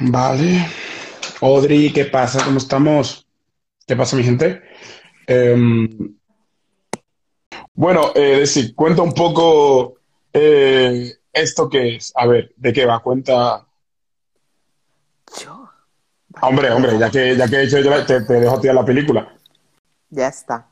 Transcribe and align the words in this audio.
Vale. 0.00 0.66
Audrey, 1.40 1.92
¿qué 1.92 2.04
pasa? 2.04 2.44
¿Cómo 2.44 2.58
estamos? 2.58 3.26
¿Qué 3.86 3.96
pasa, 3.96 4.16
mi 4.16 4.22
gente? 4.22 4.62
Em, 5.26 6.16
bueno, 7.74 8.12
eh, 8.14 8.38
Desi, 8.38 8.74
cuenta 8.74 9.02
un 9.02 9.12
poco 9.12 9.94
eh, 10.32 11.12
esto 11.32 11.68
que 11.68 11.96
es. 11.96 12.12
A 12.14 12.26
ver, 12.26 12.52
¿de 12.56 12.72
qué 12.72 12.86
va? 12.86 13.00
Cuenta. 13.00 13.66
Yo. 15.40 15.68
Hombre, 16.40 16.70
hombre, 16.70 16.98
ya 16.98 17.10
que, 17.10 17.36
ya 17.36 17.48
que 17.48 17.56
he 17.56 17.64
hecho 17.64 17.80
yo, 17.80 18.04
te, 18.06 18.20
te 18.22 18.34
dejo 18.34 18.60
tirar 18.60 18.76
la 18.76 18.84
película. 18.84 19.36
Ya 20.10 20.28
está. 20.28 20.68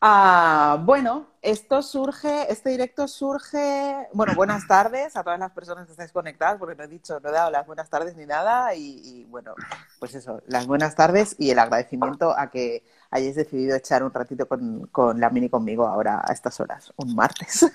Ah, 0.00 0.78
bueno, 0.84 1.26
esto 1.46 1.80
surge, 1.80 2.50
este 2.52 2.70
directo 2.70 3.06
surge, 3.06 4.08
bueno, 4.12 4.34
buenas 4.34 4.66
tardes 4.66 5.14
a 5.16 5.22
todas 5.22 5.38
las 5.38 5.52
personas 5.52 5.86
que 5.86 5.92
estáis 5.92 6.10
conectadas, 6.10 6.58
porque 6.58 6.74
no 6.74 6.82
he 6.82 6.88
dicho, 6.88 7.20
no 7.20 7.28
he 7.28 7.32
dado 7.32 7.52
las 7.52 7.64
buenas 7.64 7.88
tardes 7.88 8.16
ni 8.16 8.26
nada, 8.26 8.74
y, 8.74 9.24
bueno, 9.30 9.54
pues 10.00 10.16
eso, 10.16 10.42
las 10.48 10.66
buenas 10.66 10.96
tardes 10.96 11.36
y 11.38 11.50
el 11.50 11.60
agradecimiento 11.60 12.36
a 12.36 12.50
que 12.50 12.82
hayáis 13.12 13.36
decidido 13.36 13.76
echar 13.76 14.02
un 14.02 14.12
ratito 14.12 14.48
con, 14.48 14.88
con 14.88 15.20
la 15.20 15.30
mini 15.30 15.48
conmigo 15.48 15.86
ahora 15.86 16.20
a 16.26 16.32
estas 16.32 16.58
horas, 16.58 16.92
un 16.96 17.14
martes. 17.14 17.64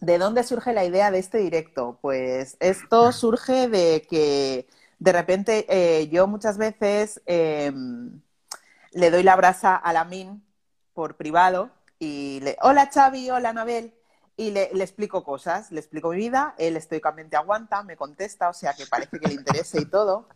¿de 0.00 0.18
dónde 0.18 0.42
surge 0.42 0.74
la 0.74 0.84
idea 0.84 1.10
de 1.10 1.20
este 1.20 1.38
directo? 1.38 1.98
Pues 2.02 2.56
esto 2.60 3.12
surge 3.12 3.68
de 3.68 4.06
que 4.10 4.66
de 4.98 5.12
repente 5.12 5.64
eh, 5.70 6.08
yo 6.08 6.26
muchas 6.26 6.58
veces 6.58 7.22
em, 7.24 8.20
le 8.92 9.10
doy 9.10 9.22
la 9.22 9.36
brasa 9.36 9.76
a 9.76 9.92
la 9.92 10.04
Min 10.04 10.42
por 10.94 11.16
privado 11.16 11.70
y 11.98 12.40
le, 12.40 12.56
hola 12.62 12.90
Xavi, 12.92 13.30
hola 13.30 13.50
Anabel, 13.50 13.94
y 14.36 14.50
le, 14.50 14.70
le 14.72 14.82
explico 14.82 15.24
cosas, 15.24 15.70
le 15.70 15.80
explico 15.80 16.10
mi 16.10 16.16
vida, 16.16 16.54
él 16.58 16.76
estoicamente 16.76 17.36
aguanta, 17.36 17.82
me 17.82 17.96
contesta, 17.96 18.48
o 18.48 18.54
sea 18.54 18.74
que 18.74 18.86
parece 18.86 19.18
que 19.20 19.28
le 19.28 19.34
interese 19.34 19.80
y 19.80 19.84
todo. 19.84 20.28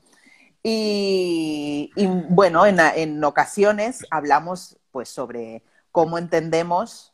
Y, 0.69 1.92
bueno, 2.28 2.67
en, 2.67 2.80
en 2.80 3.22
ocasiones 3.22 4.05
hablamos 4.11 4.77
pues 4.91 5.08
sobre 5.08 5.62
cómo 5.92 6.19
entendemos 6.19 7.12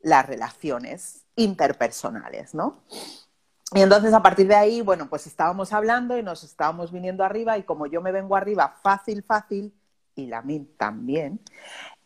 las 0.00 0.26
relaciones 0.26 1.24
interpersonales, 1.34 2.54
¿no? 2.54 2.82
Y 3.72 3.80
entonces 3.80 4.12
a 4.12 4.22
partir 4.22 4.48
de 4.48 4.54
ahí, 4.54 4.82
bueno, 4.82 5.08
pues 5.08 5.26
estábamos 5.26 5.72
hablando 5.72 6.18
y 6.18 6.22
nos 6.22 6.44
estábamos 6.44 6.92
viniendo 6.92 7.24
arriba 7.24 7.56
y 7.56 7.62
como 7.62 7.86
yo 7.86 8.02
me 8.02 8.12
vengo 8.12 8.36
arriba 8.36 8.76
fácil, 8.82 9.22
fácil, 9.22 9.72
y 10.14 10.26
la 10.26 10.42
MIN 10.42 10.76
también, 10.76 11.40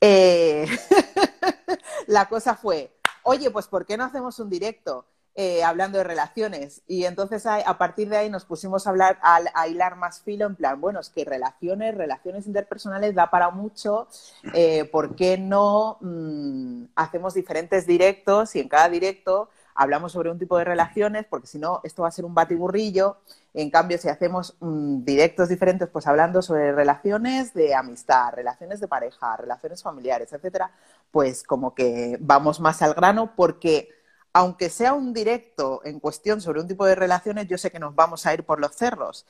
eh, 0.06 0.66
la 2.06 2.28
cosa 2.28 2.54
fue, 2.54 2.92
oye, 3.22 3.50
pues 3.50 3.66
¿por 3.68 3.86
qué 3.86 3.96
no 3.96 4.04
hacemos 4.04 4.38
un 4.38 4.50
directo 4.50 5.06
eh, 5.34 5.64
hablando 5.64 5.96
de 5.96 6.04
relaciones? 6.04 6.82
Y 6.86 7.06
entonces 7.06 7.46
a, 7.46 7.56
a, 7.56 7.78
partir 7.78 8.10
de 8.10 8.18
ahí 8.18 8.28
nos 8.28 8.44
pusimos 8.44 8.86
a 8.86 8.90
hablar, 8.90 9.18
a, 9.22 9.66
hilar 9.66 9.96
más 9.96 10.20
filo 10.20 10.44
en 10.44 10.56
plan, 10.56 10.78
bueno, 10.78 11.00
es 11.00 11.08
que 11.08 11.24
relaciones, 11.24 11.94
relaciones 11.96 12.46
interpersonales 12.46 13.14
da 13.14 13.30
para 13.30 13.50
mucho, 13.50 14.08
eh, 14.52 14.84
¿por 14.84 15.16
qué 15.16 15.38
no 15.38 15.96
mmm, 16.02 16.84
hacemos 16.96 17.32
diferentes 17.32 17.86
directos 17.86 18.54
y 18.56 18.60
en 18.60 18.68
cada 18.68 18.90
directo 18.90 19.48
hablamos 19.74 20.12
sobre 20.12 20.30
un 20.30 20.38
tipo 20.38 20.56
de 20.56 20.64
relaciones, 20.64 21.26
porque 21.28 21.46
si 21.46 21.58
no, 21.58 21.80
esto 21.84 22.02
va 22.02 22.08
a 22.08 22.12
ser 22.12 22.24
un 22.24 22.34
batiburrillo. 22.34 23.18
En 23.52 23.70
cambio, 23.70 23.98
si 23.98 24.08
hacemos 24.08 24.56
mmm, 24.60 25.04
directos 25.04 25.48
diferentes, 25.48 25.88
pues 25.88 26.06
hablando 26.06 26.42
sobre 26.42 26.72
relaciones 26.72 27.54
de 27.54 27.74
amistad, 27.74 28.32
relaciones 28.32 28.80
de 28.80 28.88
pareja, 28.88 29.36
relaciones 29.36 29.82
familiares, 29.82 30.32
etcétera, 30.32 30.70
pues 31.10 31.42
como 31.42 31.74
que 31.74 32.16
vamos 32.20 32.60
más 32.60 32.82
al 32.82 32.94
grano, 32.94 33.34
porque 33.36 33.90
aunque 34.32 34.68
sea 34.70 34.94
un 34.94 35.12
directo 35.12 35.80
en 35.84 36.00
cuestión 36.00 36.40
sobre 36.40 36.60
un 36.60 36.68
tipo 36.68 36.86
de 36.86 36.94
relaciones, 36.96 37.46
yo 37.48 37.58
sé 37.58 37.70
que 37.70 37.78
nos 37.78 37.94
vamos 37.94 38.26
a 38.26 38.34
ir 38.34 38.44
por 38.44 38.60
los 38.60 38.74
cerros. 38.74 39.26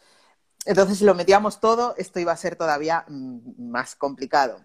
Entonces, 0.66 0.98
si 0.98 1.04
lo 1.04 1.14
metíamos 1.14 1.60
todo, 1.60 1.94
esto 1.98 2.20
iba 2.20 2.32
a 2.32 2.36
ser 2.36 2.56
todavía 2.56 3.04
mmm, 3.08 3.70
más 3.70 3.96
complicado. 3.96 4.60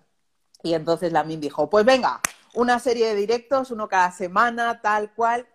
Y 0.64 0.74
entonces 0.74 1.12
la 1.14 1.24
MIN 1.24 1.42
dijo, 1.42 1.70
pues 1.70 1.86
venga, 1.86 2.22
una 2.54 2.80
serie 2.80 3.08
de 3.08 3.16
directos, 3.16 3.72
uno 3.72 3.88
cada 3.88 4.12
semana, 4.12 4.82
tal 4.82 5.14
cual, 5.14 5.48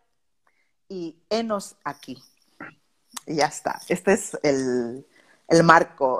y 0.88 1.16
enos 1.30 1.76
aquí. 1.84 2.18
Y 3.26 3.36
ya 3.36 3.46
está. 3.46 3.80
Este 3.88 4.12
es 4.12 4.38
el, 4.42 5.06
el 5.48 5.62
marco, 5.62 6.18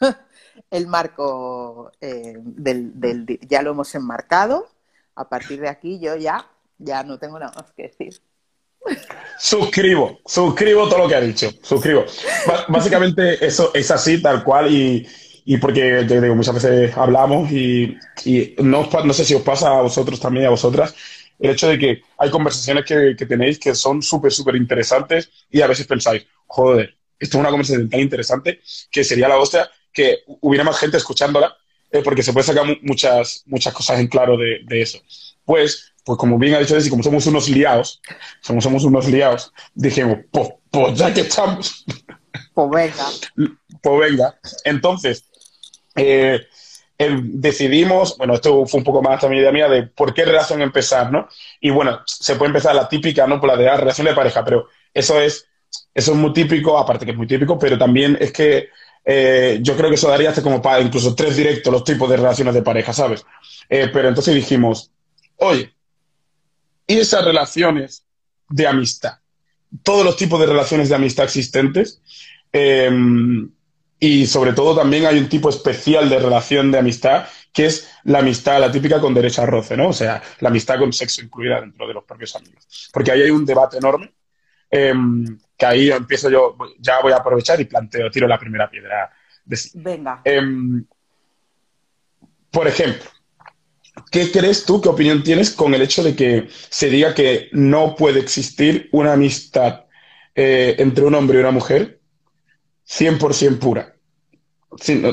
el 0.70 0.86
marco 0.86 1.92
eh, 2.00 2.34
del, 2.38 2.98
del, 2.98 3.38
ya 3.48 3.62
lo 3.62 3.72
hemos 3.72 3.94
enmarcado. 3.94 4.68
A 5.14 5.28
partir 5.28 5.60
de 5.60 5.68
aquí 5.68 5.98
yo 6.00 6.16
ya, 6.16 6.46
ya 6.78 7.02
no 7.02 7.18
tengo 7.18 7.38
nada 7.38 7.52
más 7.54 7.72
que 7.72 7.84
decir. 7.84 8.20
Suscribo, 9.38 10.20
suscribo 10.24 10.88
todo 10.88 11.00
lo 11.00 11.08
que 11.08 11.14
ha 11.14 11.20
dicho, 11.20 11.50
suscribo. 11.62 12.04
Básicamente 12.68 13.44
eso 13.44 13.70
es 13.74 13.90
así, 13.90 14.20
tal 14.22 14.42
cual, 14.42 14.72
y, 14.72 15.06
y 15.44 15.56
porque 15.58 16.02
digo, 16.04 16.34
muchas 16.34 16.54
veces 16.54 16.96
hablamos 16.96 17.50
y, 17.50 17.96
y 18.24 18.54
no, 18.58 18.88
no 19.04 19.12
sé 19.12 19.24
si 19.24 19.34
os 19.34 19.42
pasa 19.42 19.70
a 19.70 19.82
vosotros 19.82 20.20
también, 20.20 20.46
a 20.46 20.50
vosotras, 20.50 20.94
el 21.40 21.50
hecho 21.50 21.68
de 21.68 21.78
que 21.78 22.02
hay 22.18 22.30
conversaciones 22.30 22.84
que, 22.84 23.14
que 23.16 23.26
tenéis 23.26 23.58
que 23.58 23.74
son 23.74 24.02
súper, 24.02 24.32
súper 24.32 24.56
interesantes 24.56 25.30
y 25.50 25.60
a 25.62 25.66
veces 25.66 25.86
pensáis, 25.86 26.26
joder, 26.46 26.96
esto 27.18 27.36
es 27.36 27.40
una 27.40 27.50
conversación 27.50 27.88
tan 27.88 28.00
interesante 28.00 28.60
que 28.90 29.04
sería 29.04 29.28
la 29.28 29.38
hostia 29.38 29.70
que 29.92 30.20
hubiera 30.40 30.64
más 30.64 30.78
gente 30.78 30.96
escuchándola 30.96 31.56
eh, 31.90 32.02
porque 32.04 32.22
se 32.22 32.32
puede 32.32 32.46
sacar 32.46 32.64
muchas, 32.82 33.42
muchas 33.46 33.74
cosas 33.74 33.98
en 33.98 34.06
claro 34.06 34.36
de, 34.36 34.60
de 34.64 34.82
eso. 34.82 34.98
Pues, 35.44 35.92
pues 36.04 36.18
como 36.18 36.38
bien 36.38 36.54
ha 36.54 36.58
dicho 36.60 36.74
Desi, 36.74 36.88
como 36.90 37.02
somos 37.02 37.26
unos 37.26 37.48
liados, 37.48 38.00
somos, 38.40 38.62
somos 38.62 38.84
unos 38.84 39.08
liados, 39.08 39.52
dijimos, 39.74 40.18
pues, 40.30 40.50
pues 40.70 40.98
ya 40.98 41.12
que 41.12 41.22
estamos. 41.22 41.84
Pues 42.54 42.70
venga. 42.70 43.06
Pues 43.82 44.00
venga. 44.00 44.38
Entonces, 44.64 45.24
eh, 45.96 46.40
eh, 46.40 46.46
decidimos, 47.08 48.16
bueno, 48.18 48.34
esto 48.34 48.66
fue 48.66 48.78
un 48.78 48.84
poco 48.84 49.00
más 49.00 49.20
también 49.20 49.40
idea 49.40 49.52
mía 49.52 49.68
de 49.68 49.84
por 49.84 50.12
qué 50.12 50.24
relación 50.24 50.60
empezar, 50.60 51.10
¿no? 51.10 51.28
Y 51.60 51.70
bueno, 51.70 52.00
se 52.04 52.36
puede 52.36 52.50
empezar 52.50 52.74
la 52.74 52.88
típica, 52.88 53.26
¿no? 53.26 53.40
Por 53.40 53.48
la 53.48 53.56
de 53.56 53.64
la 53.64 53.76
relación 53.76 54.06
de 54.06 54.14
pareja, 54.14 54.44
pero 54.44 54.68
eso 54.92 55.18
es, 55.18 55.46
eso 55.94 56.12
es 56.12 56.18
muy 56.18 56.32
típico, 56.32 56.76
aparte 56.76 57.06
que 57.06 57.12
es 57.12 57.16
muy 57.16 57.26
típico, 57.26 57.58
pero 57.58 57.78
también 57.78 58.18
es 58.20 58.32
que 58.32 58.68
eh, 59.04 59.60
yo 59.62 59.76
creo 59.76 59.88
que 59.88 59.94
eso 59.94 60.10
daría 60.10 60.28
hasta 60.28 60.42
como 60.42 60.60
para 60.60 60.82
incluso 60.82 61.14
tres 61.14 61.36
directos 61.36 61.72
los 61.72 61.84
tipos 61.84 62.08
de 62.10 62.18
relaciones 62.18 62.52
de 62.52 62.62
pareja, 62.62 62.92
¿sabes? 62.92 63.24
Eh, 63.68 63.88
pero 63.90 64.08
entonces 64.08 64.34
dijimos, 64.34 64.90
oye, 65.36 65.72
¿y 66.86 66.98
esas 66.98 67.24
relaciones 67.24 68.04
de 68.50 68.66
amistad? 68.66 69.14
Todos 69.82 70.04
los 70.04 70.16
tipos 70.16 70.38
de 70.38 70.46
relaciones 70.46 70.90
de 70.90 70.96
amistad 70.96 71.24
existentes. 71.24 72.02
Eh, 72.52 72.90
y 74.00 74.26
sobre 74.26 74.54
todo 74.54 74.74
también 74.74 75.04
hay 75.04 75.18
un 75.18 75.28
tipo 75.28 75.50
especial 75.50 76.08
de 76.08 76.18
relación 76.18 76.72
de 76.72 76.78
amistad, 76.78 77.26
que 77.52 77.66
es 77.66 77.92
la 78.04 78.20
amistad, 78.20 78.58
la 78.58 78.72
típica 78.72 78.98
con 78.98 79.12
derecho 79.12 79.42
a 79.42 79.46
roce, 79.46 79.76
¿no? 79.76 79.88
O 79.88 79.92
sea, 79.92 80.22
la 80.40 80.48
amistad 80.48 80.78
con 80.78 80.90
sexo 80.90 81.20
incluida 81.20 81.60
dentro 81.60 81.86
de 81.86 81.92
los 81.92 82.04
propios 82.04 82.34
amigos. 82.34 82.90
Porque 82.92 83.12
ahí 83.12 83.20
hay 83.20 83.30
un 83.30 83.44
debate 83.44 83.76
enorme, 83.76 84.14
eh, 84.70 84.94
que 85.54 85.66
ahí 85.66 85.90
empiezo 85.90 86.30
yo, 86.30 86.56
ya 86.78 87.00
voy 87.02 87.12
a 87.12 87.16
aprovechar 87.16 87.60
y 87.60 87.66
planteo, 87.66 88.10
tiro 88.10 88.26
la 88.26 88.38
primera 88.38 88.70
piedra. 88.70 89.12
De 89.44 89.56
sí. 89.56 89.72
Venga. 89.74 90.22
Eh, 90.24 90.40
por 92.50 92.66
ejemplo, 92.66 93.04
¿qué 94.10 94.30
crees 94.30 94.64
tú, 94.64 94.80
qué 94.80 94.88
opinión 94.88 95.22
tienes 95.22 95.50
con 95.50 95.74
el 95.74 95.82
hecho 95.82 96.02
de 96.02 96.16
que 96.16 96.48
se 96.70 96.88
diga 96.88 97.14
que 97.14 97.50
no 97.52 97.94
puede 97.96 98.20
existir 98.20 98.88
una 98.92 99.12
amistad 99.12 99.84
eh, 100.34 100.76
entre 100.78 101.04
un 101.04 101.14
hombre 101.14 101.36
y 101.36 101.40
una 101.40 101.50
mujer 101.50 101.99
100% 102.90 103.58
pura. 103.58 103.94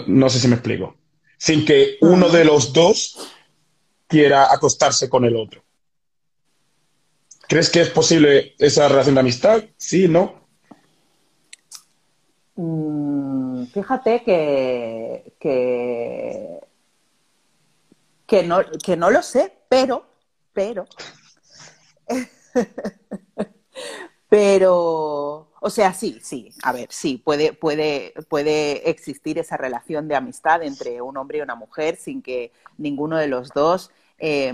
No, 0.08 0.30
sé 0.30 0.40
si 0.40 0.48
me 0.48 0.56
explico. 0.56 0.96
Sin 1.38 1.66
que 1.66 1.98
uno 2.02 2.30
de 2.30 2.44
los 2.44 2.74
dos 2.74 3.18
quiera 4.08 4.52
acostarse 4.52 5.10
con 5.10 5.26
el 5.26 5.36
otro. 5.36 5.64
¿Crees 7.48 7.70
que 7.70 7.82
es 7.82 7.90
posible 7.90 8.56
esa 8.58 8.88
relación 8.88 9.16
de 9.16 9.22
amistad? 9.22 9.64
Sí, 9.78 10.08
no. 10.08 10.48
Mm, 12.56 13.66
fíjate 13.68 14.24
que, 14.24 15.34
que, 15.40 16.60
que, 18.26 18.44
no, 18.44 18.60
que 18.84 18.98
no 18.98 19.12
lo 19.12 19.22
sé, 19.22 19.54
pero, 19.70 20.06
pero, 20.52 20.86
pero, 24.30 25.47
o 25.60 25.70
sea, 25.70 25.94
sí, 25.94 26.20
sí, 26.22 26.50
a 26.64 26.72
ver, 26.72 26.88
sí, 26.92 27.18
puede, 27.24 27.54
puede, 27.54 28.14
puede 28.30 28.90
existir 28.90 29.40
esa 29.40 29.58
relación 29.58 30.08
de 30.08 30.16
amistad 30.16 30.64
entre 30.64 31.02
un 31.02 31.18
hombre 31.18 31.40
y 31.40 31.42
una 31.42 31.56
mujer 31.56 31.96
sin 31.98 32.22
que 32.22 32.52
ninguno 32.78 33.18
de 33.18 33.28
los 33.28 33.50
dos 33.50 33.92
eh, 34.20 34.54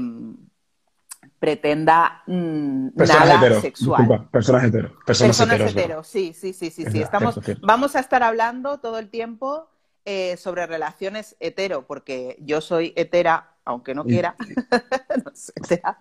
pretenda 1.40 2.24
mmm, 2.28 2.90
nada 2.96 3.36
hetero, 3.38 3.62
sexual. 3.62 4.02
Disculpa, 4.02 4.30
personas 4.32 4.64
hetero. 4.64 4.90
Personas, 5.06 5.38
personas 5.38 5.56
heteros, 5.56 5.72
hetero, 5.76 6.04
sí, 6.04 6.34
sí, 6.34 6.54
sí, 6.54 6.70
sí. 6.70 6.84
Es 6.86 6.92
sí. 6.94 7.02
Estamos, 7.02 7.40
vamos 7.62 7.96
a 7.96 8.00
estar 8.00 8.24
hablando 8.24 8.80
todo 8.80 8.98
el 9.00 9.10
tiempo 9.10 9.68
eh, 10.06 10.38
sobre 10.38 10.66
relaciones 10.66 11.36
hetero, 11.40 11.86
porque 11.88 12.38
yo 12.42 12.62
soy 12.62 12.94
hetera, 12.96 13.56
aunque 13.66 13.94
no 13.96 14.04
Y- 14.06 14.10
quiera, 14.10 14.36
no 15.26 15.32
hetera, 15.56 15.98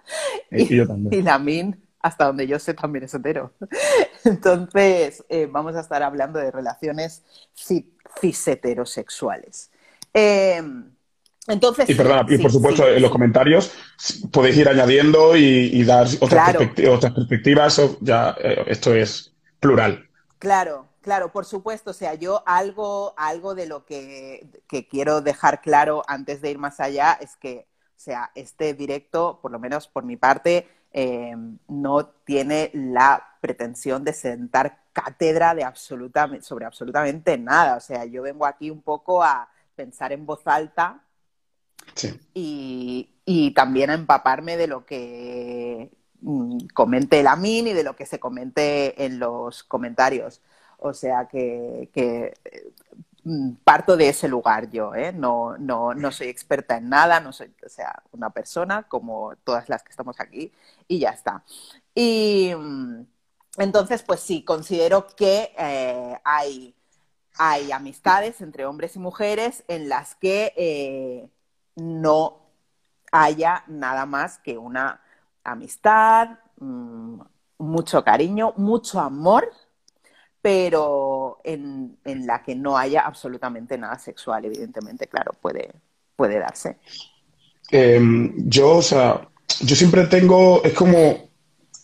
Y, 0.50 0.62
y 0.75 0.76
yo 0.76 0.87
también. 0.87 1.14
y 1.14 1.22
la 1.22 1.38
min 1.38 1.82
hasta 2.02 2.26
donde 2.26 2.46
yo 2.46 2.58
sé 2.58 2.75
también 2.75 3.04
es 3.04 3.14
hetero. 3.14 3.54
Entonces, 4.25 5.25
eh, 5.28 5.49
vamos 5.50 5.75
a 5.76 5.81
estar 5.81 6.02
hablando 6.02 6.38
de 6.38 6.50
relaciones 6.50 7.22
cis-heterosexuales. 7.56 9.70
Em, 10.12 10.93
entonces, 11.49 11.88
y 11.90 11.94
perdona, 11.94 12.25
y 12.28 12.38
por 12.38 12.52
supuesto, 12.52 12.87
en 12.87 13.02
los 13.02 13.10
comentarios 13.10 13.72
podéis 14.31 14.58
ir 14.58 14.69
añadiendo 14.69 15.37
y, 15.37 15.82
dar 15.82 16.06
otras, 16.20 16.56
perspectivas. 17.14 17.81
ya, 18.00 18.37
eh, 18.38 18.64
esto 18.69 18.94
es 18.94 19.34
plural. 19.58 20.08
Claro, 20.38 20.87
claro, 21.00 21.32
por 21.32 21.44
supuesto. 21.44 21.90
O 21.90 21.94
sea, 21.94 22.14
yo 22.14 22.44
algo, 22.46 23.12
algo 23.16 23.56
de 23.56 23.66
lo 23.66 23.84
que, 23.84 24.46
quiero 24.88 25.20
dejar 25.20 25.62
claro 25.62 26.05
antes 26.06 26.43
de 26.43 26.50
ir 26.50 26.58
más 26.58 26.78
allá 26.78 27.19
es 27.20 27.34
que, 27.37 27.66
o 27.96 28.00
sea, 28.00 28.31
este 28.37 28.75
directo, 28.75 29.40
por 29.43 29.50
lo 29.50 29.58
menos 29.58 29.88
por 29.88 30.05
mi 30.05 30.16
parte, 30.16 30.69
eh, 30.93 31.35
no 31.69 32.06
tiene 32.25 32.71
la 32.75 33.37
pretensión 33.41 34.05
de 34.05 34.12
sentar 34.12 34.83
cátedra 34.93 35.55
de 35.55 35.65
absolutamente, 35.65 36.44
sobre 36.44 36.67
absolutamente 36.67 37.39
nada. 37.39 37.77
O 37.77 37.81
sea, 37.81 38.05
yo 38.05 38.23
vengo 38.23 38.47
aquí 38.47 38.71
un 38.71 38.83
poco 38.83 39.23
a 39.23 39.49
pensar 39.75 40.12
en 40.12 40.27
voz 40.27 40.47
alta 40.47 41.03
y, 42.35 43.09
también 43.55 43.91
a 43.91 43.94
empaparme 43.94 44.56
de 44.56 44.67
lo 44.67 44.85
que 44.87 45.91
mm, 46.21 46.67
comente 46.75 47.23
la 47.23 47.37
MIN 47.37 47.69
y 47.69 47.73
de 47.73 47.83
lo 47.83 47.97
que 47.97 48.06
se 48.06 48.21
comente 48.21 49.05
en 49.05 49.19
los 49.19 49.62
comentarios. 49.65 50.43
O 50.79 50.93
sea 50.94 51.29
que, 51.29 51.89
mm, 51.94 53.12
parto 53.64 53.96
de 53.96 54.08
ese 54.08 54.28
lugar 54.28 54.70
yo, 54.70 54.94
¿eh? 54.94 55.12
no, 55.12 55.56
no, 55.58 55.94
no, 55.94 56.10
soy 56.10 56.28
experta 56.28 56.76
en 56.76 56.88
nada, 56.88 57.20
no 57.20 57.32
soy, 57.32 57.54
o 57.64 57.69
sea, 57.69 58.02
una 58.10 58.30
persona 58.30 58.84
como 58.84 59.34
todas 59.44 59.69
las 59.69 59.82
que 59.84 59.90
estamos 59.90 60.19
aquí 60.19 60.52
y 60.88 60.98
ya 60.98 61.10
está. 61.10 61.44
Y 61.94 62.52
mm, 62.56 63.06
entonces, 63.58 64.02
pues 64.02 64.20
sí, 64.20 64.44
considero 64.44 65.06
que 65.06 65.54
eh, 65.56 66.19
hay, 66.24 66.74
hay 67.36 67.70
amistades 67.72 68.40
entre 68.40 68.66
hombres 68.66 68.96
y 68.96 68.98
mujeres 68.98 69.64
en 69.69 69.88
las 69.88 70.16
que 70.16 70.52
eh, 70.56 71.28
no 71.76 72.42
haya 73.12 73.64
nada 73.69 74.06
más 74.06 74.38
que 74.38 74.58
una 74.58 75.00
amistad, 75.44 76.38
mm, 76.58 77.20
mucho 77.58 78.02
cariño, 78.04 78.54
mucho 78.56 79.00
amor, 79.00 79.48
pero 80.43 81.39
en, 81.44 81.97
la 82.27 82.43
que 82.43 82.56
no 82.56 82.77
haya 82.77 83.03
absolutamente 83.03 83.79
nada 83.79 83.99
sexual, 83.99 84.44
evidentemente, 84.44 85.06
claro, 85.06 85.33
puede, 85.41 85.71
puede 86.17 86.39
darse. 86.41 86.77
Em, 87.71 88.35
yo, 88.49 88.77
o 88.77 88.83
sea, 88.83 89.29
yo 89.61 89.77
siempre 89.77 90.05
tengo, 90.09 90.62
es 90.65 90.73
como, 90.75 91.31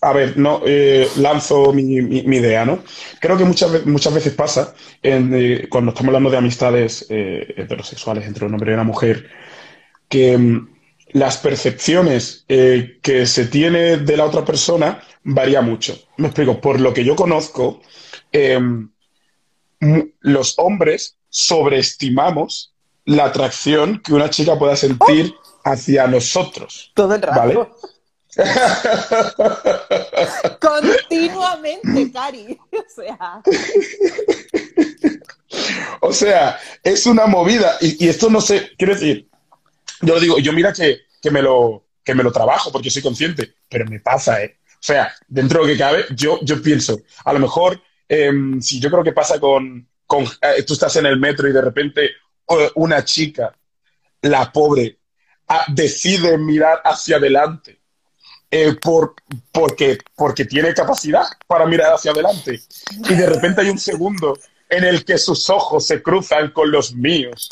a 0.01 0.13
ver, 0.13 0.37
no 0.37 0.63
eh, 0.67 1.09
lanzo 1.19 1.73
mi, 1.73 1.95
idea, 1.95 2.65
¿no? 2.65 2.81
Creo 3.21 3.39
que 3.39 3.45
muchas, 3.45 3.87
muchas 3.87 4.13
veces 4.13 4.35
pasa, 4.35 4.75
eh, 5.03 5.67
cuando 5.71 5.91
estamos 5.91 6.09
hablando 6.09 6.31
de 6.31 6.39
amistades 6.39 7.07
eh, 7.09 7.55
heterosexuales 7.57 8.27
entre 8.27 8.45
un 8.45 8.55
hombre 8.55 8.73
y 8.73 8.75
una 8.75 8.85
mujer, 8.85 9.29
que 10.09 10.37
mm, 10.37 10.69
las 11.13 11.39
percepciones 11.39 12.45
que 12.49 13.27
se 13.27 13.47
tiene 13.47 13.97
de 13.99 14.17
la 14.17 14.25
otra 14.27 14.45
persona 14.45 15.01
varía 15.23 15.63
mucho. 15.63 15.97
Me 16.19 16.27
explico, 16.27 16.61
por 16.61 16.81
lo 16.81 16.93
que 16.93 17.03
yo 17.03 17.17
conozco, 17.17 17.81
em, 18.33 18.91
los 20.21 20.59
hombres 20.59 21.17
sobreestimamos 21.29 22.75
la 23.05 23.27
atracción 23.27 24.01
que 24.01 24.13
una 24.13 24.31
chica 24.31 24.59
pueda 24.59 24.77
sentir 24.77 25.35
hacia 25.65 26.07
nosotros. 26.07 26.93
Todo 26.95 27.15
el 27.15 27.23
rato. 27.23 27.41
¿vale? 27.41 27.69
Continuamente, 30.61 32.13
Cari. 32.13 32.59
O 32.71 32.85
sea. 32.89 33.43
o 36.01 36.13
sea, 36.13 36.61
es 36.83 37.07
una 37.07 37.27
movida. 37.27 37.77
Y, 37.81 38.05
y, 38.05 38.09
esto 38.09 38.31
no 38.31 38.41
sé, 38.41 38.71
quiero 38.77 38.95
decir, 38.95 39.29
yo 40.01 40.21
digo, 40.21 40.39
yo 40.39 40.53
mira 40.53 40.73
que, 40.73 41.01
me 41.31 41.43
lo, 41.43 41.87
que 42.05 42.15
me 42.15 42.23
lo 42.23 42.33
trabajo 42.33 42.71
porque 42.71 42.91
soy 42.91 43.03
consciente, 43.03 43.55
pero 43.69 43.85
me 43.87 44.01
pasa, 44.01 44.43
¿eh? 44.43 44.59
O 44.75 44.83
sea, 44.83 45.13
dentro 45.27 45.61
de 45.61 45.67
lo 45.67 45.73
que 45.73 45.79
cabe, 45.79 46.05
yo, 46.15 46.39
yo 46.43 46.63
pienso, 46.63 47.01
a 47.25 47.33
lo 47.33 47.41
mejor, 47.41 47.83
em, 48.09 48.61
si 48.61 48.81
yo 48.81 48.91
creo 48.91 49.05
que 49.05 49.13
pasa 49.13 49.39
con, 49.39 49.87
con 50.07 50.25
eh, 50.25 50.63
tú 50.67 50.75
estás 50.75 50.97
en 50.97 51.07
el 51.07 51.19
metro 51.19 51.49
y 51.49 51.53
de 51.53 51.61
repente 51.61 52.11
una 52.77 53.05
chica, 53.05 53.55
la 54.23 54.51
pobre, 54.51 54.99
decide 55.69 56.39
mirar 56.39 56.81
hacia 56.83 57.17
adelante 57.17 57.79
eh, 58.51 58.75
por, 58.81 59.15
porque, 59.53 59.99
porque 60.17 60.47
tiene 60.47 60.73
capacidad 60.73 61.25
para 61.47 61.67
mirar 61.67 61.93
hacia 61.93 62.13
adelante. 62.13 62.61
Y 62.91 63.15
de 63.15 63.27
repente 63.27 63.61
hay 63.61 63.69
un 63.69 63.79
segundo 63.79 64.39
en 64.71 64.85
el 64.85 65.05
que 65.05 65.19
sus 65.19 65.51
ojos 65.51 65.87
se 65.87 66.03
cruzan 66.03 66.51
con 66.53 66.71
los 66.71 66.95
míos 66.95 67.51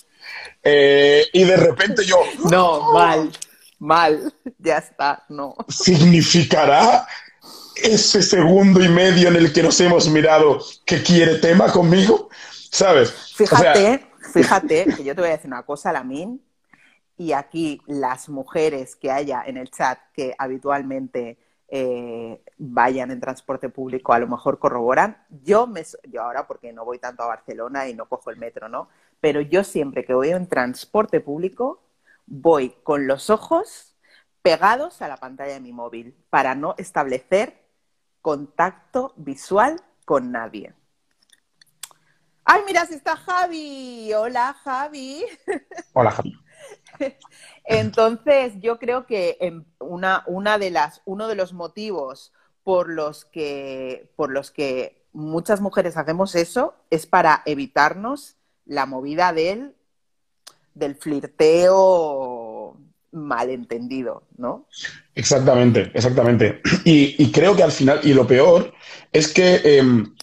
eh, 0.62 1.26
y 1.32 1.44
de 1.44 1.56
repente 1.56 2.04
yo... 2.04 2.16
No, 2.50 2.92
mal, 2.92 3.30
mal, 3.78 4.34
ya 4.58 4.78
está, 4.78 5.24
no. 5.28 5.54
¿Significará 5.68 7.06
ese 7.76 8.22
segundo 8.22 8.82
y 8.82 8.88
medio 8.88 9.28
en 9.28 9.36
el 9.36 9.52
que 9.52 9.62
nos 9.62 9.80
hemos 9.80 10.08
mirado 10.08 10.60
que 10.84 11.02
quiere 11.02 11.36
tema 11.36 11.70
conmigo? 11.70 12.28
¿Sabes? 12.70 13.34
Fíjate, 13.34 14.06
fíjate 14.32 14.86
que 14.96 15.04
yo 15.04 15.14
te 15.14 15.20
voy 15.20 15.30
a 15.30 15.32
decir 15.32 15.48
una 15.48 15.62
cosa, 15.62 15.92
Lamin, 15.92 16.42
y 17.16 17.32
aquí 17.32 17.80
las 17.86 18.28
mujeres 18.28 18.96
que 18.96 19.10
haya 19.10 19.42
en 19.46 19.56
el 19.56 19.70
chat 19.70 19.98
que 20.12 20.34
habitualmente 20.38 21.38
eh, 21.68 22.42
vayan 22.58 23.10
en 23.10 23.20
transporte 23.20 23.68
público 23.68 24.12
a 24.12 24.18
lo 24.18 24.28
mejor 24.28 24.58
corroboran. 24.58 25.24
Yo, 25.42 25.66
me, 25.66 25.84
yo 26.10 26.22
ahora, 26.22 26.46
porque 26.46 26.72
no 26.72 26.84
voy 26.84 26.98
tanto 26.98 27.22
a 27.22 27.26
Barcelona 27.26 27.88
y 27.88 27.94
no 27.94 28.06
cojo 28.06 28.30
el 28.30 28.36
metro, 28.36 28.68
¿no? 28.68 28.88
pero 29.20 29.40
yo 29.40 29.64
siempre 29.64 30.04
que 30.04 30.14
voy 30.14 30.30
en 30.30 30.46
transporte 30.46 31.20
público 31.20 31.82
voy 32.26 32.70
con 32.82 33.06
los 33.06 33.30
ojos 33.30 33.96
pegados 34.42 35.02
a 35.02 35.08
la 35.08 35.16
pantalla 35.16 35.54
de 35.54 35.60
mi 35.60 35.72
móvil 35.72 36.14
para 36.30 36.54
no 36.54 36.74
establecer 36.78 37.65
contacto 38.26 39.12
visual 39.14 39.80
con 40.04 40.32
nadie. 40.32 40.74
¡Ay, 42.44 42.62
mira, 42.66 42.84
si 42.84 42.94
está 42.94 43.16
Javi! 43.16 44.12
Hola, 44.14 44.52
Javi. 44.64 45.24
Hola, 45.92 46.10
Javi. 46.10 46.36
Entonces, 47.64 48.54
yo 48.58 48.80
creo 48.80 49.06
que 49.06 49.38
una, 49.78 50.24
una 50.26 50.58
de 50.58 50.72
las, 50.72 51.02
uno 51.04 51.28
de 51.28 51.36
los 51.36 51.52
motivos 51.52 52.32
por 52.64 52.88
los 52.88 53.24
que, 53.26 54.10
por 54.16 54.32
los 54.32 54.50
que 54.50 55.06
muchas 55.12 55.60
mujeres 55.60 55.96
hacemos 55.96 56.34
eso 56.34 56.74
es 56.90 57.06
para 57.06 57.44
evitarnos 57.46 58.38
la 58.64 58.86
movida 58.86 59.32
del, 59.32 59.76
del 60.74 60.96
flirteo 60.96 62.45
malentendido, 63.16 64.22
¿no? 64.36 64.66
Exactamente, 65.14 65.90
exactamente. 65.94 66.60
Y, 66.84 67.32
creo 67.32 67.56
que 67.56 67.62
al 67.62 67.72
final, 67.72 68.00
y 68.04 68.12
lo 68.12 68.26
peor, 68.26 68.72
es 69.12 69.32
que 69.32 69.60
em, 69.64 70.14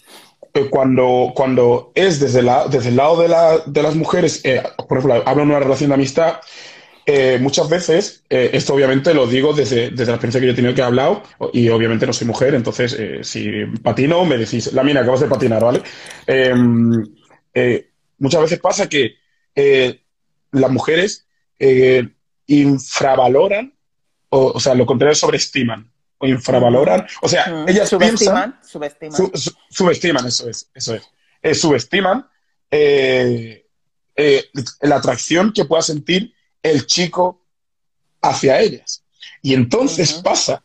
eh, 0.54 0.68
cuando, 0.70 1.32
cuando 1.34 1.92
es 1.94 2.20
desde, 2.20 2.42
la, 2.42 2.68
desde 2.68 2.90
el 2.90 2.96
lado 2.96 3.20
de, 3.20 3.28
de 3.66 3.82
las 3.82 3.96
mujeres, 3.96 4.40
eh, 4.44 4.62
por 4.88 4.98
ejemplo, 4.98 5.22
hablo 5.26 5.42
de 5.42 5.50
una 5.50 5.60
relación 5.60 5.90
de 5.90 5.94
amistad, 5.94 6.36
eh, 7.06 7.38
muchas 7.38 7.68
veces, 7.68 8.24
esto 8.30 8.72
obviamente 8.72 9.12
lo 9.12 9.26
digo 9.26 9.52
desde, 9.52 9.90
desde, 9.90 10.06
la 10.06 10.12
experiencia 10.12 10.40
que 10.40 10.46
yo 10.46 10.52
he 10.52 10.56
tenido 10.56 10.74
que 10.74 10.80
he 10.80 10.84
hablado, 10.84 11.22
y 11.52 11.68
obviamente 11.68 12.06
no 12.06 12.14
soy 12.14 12.26
mujer, 12.26 12.54
entonces 12.54 12.96
si 13.28 13.66
patino 13.82 14.24
me 14.24 14.38
decís, 14.38 14.72
la 14.72 14.82
mina, 14.82 15.00
acabas 15.00 15.20
de 15.20 15.26
patinar, 15.26 15.62
¿vale? 15.62 15.82
Em, 16.26 17.04
muchas 18.18 18.40
veces 18.40 18.58
pasa 18.58 18.88
que 18.88 19.16
las 20.50 20.70
mujeres 20.70 21.26
infravaloran, 22.46 23.74
o, 24.28 24.58
sea, 24.58 24.74
lo 24.74 24.84
contrario, 24.86 25.14
sobreestiman 25.14 25.90
o 26.18 26.26
infravaloran. 26.26 27.06
O 27.22 27.28
sea, 27.28 27.64
ellas 27.68 27.88
subestiman, 27.88 28.58
subestiman. 28.62 29.30
subestiman, 29.70 30.26
eso 30.26 30.48
es, 30.48 30.68
eso 30.74 30.94
es. 30.94 31.02
Eh, 31.42 31.54
subestiman 31.54 32.26
la 34.80 34.96
atracción 34.96 35.52
que 35.52 35.64
pueda 35.64 35.82
sentir 35.82 36.34
el 36.62 36.86
chico 36.86 37.40
hacia 38.22 38.60
ellas. 38.60 39.04
Y 39.42 39.54
entonces 39.54 40.14
pasa 40.14 40.64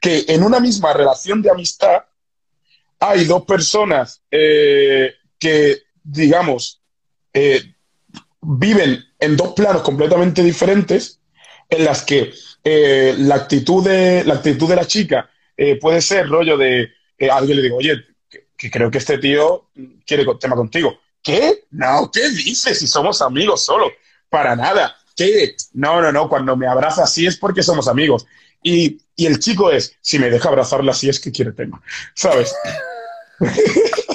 que 0.00 0.24
en 0.28 0.42
una 0.42 0.60
misma 0.60 0.92
relación 0.92 1.42
de 1.42 1.50
amistad 1.50 2.04
hay 2.98 3.24
dos 3.24 3.44
personas 3.44 4.22
que 4.30 5.86
digamos, 6.06 6.80
eh, 7.32 7.74
viven 8.46 9.04
en 9.18 9.36
dos 9.36 9.52
planos 9.54 9.82
completamente 9.82 10.42
diferentes, 10.42 11.20
en 11.68 11.84
las 11.84 12.02
que 12.02 12.32
eh, 12.64 13.14
la, 13.18 13.34
actitud 13.36 13.84
de, 13.84 14.24
la 14.24 14.34
actitud 14.34 14.68
de 14.68 14.76
la 14.76 14.86
chica 14.86 15.28
eh, 15.56 15.76
puede 15.80 16.00
ser 16.00 16.28
rollo 16.28 16.56
de 16.56 16.90
alguien 17.30 17.56
le 17.56 17.62
digo, 17.62 17.76
oye, 17.76 18.04
que, 18.56 18.70
creo 18.70 18.90
que 18.90 18.98
este 18.98 19.18
tío 19.18 19.70
quiere 20.06 20.24
tema 20.40 20.56
contigo. 20.56 20.98
¿Qué? 21.22 21.64
No, 21.70 22.10
¿qué 22.12 22.30
dices? 22.30 22.78
Si 22.78 22.86
somos 22.86 23.20
amigos 23.20 23.64
solo. 23.64 23.90
Para 24.28 24.54
nada. 24.54 24.96
¿Qué? 25.16 25.56
No, 25.72 26.00
no, 26.00 26.12
no. 26.12 26.28
Cuando 26.28 26.56
me 26.56 26.66
abraza 26.66 27.04
así 27.04 27.26
es 27.26 27.36
porque 27.36 27.62
somos 27.62 27.88
amigos. 27.88 28.26
Y 28.62 29.00
y 29.16 29.26
el 29.26 29.38
chico 29.38 29.70
es, 29.70 29.96
si 30.02 30.18
me 30.18 30.28
deja 30.28 30.50
abrazarla 30.50 30.92
si 30.92 31.08
es 31.08 31.18
que 31.18 31.32
quiere 31.32 31.52
tema, 31.52 31.82
¿sabes? 32.14 32.54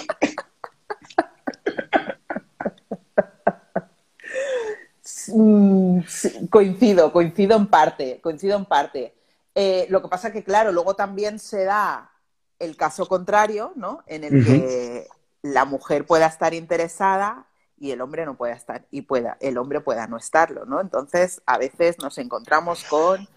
Coincido, 6.49 7.11
coincido 7.11 7.57
en 7.57 7.67
parte, 7.67 8.19
coincido 8.21 8.57
en 8.57 8.65
parte. 8.65 9.15
Eh, 9.55 9.85
lo 9.89 10.01
que 10.01 10.07
pasa 10.07 10.31
que, 10.31 10.43
claro, 10.43 10.71
luego 10.71 10.95
también 10.95 11.39
se 11.39 11.63
da 11.63 12.11
el 12.59 12.77
caso 12.77 13.07
contrario, 13.07 13.73
¿no? 13.75 14.03
En 14.05 14.23
el 14.23 14.45
que 14.45 15.07
la 15.41 15.65
mujer 15.65 16.05
pueda 16.05 16.27
estar 16.27 16.53
interesada 16.53 17.47
y 17.77 17.91
el 17.91 18.01
hombre 18.01 18.25
no 18.25 18.37
pueda 18.37 18.53
estar, 18.53 18.85
y 18.91 19.01
pueda, 19.01 19.37
el 19.39 19.57
hombre 19.57 19.81
pueda 19.81 20.05
no 20.05 20.17
estarlo, 20.17 20.65
¿no? 20.65 20.79
Entonces, 20.79 21.41
a 21.47 21.57
veces 21.57 21.97
nos 21.97 22.19
encontramos 22.19 22.83
con 22.83 23.27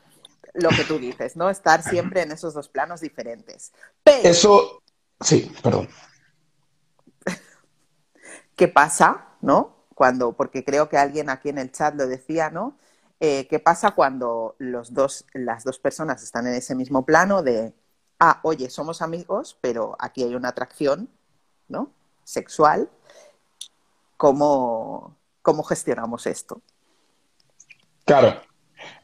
lo 0.53 0.69
que 0.69 0.85
tú 0.85 0.99
dices, 0.99 1.35
¿no? 1.35 1.49
Estar 1.49 1.83
siempre 1.83 2.23
en 2.23 2.33
esos 2.33 2.53
dos 2.53 2.69
planos 2.69 3.01
diferentes. 3.01 3.73
Eso, 4.05 4.83
sí, 5.21 5.51
perdón. 5.63 5.89
¿Qué 8.57 8.69
pasa, 8.69 9.29
no? 9.41 9.74
Cuando, 9.95 10.33
porque 10.33 10.65
creo 10.65 10.89
que 10.89 10.99
alguien 10.99 11.31
aquí 11.31 11.49
en 11.49 11.59
el 11.59 11.71
chat 11.71 11.95
lo 11.95 12.07
decía, 12.07 12.51
¿no? 12.51 12.77
Eh, 13.21 13.47
¿Qué 13.49 13.59
pasa 13.59 13.93
cuando 13.93 14.57
los 14.59 14.93
dos, 14.93 15.25
las 15.33 15.65
dos 15.65 15.79
personas 15.79 16.23
están 16.23 16.47
en 16.47 16.55
ese 16.55 16.75
mismo 16.75 17.07
plano 17.07 17.43
de, 17.43 17.73
ah, 18.19 18.41
oye, 18.43 18.69
somos 18.71 19.03
amigos, 19.03 19.57
pero 19.61 19.97
aquí 19.99 20.23
hay 20.23 20.35
una 20.35 20.49
atracción, 20.49 21.09
¿no? 21.69 21.93
Sexual. 22.25 22.91
¿Cómo, 24.17 25.17
cómo 25.43 25.63
gestionamos 25.63 26.27
esto? 26.27 26.61
Claro. 28.05 28.41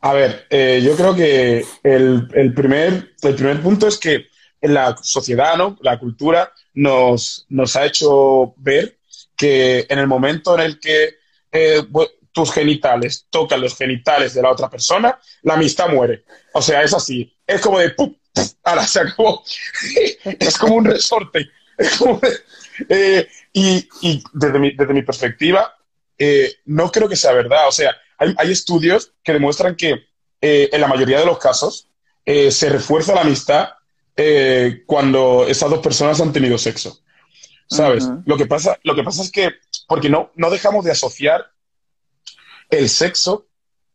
A 0.00 0.12
ver, 0.12 0.46
eh, 0.50 0.80
yo 0.82 0.96
creo 0.96 1.14
que 1.14 1.64
el, 1.82 2.52
primer, 2.54 3.14
el 3.22 3.34
primer 3.34 3.62
punto 3.62 3.86
es 3.86 3.98
que 3.98 4.26
la 4.60 4.96
sociedad, 5.00 5.56
¿no? 5.56 5.76
La 5.80 5.98
cultura 5.98 6.52
nos, 6.74 7.46
nos 7.48 7.76
ha 7.76 7.86
hecho 7.86 8.54
ver 8.56 8.98
que 9.40 9.86
en 9.88 9.98
el 9.98 10.06
momento 10.06 10.54
en 10.54 10.60
el 10.60 10.78
que 10.78 11.16
eh, 11.50 11.82
tus 12.30 12.52
genitales 12.52 13.26
tocan 13.30 13.62
los 13.62 13.74
genitales 13.74 14.34
de 14.34 14.42
la 14.42 14.50
otra 14.50 14.68
persona, 14.68 15.18
la 15.40 15.54
amistad 15.54 15.88
muere. 15.88 16.24
O 16.52 16.60
sea, 16.60 16.82
es 16.82 16.92
así. 16.92 17.34
Es 17.46 17.62
como 17.62 17.78
de 17.78 17.88
¡pum! 17.88 18.14
Ahora 18.62 18.86
se 18.86 19.00
acabó. 19.00 19.42
es 20.38 20.58
como 20.58 20.74
un 20.74 20.84
resorte. 20.84 21.48
Eh, 22.86 23.28
y, 23.54 23.88
desde, 24.34 24.58
mi, 24.58 24.76
desde, 24.76 24.92
mi, 24.92 25.00
perspectiva, 25.00 25.74
eh, 26.18 26.56
no 26.66 26.92
creo 26.92 27.08
que 27.08 27.16
sea 27.16 27.32
verdad. 27.32 27.66
O 27.66 27.72
sea, 27.72 27.96
hay, 28.18 28.52
estudios 28.52 29.14
que 29.24 29.32
demuestran 29.32 29.74
que 29.74 30.04
en 30.42 30.80
la 30.82 30.86
mayoría 30.86 31.18
de 31.18 31.24
los 31.24 31.38
casos 31.38 31.88
se 32.26 32.68
refuerza 32.68 33.14
la 33.14 33.22
amistad 33.22 33.70
cuando 34.84 35.46
esas 35.48 35.70
dos 35.70 35.80
personas 35.80 36.20
han 36.20 36.32
tenido 36.34 36.58
sexo. 36.58 37.00
¿Sabes? 37.70 38.08
lo, 38.24 38.36
que 38.36 38.46
pasa, 38.46 38.78
lo 38.82 38.94
que 38.96 39.04
pasa 39.04 39.22
es 39.22 39.30
que, 39.30 39.52
porque 39.86 40.10
no, 40.10 40.30
no 40.34 40.50
dejamos 40.50 40.84
de 40.84 40.90
asociar 40.90 41.52
el 42.68 42.88
sexo 42.88 43.46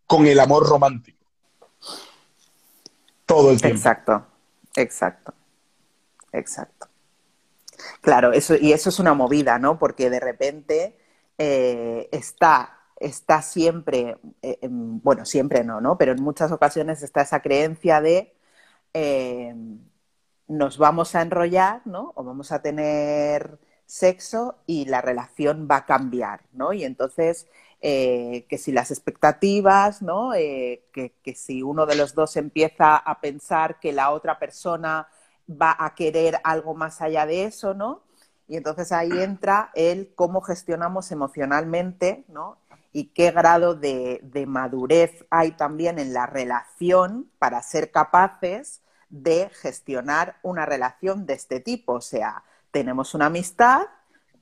con 0.08 0.26
el 0.28 0.40
amor 0.40 0.68
romántico. 0.68 1.26
Todo 3.26 3.52
el 3.52 3.60
tiempo. 3.60 3.78
Exacto, 3.78 4.26
exacto, 4.76 5.34
exacto. 6.32 6.88
Claro, 8.02 8.32
eso, 8.32 8.56
y 8.56 8.72
eso 8.72 8.90
es 8.90 9.00
una 9.00 9.14
movida, 9.14 9.60
¿no? 9.60 9.78
Porque 9.78 10.10
de 10.10 10.20
repente 10.20 10.98
eh, 11.38 12.08
está, 12.12 12.80
está 12.98 13.42
siempre, 13.42 14.18
eh, 14.42 14.60
bueno, 14.70 15.26
siempre 15.26 15.64
no, 15.64 15.82
¿no? 15.82 15.98
Pero 15.98 16.14
en 16.14 16.24
muchas 16.24 16.52
ocasiones 16.52 17.04
está 17.04 17.22
esa 17.22 17.42
creencia 17.42 18.00
de 18.00 18.34
eh, 18.94 19.54
nos 20.48 20.78
vamos 20.78 21.16
a 21.16 21.22
enrollar, 21.22 21.82
¿no? 21.86 22.14
O 22.16 22.24
vamos 22.24 22.52
a 22.52 22.62
tener 22.62 23.60
sexo 23.86 24.56
y 24.66 24.86
la 24.86 25.02
relación 25.02 25.68
va 25.70 25.78
a 25.78 25.86
cambiar, 25.86 26.42
¿no? 26.54 26.74
Y 26.74 26.84
entonces 26.84 27.48
eh, 27.82 28.46
que 28.50 28.58
si 28.58 28.72
las 28.72 28.90
expectativas, 28.90 30.02
¿no? 30.02 30.34
Eh, 30.34 30.86
que, 30.92 31.36
si 31.36 31.62
uno 31.62 31.86
de 31.86 31.96
los 31.96 32.16
dos 32.16 32.36
empieza 32.36 32.98
a 32.98 33.22
pensar 33.22 33.80
que 33.80 33.94
la 33.94 34.12
otra 34.12 34.40
persona 34.40 35.08
va 35.50 35.76
a 35.78 35.94
querer 35.94 36.40
algo 36.44 36.74
más 36.74 37.02
allá 37.02 37.26
de 37.28 37.44
eso, 37.44 37.74
¿no? 37.76 38.02
Y 38.48 38.58
entonces 38.58 38.92
ahí 38.92 39.12
entra 39.12 39.72
el 39.76 40.14
cómo 40.16 40.42
gestionamos 40.42 41.12
emocionalmente, 41.12 42.26
¿no? 42.28 42.58
Y 42.92 43.10
qué 43.10 43.32
grado 43.32 43.76
de, 43.76 44.20
de 44.24 44.46
madurez 44.48 45.26
hay 45.30 45.52
también 45.52 46.00
en 46.00 46.14
la 46.14 46.26
relación 46.26 47.30
para 47.40 47.62
ser 47.62 47.92
capaces 47.92 48.82
de 49.10 49.50
gestionar 49.54 50.38
una 50.42 50.66
relación 50.66 51.26
de 51.28 51.34
este 51.34 51.60
tipo. 51.60 51.94
O 51.94 52.02
sea, 52.02 52.44
tenemos 52.76 53.14
una 53.14 53.28
amistad, 53.28 53.84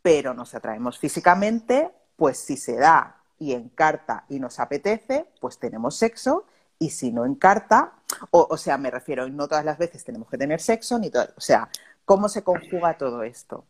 pero 0.02 0.34
nos 0.34 0.56
atraemos 0.56 0.98
físicamente, 0.98 1.92
pues 2.16 2.40
si 2.40 2.58
se 2.58 2.76
da 2.76 3.18
y 3.38 3.54
encarta 3.54 4.26
y 4.28 4.40
nos 4.40 4.60
apetece, 4.60 5.28
pues 5.40 5.60
tenemos 5.60 5.96
sexo. 5.96 6.48
Y 6.80 6.90
si 6.90 7.12
no 7.12 7.28
encarta, 7.28 7.94
o, 8.32 8.48
o 8.50 8.58
sea, 8.58 8.80
me 8.80 8.90
refiero, 8.90 9.30
no 9.30 9.48
todas 9.48 9.64
las 9.64 9.78
veces 9.78 10.04
tenemos 10.04 10.28
que 10.32 10.40
tener 10.40 10.60
sexo, 10.60 10.98
ni 10.98 11.12
todo, 11.12 11.28
o 11.38 11.42
sea, 11.42 11.70
¿cómo 12.06 12.28
se 12.28 12.44
conjuga 12.44 12.98
todo 12.98 13.22
esto? 13.22 13.66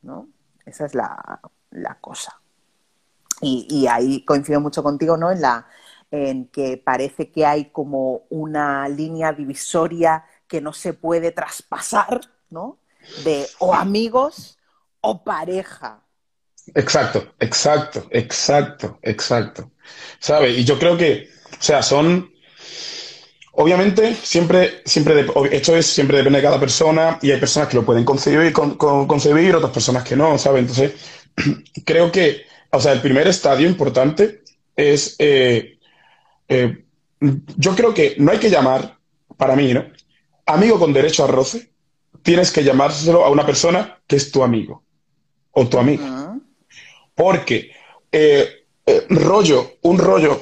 ¿No? 0.00 0.26
Esa 0.64 0.86
es 0.86 0.94
la, 0.94 1.42
cosa. 2.00 2.40
Y, 3.42 3.86
ahí 3.88 4.24
coincido 4.24 4.58
mucho 4.62 4.82
contigo, 4.82 5.18
¿no? 5.18 5.30
En 5.30 5.42
la 5.42 5.66
en 6.10 6.48
que 6.48 6.78
parece 6.82 7.30
que 7.30 7.44
hay 7.44 7.66
como 7.66 8.22
una 8.30 8.88
línea 8.88 9.34
divisoria 9.34 10.24
que 10.46 10.62
no 10.62 10.72
se 10.72 10.94
puede 10.94 11.30
traspasar, 11.30 12.22
¿no? 12.48 12.78
De 13.24 13.46
o 13.58 13.74
amigos 13.74 14.58
o 15.00 15.22
pareja. 15.24 16.02
Exacto, 16.74 17.34
exacto, 17.38 18.06
exacto, 18.10 18.98
exacto. 19.02 19.70
¿Sabe? 20.18 20.50
Y 20.50 20.64
yo 20.64 20.78
creo 20.78 20.96
que, 20.96 21.28
o 21.52 21.62
sea, 21.62 21.82
son. 21.82 22.30
Obviamente, 23.52 24.14
siempre, 24.14 24.82
siempre, 24.84 25.26
esto 25.50 25.76
es, 25.76 25.86
siempre 25.86 26.18
depende 26.18 26.38
de 26.38 26.44
cada 26.44 26.60
persona 26.60 27.18
y 27.20 27.32
hay 27.32 27.40
personas 27.40 27.68
que 27.68 27.76
lo 27.76 27.84
pueden 27.84 28.04
concebir, 28.04 28.52
con, 28.52 28.76
concebir 28.76 29.56
otras 29.56 29.72
personas 29.72 30.04
que 30.04 30.14
no, 30.14 30.38
¿sabes? 30.38 30.60
Entonces, 30.60 30.92
creo 31.84 32.12
que, 32.12 32.46
o 32.70 32.80
sea, 32.80 32.92
el 32.92 33.00
primer 33.00 33.26
estadio 33.26 33.66
importante 33.66 34.42
es, 34.76 35.16
eh, 35.18 35.76
eh, 36.46 36.84
yo 37.56 37.74
creo 37.74 37.92
que 37.92 38.14
no 38.18 38.30
hay 38.30 38.38
que 38.38 38.50
llamar, 38.50 38.96
para 39.36 39.56
mí, 39.56 39.74
¿no? 39.74 39.86
Amigo 40.46 40.78
con 40.78 40.92
derecho 40.92 41.24
a 41.24 41.26
roce, 41.26 41.72
tienes 42.22 42.50
que 42.50 42.64
llamárselo 42.64 43.24
a 43.24 43.30
una 43.30 43.46
persona 43.46 43.98
que 44.06 44.16
es 44.16 44.30
tu 44.30 44.42
amigo 44.42 44.82
o 45.52 45.66
tu 45.66 45.78
amiga. 45.78 46.36
Porque 47.14 47.72
eh, 48.12 48.48
eh, 48.86 49.06
rollo, 49.10 49.78
un 49.82 49.98
rollo, 49.98 50.40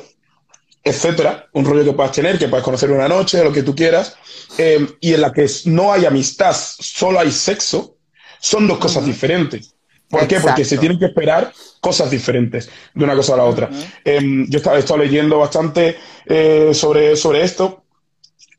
etcétera, 0.82 1.48
un 1.52 1.64
rollo 1.64 1.84
que 1.84 1.92
puedas 1.92 2.12
tener, 2.12 2.38
que 2.38 2.48
puedas 2.48 2.64
conocer 2.64 2.90
una 2.90 3.08
noche, 3.08 3.42
lo 3.42 3.52
que 3.52 3.62
tú 3.62 3.74
quieras, 3.74 4.16
eh, 4.58 4.86
y 5.00 5.14
en 5.14 5.20
la 5.20 5.32
que 5.32 5.46
no 5.64 5.92
hay 5.92 6.04
amistad, 6.04 6.54
solo 6.54 7.18
hay 7.18 7.32
sexo, 7.32 7.96
son 8.40 8.66
dos 8.66 8.78
cosas 8.78 9.04
diferentes. 9.04 9.74
¿Por 10.08 10.28
qué? 10.28 10.38
Porque 10.38 10.64
se 10.64 10.78
tienen 10.78 11.00
que 11.00 11.06
esperar 11.06 11.52
cosas 11.80 12.10
diferentes 12.10 12.68
de 12.94 13.04
una 13.04 13.16
cosa 13.16 13.34
a 13.34 13.38
la 13.38 13.44
otra. 13.44 13.68
Em, 14.04 14.48
yo 14.48 14.58
estaba, 14.58 14.76
he 14.76 14.80
estado 14.80 15.00
leyendo 15.00 15.38
bastante 15.38 15.96
sobre, 16.72 17.16
sobre 17.16 17.42
esto 17.42 17.85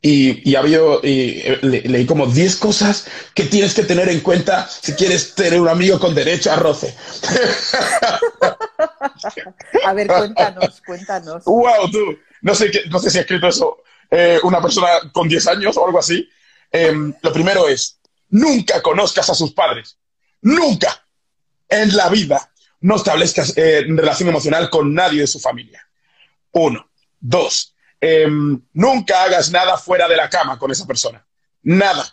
y, 0.01 0.55
ha 0.55 0.59
habido, 0.59 1.01
y, 1.03 1.41
eh, 1.43 1.59
leí 1.61 2.05
como 2.05 2.27
10 2.27 2.55
cosas 2.57 3.07
que 3.33 3.43
tienes 3.43 3.73
que 3.73 3.83
tener 3.83 4.07
en 4.09 4.21
cuenta 4.21 4.69
si 4.69 4.93
quieres 4.93 5.33
tener 5.33 5.59
un 5.59 5.67
amigo 5.67 5.99
con 5.99 6.13
derecho 6.13 6.51
a 6.51 6.55
roce. 6.55 6.95
a 9.85 9.93
ver, 9.93 10.07
cuéntanos, 10.07 10.81
cuéntanos. 10.85 11.43
¡Wow, 11.45 11.91
tú! 11.91 12.17
No 12.41 12.53
sé, 12.53 12.69
qué, 12.69 12.83
no 12.89 12.99
sé 12.99 13.09
si 13.09 13.17
ha 13.17 13.21
escrito 13.21 13.47
eso 13.47 13.83
eh, 14.09 14.39
una 14.43 14.61
persona 14.61 14.87
con 15.11 15.27
10 15.27 15.47
años 15.47 15.77
o 15.77 15.85
algo 15.85 15.99
así. 15.99 16.27
Em, 16.71 17.13
lo 17.21 17.33
primero 17.33 17.67
es, 17.67 17.99
nunca 18.29 18.81
conozcas 18.81 19.29
a 19.29 19.35
sus 19.35 19.53
padres. 19.53 19.97
Nunca 20.41 21.03
en 21.67 21.95
la 21.95 22.09
vida 22.09 22.51
no 22.81 22.95
establezcas 22.95 23.57
eh, 23.57 23.83
relación 23.87 24.29
emocional 24.29 24.69
con 24.69 24.93
nadie 24.93 25.21
de 25.21 25.27
su 25.27 25.39
familia. 25.39 25.85
Uno. 26.51 26.89
Dos, 27.19 27.75
Em, 27.99 28.61
nunca 28.73 29.23
hagas 29.23 29.51
nada 29.51 29.77
fuera 29.77 30.07
de 30.07 30.15
la 30.15 30.29
cama 30.29 30.59
con 30.59 30.71
esa 30.71 30.85
persona. 30.85 31.25
Nada. 31.63 32.05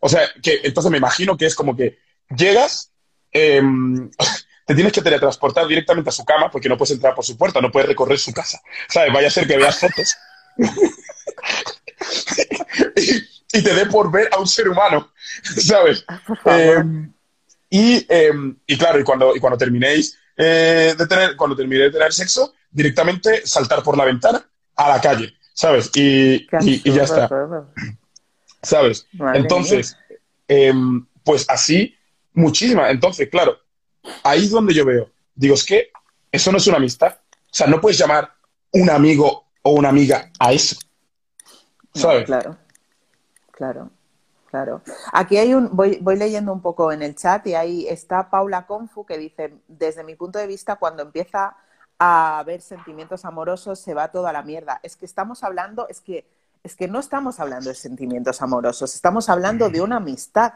O 0.00 0.08
sea, 0.08 0.28
que 0.42 0.60
entonces 0.64 0.90
me 0.90 0.98
imagino 0.98 1.36
que 1.36 1.46
es 1.46 1.54
como 1.54 1.76
que 1.76 1.98
llegas, 2.34 2.92
em, 3.30 4.10
te 4.66 4.74
tienes 4.74 4.92
que 4.92 5.02
teletransportar 5.02 5.66
directamente 5.66 6.10
a 6.10 6.12
su 6.12 6.24
cama 6.24 6.50
porque 6.50 6.68
no 6.68 6.76
puedes 6.76 6.94
entrar 6.94 7.14
por 7.14 7.24
su 7.24 7.36
puerta, 7.36 7.60
no 7.60 7.70
puedes 7.70 7.88
recorrer 7.88 8.18
su 8.18 8.32
casa. 8.32 8.60
¿Sabes? 8.88 9.12
Vaya 9.12 9.28
a 9.28 9.30
ser 9.30 9.46
que 9.46 9.56
veas 9.56 9.78
fotos. 9.78 10.16
y, 12.96 13.62
te 13.62 13.74
dé 13.74 13.86
por 13.86 14.10
ver 14.10 14.28
a 14.32 14.38
un 14.38 14.46
ser 14.46 14.68
humano, 14.68 15.12
¿sabes? 15.42 16.04
Em, 16.44 17.12
y, 17.70 18.06
y, 18.66 18.78
claro, 18.78 19.00
y 19.00 19.04
cuando, 19.04 19.36
y 19.36 19.40
cuando 19.40 19.58
terminéis 19.58 20.16
eh, 20.36 20.94
de 20.96 21.06
tener, 21.06 21.36
cuando 21.36 21.56
terminé 21.56 21.84
de 21.84 21.90
tener 21.90 22.12
sexo, 22.12 22.54
directamente 22.70 23.46
saltar 23.46 23.82
por 23.82 23.96
la 23.96 24.04
ventana 24.04 24.47
a 24.78 24.88
la 24.88 25.00
calle, 25.00 25.34
¿sabes? 25.52 25.90
Y, 25.94 26.46
ya 26.84 27.02
está. 27.02 27.28
¿Sabes? 28.62 29.06
Entonces, 29.34 29.96
em, 30.46 31.04
pues 31.24 31.44
así, 31.48 31.94
muchísimas. 32.32 32.90
Entonces, 32.90 33.28
claro, 33.28 33.58
ahí 34.22 34.44
es 34.44 34.50
donde 34.50 34.72
yo 34.72 34.84
veo. 34.84 35.10
Digo, 35.34 35.54
es 35.54 35.64
que 35.64 35.90
eso 36.30 36.52
no 36.52 36.58
es 36.58 36.66
una 36.68 36.76
amistad. 36.76 37.18
O 37.30 37.54
sea, 37.54 37.66
no 37.66 37.80
puedes 37.80 37.98
llamar 37.98 38.32
un 38.72 38.88
amigo 38.88 39.46
o 39.62 39.72
una 39.72 39.88
amiga 39.88 40.30
a 40.38 40.52
eso. 40.52 40.76
¿Sabes? 41.92 42.24
claro, 42.24 42.56
claro. 43.50 43.90
Claro. 44.50 44.80
Aquí 45.12 45.36
hay 45.36 45.52
un, 45.52 45.76
voy, 45.76 45.98
voy, 46.00 46.16
leyendo 46.16 46.54
un 46.54 46.62
poco 46.62 46.90
en 46.90 47.02
el 47.02 47.14
chat 47.14 47.46
y 47.46 47.54
ahí 47.54 47.86
está 47.86 48.30
Paula 48.30 48.66
Confu 48.66 49.04
que 49.04 49.18
dice, 49.18 49.52
desde 49.68 50.04
mi 50.04 50.14
punto 50.14 50.38
de 50.38 50.46
vista, 50.46 50.76
cuando 50.76 51.02
empieza 51.02 51.54
a 51.98 52.38
haber 52.38 52.60
sentimientos 52.60 53.24
amorosos, 53.24 53.78
se 53.80 53.94
va 53.94 54.12
todo 54.12 54.26
a 54.26 54.32
la 54.32 54.42
mierda. 54.42 54.80
Es 54.82 54.96
que 54.96 55.06
estamos 55.06 55.42
hablando, 55.42 55.88
es 55.88 56.00
que, 56.00 56.26
es 56.62 56.76
que 56.76 56.88
no 56.88 57.00
estamos 57.00 57.40
hablando 57.40 57.68
de 57.68 57.74
sentimientos 57.74 58.40
amorosos, 58.42 58.94
estamos 58.94 59.28
hablando 59.28 59.68
de 59.68 59.80
una 59.80 59.96
amistad. 59.96 60.54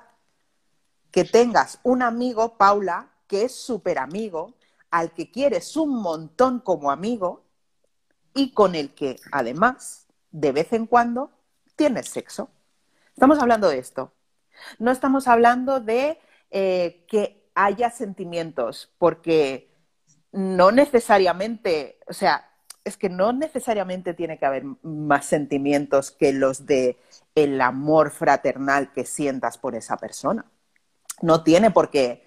Que 1.11 1.25
tengas 1.25 1.79
un 1.83 2.03
amigo, 2.03 2.57
Paula, 2.57 3.11
que 3.27 3.45
es 3.45 3.55
súper 3.55 3.99
amigo, 3.99 4.55
al 4.91 5.13
que 5.13 5.31
quieres 5.31 5.77
un 5.77 6.01
montón 6.01 6.61
como 6.61 6.91
amigo 6.91 7.43
y 8.35 8.53
con 8.53 8.75
el 8.75 8.95
que, 8.95 9.17
además, 9.31 10.07
de 10.31 10.53
vez 10.53 10.73
en 10.73 10.87
cuando, 10.87 11.31
tienes 11.77 12.09
sexo. 12.09 12.51
Estamos 13.15 13.39
hablando 13.39 13.69
de 13.69 13.79
esto. 13.79 14.13
No 14.79 14.91
estamos 14.91 15.29
hablando 15.29 15.81
de 15.81 16.19
eh, 16.51 17.05
que 17.09 17.51
haya 17.55 17.91
sentimientos, 17.91 18.91
porque 18.99 19.72
no 20.33 20.73
necesariamente, 20.73 21.99
o 22.07 22.13
sea, 22.13 22.49
es 22.85 22.97
que 22.97 23.09
no 23.09 23.33
necesariamente 23.33 24.15
tiene 24.15 24.39
que 24.39 24.47
haber 24.47 24.65
más 24.83 25.27
sentimientos 25.27 26.11
que 26.11 26.33
los 26.33 26.67
de 26.67 26.99
el 27.35 27.61
amor 27.61 28.11
fraternal 28.11 28.93
que 28.93 29.05
sientas 29.05 29.57
por 29.59 29.75
esa 29.75 29.97
persona. 29.97 30.45
No 31.21 31.45
tiene 31.45 31.71
por 31.71 31.91
qué. 31.91 32.27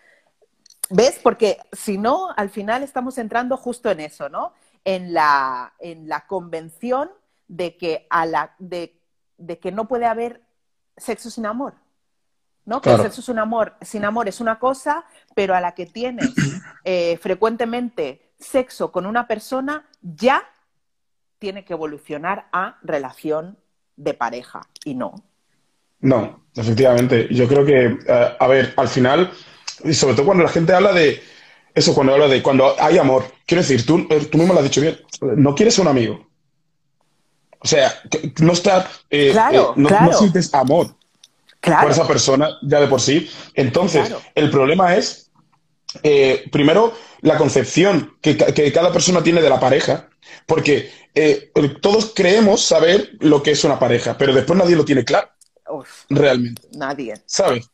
¿Ves? 0.90 1.20
Porque 1.22 1.58
si 1.74 1.98
no, 1.98 2.30
al 2.38 2.50
final 2.50 2.84
estamos 2.84 3.18
entrando 3.18 3.58
justo 3.58 3.90
en 3.90 4.00
eso, 4.00 4.30
¿no? 4.30 4.54
En 4.86 5.14
la, 5.14 5.74
en 5.80 6.08
la 6.08 6.28
convención 6.28 7.10
de 7.48 7.76
que, 7.76 8.08
a 8.10 8.26
la, 8.26 8.56
de, 8.60 9.00
de 9.38 9.60
que 9.60 9.72
no 9.72 9.88
puede 9.88 10.06
haber 10.06 10.42
sexo 10.96 11.30
sin 11.30 11.46
amor. 11.46 11.74
¿No? 12.66 12.82
Que 12.82 12.92
el 12.92 13.02
sexo 13.02 13.22
sin 13.22 13.40
amor, 13.40 13.76
sin 13.82 14.06
amor 14.06 14.28
es 14.28 14.42
una 14.42 14.60
cosa, 14.60 15.06
pero 15.34 15.56
a 15.56 15.62
la 15.62 15.74
que 15.74 15.86
tienes 15.86 16.34
eh, 16.84 17.18
frecuentemente 17.22 18.32
sexo 18.40 18.92
con 18.92 19.06
una 19.06 19.28
persona, 19.28 19.88
ya 20.02 20.44
tiene 21.40 21.64
que 21.64 21.74
evolucionar 21.74 22.48
a 22.52 22.78
relación 22.82 23.58
de 23.96 24.14
pareja 24.14 24.68
y 24.84 24.96
no. 24.96 25.14
No, 26.02 26.46
efectivamente. 26.56 27.28
Yo 27.32 27.48
creo 27.48 27.66
que, 27.66 27.98
eh, 28.08 28.36
a 28.40 28.48
ver, 28.48 28.74
al 28.78 28.88
final, 28.88 29.32
y 29.84 29.94
sobre 29.94 30.16
todo 30.16 30.26
cuando 30.26 30.44
la 30.44 30.50
gente 30.50 30.74
habla 30.74 30.92
de 30.92 31.22
eso, 31.74 31.94
cuando 31.94 32.14
habla 32.14 32.28
de 32.28 32.42
cuando 32.42 32.74
hay 32.80 32.98
amor, 32.98 33.26
quiero 33.46 33.62
decir, 33.62 33.86
tú, 33.86 34.08
eh, 34.10 34.26
tú 34.32 34.38
mismo 34.38 34.54
lo 34.54 34.60
has 34.60 34.66
dicho 34.66 34.82
bien, 34.82 34.98
no 35.22 35.54
quieres 35.54 35.78
un 35.78 35.88
amigo, 35.88 36.26
o 37.60 37.68
sea, 37.68 37.92
no 38.42 38.54
está, 38.54 38.88
eh, 39.10 39.34
eh, 39.36 39.66
no, 39.76 40.14
sientes 40.14 40.54
amor 40.54 40.96
por 41.82 41.92
esa 41.92 42.08
persona 42.08 42.58
ya 42.62 42.80
de 42.80 42.88
por 42.88 43.02
sí. 43.02 43.30
Entonces, 43.54 44.14
el 44.34 44.50
problema 44.50 44.96
es, 44.96 45.32
eh, 46.04 46.46
primero, 46.52 46.94
la 47.22 47.38
concepción 47.38 48.18
que, 48.22 48.38
cada 48.74 48.92
persona 48.92 49.24
tiene 49.24 49.42
de 49.42 49.50
la 49.50 49.60
pareja, 49.60 50.10
porque 50.46 50.92
todos 51.82 52.14
creemos 52.16 52.62
saber 52.62 53.12
lo 53.20 53.42
que 53.42 53.52
es 53.52 53.64
una 53.64 53.80
pareja, 53.80 54.18
pero 54.18 54.34
después 54.34 54.58
nadie 54.58 54.76
lo 54.76 54.86
tiene 54.86 55.04
claro. 55.04 55.30
realmente. 56.10 56.62
Nadie. 56.74 57.16
¿Sabes? 57.26 57.70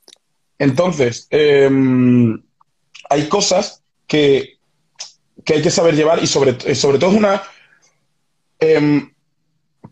Entonces, 0.57 1.27
em, 1.31 2.41
hay 3.09 3.27
cosas 3.27 3.83
que, 4.07 4.59
que, 5.43 5.55
hay 5.55 5.61
que 5.61 5.71
saber 5.71 5.95
llevar 5.95 6.23
y 6.23 6.27
sobre, 6.27 6.75
sobre 6.75 6.99
todo 6.99 7.11
una... 7.11 7.41
Em, 8.59 9.10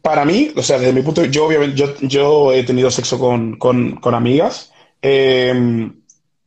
para 0.02 0.26
mí, 0.26 0.52
o 0.56 0.64
sea, 0.64 0.80
desde 0.80 0.94
mi 0.94 1.02
punto 1.02 1.22
de 1.22 1.28
vista, 1.28 1.40
yo 1.40 1.46
obviamente, 1.46 1.76
yo, 2.02 2.54
he 2.54 2.64
tenido 2.64 2.92
sexo 2.92 3.20
con, 3.20 4.00
amigas 4.04 4.72
eh, 5.02 5.92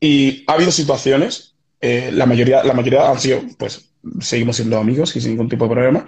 y 0.01 0.45
ha 0.47 0.55
habido 0.55 0.71
situaciones, 0.71 1.55
eh, 1.81 2.11
la, 2.13 2.27
mayoría, 2.27 2.63
la 2.65 2.75
mayoría 2.75 3.11
han 3.11 3.21
sido, 3.21 3.41
pues, 3.59 3.91
seguimos 4.21 4.57
siendo 4.57 4.79
amigos 4.79 5.15
y 5.17 5.21
sin 5.21 5.33
ningún 5.33 5.49
tipo 5.49 5.65
de 5.67 5.75
problema, 5.75 6.07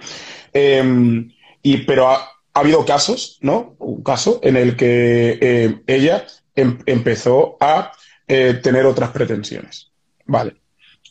eh, 0.52 1.26
y, 1.62 1.78
pero 1.78 2.08
ha, 2.08 2.30
habido 2.52 2.84
casos, 2.84 3.38
¿no? 3.40 3.74
Un 3.80 4.04
caso 4.04 4.38
en 4.42 4.56
el 4.56 4.76
que 4.76 5.80
ella 5.88 6.24
em, 6.54 6.78
empezó 6.86 7.56
a 7.58 7.90
tener 8.28 8.86
otras 8.86 9.10
pretensiones. 9.10 9.90
Vale. 10.24 10.54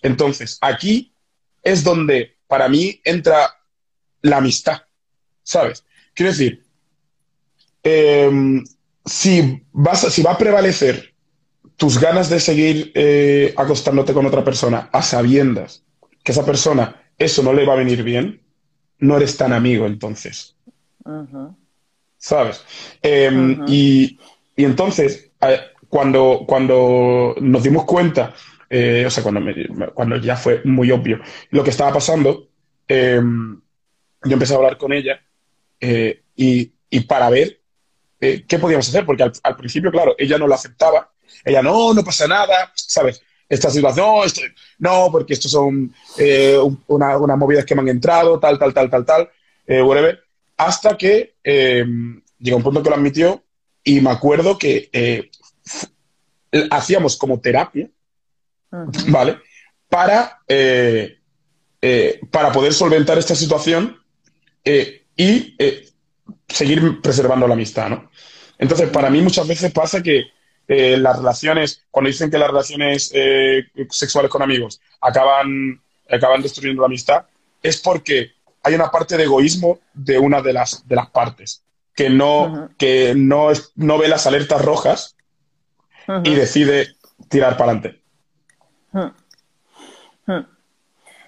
Entonces, 0.02 0.58
aquí 0.62 1.14
es 1.62 1.84
donde 1.84 2.38
para 2.48 2.70
mí 2.70 3.02
entra 3.04 3.54
la 4.22 4.38
amistad, 4.38 4.84
¿sabes? 5.44 5.84
Quiero 6.14 6.32
decir, 6.32 6.64
em, 7.84 8.64
si, 9.06 9.64
vas, 9.72 10.02
si 10.14 10.22
va 10.22 10.32
a 10.32 10.38
prevalecer 10.38 11.14
tus 11.76 12.00
ganas 12.00 12.30
de 12.30 12.40
seguir 12.40 12.92
eh, 12.96 13.54
acostándote 13.58 14.14
con 14.14 14.26
otra 14.26 14.44
persona 14.44 14.90
a 14.92 15.02
sabiendas 15.02 15.84
que 16.24 16.32
esa 16.32 16.46
persona 16.46 17.04
eso 17.18 17.44
no 17.44 17.54
le 17.54 17.66
va 17.66 17.74
a 17.74 17.78
venir 17.78 18.04
bien, 18.04 18.42
no 19.00 19.18
eres 19.18 19.38
tan 19.38 19.54
amigo 19.54 19.86
entonces. 19.86 20.56
¿Sabes? 22.18 22.64
Em, 23.02 23.66
y, 23.68 24.18
entonces, 24.56 25.32
cuando, 25.90 26.46
cuando 26.48 27.36
nos 27.42 27.64
dimos 27.64 27.84
cuenta, 27.86 28.34
eh, 28.70 29.04
o 29.06 29.10
sea, 29.10 29.22
cuando, 29.22 29.42
cuando 29.94 30.18
ya 30.18 30.36
fue 30.38 30.62
muy 30.64 30.90
obvio 30.92 31.20
lo 31.50 31.64
que 31.64 31.72
estaba 31.72 31.94
pasando, 31.94 32.48
em, 32.88 33.60
yo 34.24 34.34
empecé 34.34 34.54
a 34.54 34.58
hablar 34.58 34.78
con 34.78 34.94
ella 34.94 35.22
eh, 35.86 36.24
y, 36.38 36.72
para 37.02 37.30
ver 37.30 37.60
eh, 38.22 38.46
qué 38.48 38.58
podíamos 38.58 38.88
hacer, 38.88 39.06
porque 39.06 39.24
al, 39.24 39.58
principio, 39.58 39.92
claro, 39.92 40.16
ella 40.18 40.38
no 40.38 40.48
lo 40.48 40.56
aceptaba, 40.56 41.12
ella 41.44 41.62
no, 41.62 41.94
no 41.94 42.06
pasa 42.06 42.26
nada, 42.26 42.72
¿sabes? 42.74 43.22
Esta 43.50 43.70
situación, 43.70 44.22
no, 44.78 45.10
porque 45.12 45.34
estos 45.34 45.52
son 45.52 45.94
eh, 46.18 46.58
unas 46.88 47.20
una 47.20 47.36
movidas 47.36 47.66
que 47.66 47.76
me 47.76 47.82
han 47.82 47.90
entrado, 47.90 48.40
tal, 48.40 48.58
tal, 48.58 48.74
tal, 48.74 48.90
tal, 48.90 49.06
tal, 49.06 49.30
whatever, 49.68 50.24
hasta 50.56 50.98
que 50.98 51.36
llegó 51.44 52.58
un 52.58 52.64
punto 52.64 52.82
que 52.82 52.90
lo 52.90 52.96
admitió 52.96 53.44
y 53.84 54.00
me 54.00 54.12
acuerdo 54.12 54.58
que 54.58 55.30
hacíamos 56.72 57.18
como 57.18 57.42
terapia, 57.42 57.90
¿vale? 59.10 59.40
Para, 59.90 60.40
para 62.32 62.52
poder 62.54 62.74
solventar 62.74 63.18
esta 63.18 63.36
situación 63.36 63.98
y 65.16 65.56
eh, 65.60 65.90
seguir 66.48 67.02
preservando 67.02 67.48
la 67.48 67.54
amistad, 67.54 67.90
¿no? 67.90 68.10
Entonces, 68.58 68.90
para 68.90 69.10
mí 69.10 69.22
muchas 69.22 69.48
veces 69.48 69.72
pasa 69.72 70.02
que 70.02 70.26
eh, 70.68 70.98
las 70.98 71.18
relaciones, 71.18 71.84
cuando 71.92 72.08
dicen 72.08 72.32
que 72.32 72.38
las 72.38 72.48
relaciones 72.50 73.12
eh, 73.14 73.66
sexuales 73.90 74.32
con 74.32 74.42
amigos 74.42 74.80
acaban, 75.02 75.82
acaban 76.10 76.42
destruyendo 76.42 76.82
la 76.82 76.88
amistad, 76.88 77.26
es 77.62 77.82
porque 77.82 78.32
hay 78.64 78.76
una 78.76 78.90
parte 78.90 79.18
de 79.18 79.24
egoísmo 79.24 79.80
de 79.94 80.18
una 80.18 80.42
de 80.42 80.54
las, 80.54 80.88
de 80.88 80.96
las 80.96 81.10
partes 81.10 81.64
que 81.96 82.10
no, 82.10 82.70
que 82.78 83.14
no, 83.16 83.50
no 83.76 83.98
ve 83.98 84.08
las 84.08 84.26
alertas 84.26 84.64
rojas 84.64 85.16
y 86.24 86.34
decide 86.34 86.96
tirar 87.30 87.58
para 87.58 87.72
adelante. 87.72 88.02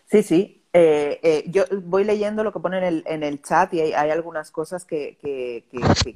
Sí, 0.07 0.23
sí, 0.23 0.54
eh, 0.77 1.21
eh, 1.23 1.45
yo 1.47 1.63
voy 1.83 2.03
leyendo 2.03 2.43
lo 2.43 2.51
que 2.51 2.59
ponen 2.59 3.01
en 3.05 3.23
el, 3.23 3.41
chat 3.41 3.73
y 3.73 3.79
hay, 3.79 4.09
algunas 4.11 4.51
cosas 4.51 4.83
que, 4.83 5.17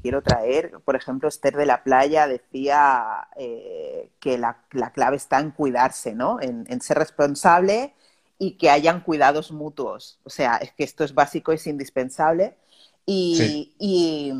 quiero 0.01 0.21
traer. 0.21 0.81
Por 0.83 0.97
ejemplo, 0.97 1.29
Esther 1.29 1.55
de 1.55 1.65
la 1.65 1.81
Playa 1.81 2.27
decía 2.27 3.29
eh, 3.37 4.09
que 4.19 4.37
la, 4.37 4.61
clave 4.93 5.15
está 5.15 5.39
en 5.39 5.51
cuidarse, 5.51 6.13
¿no? 6.13 6.41
En, 6.41 6.81
ser 6.81 6.97
responsable 6.97 7.93
y 8.37 8.57
que 8.57 8.69
hayan 8.69 8.99
cuidados 8.99 9.53
mutuos. 9.53 10.19
O 10.25 10.29
sea, 10.29 10.57
es 10.57 10.73
que 10.73 10.83
esto 10.83 11.05
es 11.05 11.13
básico, 11.13 11.53
es 11.53 11.65
indispensable. 11.65 12.57
y 13.05 14.33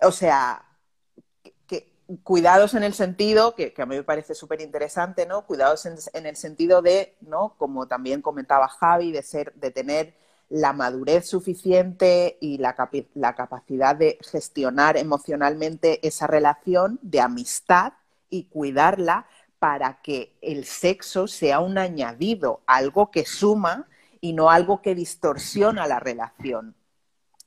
o 0.00 0.10
sea, 0.10 0.64
cuidados 2.22 2.74
en 2.74 2.82
el 2.82 2.94
sentido, 2.94 3.54
que, 3.54 3.74
a 3.76 3.86
mí 3.86 3.96
me 3.96 4.02
parece 4.02 4.34
súper 4.34 4.60
interesante, 4.60 5.26
¿no? 5.26 5.46
Cuidados 5.46 5.86
en, 5.86 6.26
el 6.26 6.36
sentido 6.36 6.82
de, 6.82 7.16
¿no? 7.20 7.54
Como 7.58 7.86
también 7.86 8.22
comentaba 8.22 8.68
Javi, 8.68 9.12
de 9.12 9.22
ser, 9.22 9.52
de 9.54 9.70
tener 9.70 10.14
la 10.48 10.72
madurez 10.72 11.28
suficiente 11.28 12.36
y 12.40 12.58
la, 12.58 12.76
la 13.14 13.34
capacidad 13.34 13.96
de 13.96 14.18
gestionar 14.20 14.96
emocionalmente 14.96 16.06
esa 16.06 16.26
relación 16.26 16.98
de 17.02 17.20
amistad 17.20 17.94
y 18.28 18.44
cuidarla 18.44 19.26
para 19.58 20.02
que 20.02 20.36
el 20.42 20.64
sexo 20.64 21.26
sea 21.26 21.60
un 21.60 21.78
añadido, 21.78 22.60
algo 22.66 23.10
que 23.10 23.24
suma 23.24 23.86
y 24.20 24.32
no 24.32 24.50
algo 24.50 24.82
que 24.82 24.94
distorsiona 24.94 25.86
la 25.86 26.00
relación. 26.00 26.74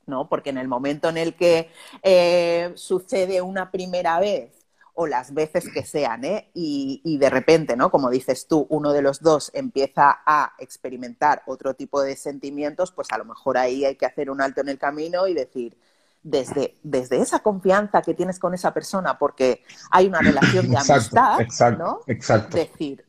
¿No? 0.06 0.30
Porque 0.30 0.50
en 0.50 0.58
el 0.58 0.68
momento 0.68 1.10
en 1.10 1.18
el 1.18 1.36
que 1.36 1.70
eh, 2.04 2.72
sucede 2.76 3.42
una 3.42 3.72
primera 3.72 4.20
vez 4.20 4.52
o 4.94 5.08
las 5.08 5.34
veces 5.34 5.70
que 5.74 5.84
sean, 5.84 6.24
¿eh? 6.24 6.50
Y, 6.54 7.02
y, 7.04 7.18
de 7.18 7.30
repente, 7.30 7.76
¿no? 7.76 7.92
Como 7.92 8.10
dices 8.10 8.48
tú, 8.48 8.66
uno 8.70 8.94
de 8.94 9.02
los 9.02 9.22
dos 9.22 9.52
empieza 9.54 10.22
a 10.26 10.54
experimentar 10.58 11.44
otro 11.48 11.74
tipo 11.74 12.02
de 12.02 12.16
sentimientos, 12.16 12.94
pues 12.94 13.12
a 13.12 13.18
lo 13.18 13.26
mejor 13.26 13.58
ahí 13.58 13.84
hay 13.84 13.96
que 13.96 14.06
hacer 14.06 14.30
un 14.30 14.42
alto 14.42 14.62
en 14.62 14.70
el 14.70 14.80
camino 14.80 15.28
y 15.28 15.34
decir, 15.34 15.78
desde, 16.26 16.76
desde 16.82 17.22
esa 17.22 17.40
confianza 17.40 18.02
que 18.02 18.16
tienes 18.16 18.40
con 18.40 18.54
esa 18.56 18.74
persona, 18.74 19.20
porque 19.20 19.64
hay 19.92 20.08
una 20.08 20.22
relación 20.22 20.70
de 20.70 20.78
amistad, 20.78 21.40
exacto, 21.40 21.84
¿no? 21.84 22.00
Exacto. 22.08 22.58
Decir, 22.58 23.06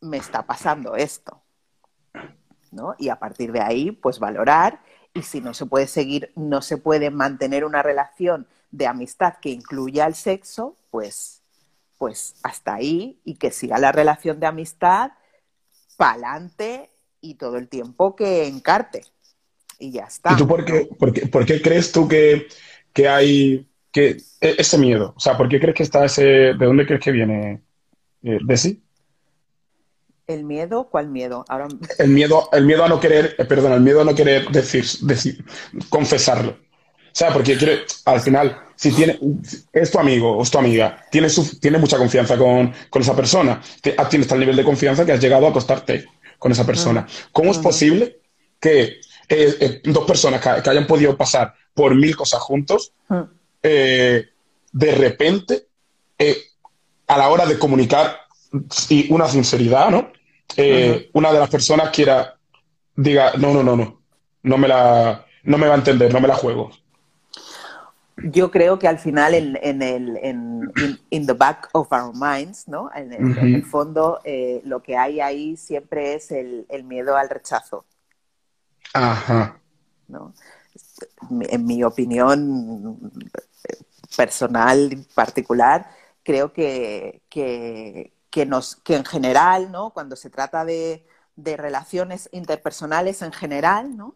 me 0.00 0.18
está 0.18 0.42
pasando 0.42 0.94
esto, 0.94 1.42
¿no? 2.70 2.94
Y 2.98 3.08
a 3.08 3.18
partir 3.18 3.50
de 3.50 3.60
ahí, 3.60 3.90
pues 3.90 4.20
valorar 4.20 4.80
y 5.14 5.22
si 5.22 5.40
no 5.40 5.54
se 5.54 5.66
puede 5.66 5.86
seguir, 5.86 6.32
no 6.36 6.62
se 6.62 6.76
puede 6.76 7.10
mantener 7.10 7.64
una 7.64 7.82
relación 7.82 8.46
de 8.70 8.86
amistad 8.86 9.34
que 9.40 9.50
incluya 9.50 10.06
el 10.06 10.14
sexo, 10.14 10.76
pues, 10.90 11.42
pues 11.98 12.36
hasta 12.42 12.74
ahí 12.74 13.18
y 13.24 13.34
que 13.34 13.50
siga 13.50 13.78
la 13.78 13.92
relación 13.92 14.38
de 14.40 14.46
amistad 14.46 15.12
pa'lante 15.96 16.90
y 17.20 17.34
todo 17.34 17.56
el 17.56 17.68
tiempo 17.68 18.14
que 18.16 18.46
encarte. 18.46 19.02
Y 19.78 19.92
ya 19.92 20.04
está. 20.04 20.32
¿Y 20.32 20.36
tú 20.36 20.46
por 20.46 20.64
qué, 20.64 20.88
por 20.98 21.12
qué, 21.12 21.26
por 21.26 21.44
qué 21.44 21.60
crees 21.60 21.90
tú 21.90 22.06
que, 22.06 22.48
que, 22.92 23.08
hay 23.08 23.68
que 23.90 24.18
e, 24.40 24.54
ese 24.58 24.78
miedo? 24.78 25.14
O 25.16 25.20
sea, 25.20 25.36
¿por 25.36 25.48
qué 25.48 25.58
crees 25.58 25.74
que 25.74 25.82
está 25.82 26.04
ese... 26.04 26.22
¿De 26.22 26.66
dónde 26.66 26.86
crees 26.86 27.02
que 27.02 27.12
viene? 27.12 27.62
Eh, 28.22 28.38
¿De 28.44 28.56
sí? 28.56 28.82
¿El 30.30 30.44
miedo? 30.44 30.88
¿Cuál 30.90 31.08
miedo? 31.08 31.44
Ahora... 31.48 31.66
El 31.98 32.10
miedo, 32.10 32.48
el 32.52 32.64
miedo 32.64 32.84
a 32.84 32.88
no 32.88 33.00
querer, 33.00 33.34
eh, 33.36 33.44
perdón, 33.44 33.72
el 33.72 33.80
miedo 33.80 34.02
a 34.02 34.04
no 34.04 34.14
querer 34.14 34.48
decir, 34.50 34.84
decir 35.02 35.44
confesarlo. 35.88 36.52
O 36.52 37.12
sea, 37.12 37.32
porque 37.32 37.56
quiere, 37.56 37.80
al 38.04 38.20
final, 38.20 38.56
si 38.76 38.92
tiene, 38.92 39.18
es 39.72 39.90
tu 39.90 39.98
amigo 39.98 40.36
o 40.36 40.42
es 40.42 40.50
tu 40.50 40.58
amiga, 40.58 41.04
tienes, 41.10 41.34
su, 41.34 41.58
tienes 41.58 41.80
mucha 41.80 41.98
confianza 41.98 42.38
con, 42.38 42.72
con 42.88 43.02
esa 43.02 43.16
persona, 43.16 43.60
ah, 43.98 44.08
tienes 44.08 44.28
tal 44.28 44.38
nivel 44.38 44.54
de 44.54 44.62
confianza 44.62 45.04
que 45.04 45.12
has 45.12 45.20
llegado 45.20 45.46
a 45.46 45.50
acostarte 45.50 46.06
con 46.38 46.52
esa 46.52 46.64
persona. 46.64 47.04
¿Cómo 47.32 47.50
uh 47.50 47.52
-huh. 47.52 47.56
es 47.56 47.62
posible 47.62 48.20
que 48.60 49.00
eh, 49.28 49.56
eh, 49.60 49.80
dos 49.84 50.04
personas 50.06 50.40
que, 50.40 50.62
que, 50.62 50.70
hayan 50.70 50.86
podido 50.86 51.16
pasar 51.16 51.52
por 51.74 51.94
mil 51.96 52.14
cosas 52.14 52.40
juntos, 52.40 52.92
eh, 53.62 54.28
de 54.72 54.92
repente, 54.92 55.66
a 57.08 57.18
la 57.18 57.28
hora 57.28 57.46
de 57.46 57.58
comunicar 57.58 58.20
y 58.88 59.12
una 59.12 59.28
sinceridad, 59.28 59.90
¿no? 59.90 60.12
Eh, 60.56 60.90
uh 60.90 60.94
-huh. 60.94 61.10
Una 61.14 61.32
de 61.32 61.38
las 61.38 61.50
personas 61.50 61.90
quiera, 61.90 62.36
diga, 62.96 63.32
no, 63.38 63.52
no, 63.52 63.62
no, 63.62 63.76
no, 63.76 64.00
no 64.42 64.58
me 64.58 64.68
la, 64.68 65.24
no 65.44 65.58
me 65.58 65.66
va 65.66 65.74
a 65.74 65.78
entender, 65.78 66.12
no 66.12 66.20
me 66.20 66.28
la 66.28 66.34
juego. 66.34 66.70
Yo 68.22 68.50
creo 68.50 68.78
que 68.78 68.86
al 68.86 68.98
final 68.98 69.34
en, 69.34 69.58
en 69.62 69.80
el 69.80 70.16
en, 70.18 70.70
in, 70.76 70.98
in, 71.08 71.26
the 71.26 71.32
back 71.32 71.70
of 71.72 71.90
our 71.90 72.12
minds, 72.14 72.68
¿no? 72.68 72.90
En 72.94 73.12
el, 73.12 73.24
uh 73.24 73.28
-huh. 73.28 73.40
en 73.40 73.54
el 73.54 73.64
fondo, 73.64 74.20
eh, 74.24 74.60
lo 74.64 74.82
que 74.82 74.96
hay 74.96 75.20
ahí 75.20 75.56
siempre 75.56 76.14
es 76.14 76.30
el, 76.30 76.66
el, 76.68 76.84
miedo 76.84 77.16
al 77.16 77.30
rechazo. 77.30 77.86
Ajá. 78.92 79.60
¿no? 80.10 80.34
En 81.48 81.64
mi 81.64 81.82
opinión 81.82 83.10
personal, 84.16 85.06
particular, 85.14 85.90
creo 86.22 86.52
que, 86.52 87.22
que, 87.28 88.12
que, 88.30 88.46
nos, 88.46 88.76
que 88.76 88.96
en 88.96 89.04
general, 89.04 89.70
¿no? 89.70 89.90
Cuando 89.90 90.16
se 90.16 90.30
trata 90.30 90.64
de, 90.64 91.06
de 91.36 91.56
relaciones 91.56 92.28
interpersonales 92.32 93.22
en 93.22 93.32
general, 93.32 93.96
¿no? 93.96 94.14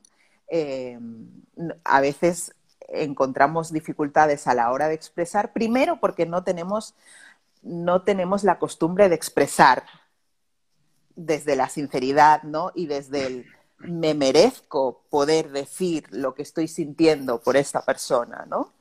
Eh, 0.48 0.98
a 1.84 2.00
veces 2.00 2.54
encontramos 2.88 3.72
dificultades 3.72 4.46
a 4.46 4.54
la 4.54 4.70
hora 4.70 4.88
de 4.88 4.94
expresar, 4.94 5.52
primero 5.52 5.98
porque 6.00 6.26
no 6.26 6.44
tenemos, 6.44 6.94
no 7.62 8.02
tenemos 8.02 8.44
la 8.44 8.58
costumbre 8.58 9.08
de 9.08 9.14
expresar 9.14 9.84
desde 11.16 11.56
la 11.56 11.68
sinceridad, 11.68 12.42
¿no? 12.42 12.72
Y 12.74 12.86
desde 12.86 13.26
el 13.26 13.46
me 13.78 14.14
merezco 14.14 15.02
poder 15.10 15.50
decir 15.50 16.06
lo 16.10 16.34
que 16.34 16.42
estoy 16.42 16.68
sintiendo 16.68 17.40
por 17.40 17.56
esta 17.56 17.84
persona, 17.84 18.46
¿no? 18.48 18.72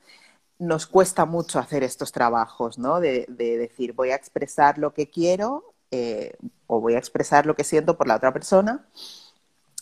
Nos 0.66 0.86
cuesta 0.86 1.24
mucho 1.26 1.58
hacer 1.58 1.82
estos 1.82 2.12
trabajos, 2.12 2.78
¿no? 2.78 3.00
De, 3.00 3.26
de 3.28 3.58
decir, 3.58 3.92
voy 3.92 4.10
a 4.10 4.16
expresar 4.16 4.78
lo 4.78 4.94
que 4.94 5.10
quiero 5.10 5.74
eh, 5.96 6.36
o 6.66 6.80
voy 6.80 6.94
a 6.94 6.98
expresar 6.98 7.46
lo 7.46 7.54
que 7.54 7.62
siento 7.62 7.96
por 7.96 8.08
la 8.08 8.16
otra 8.16 8.32
persona. 8.32 8.84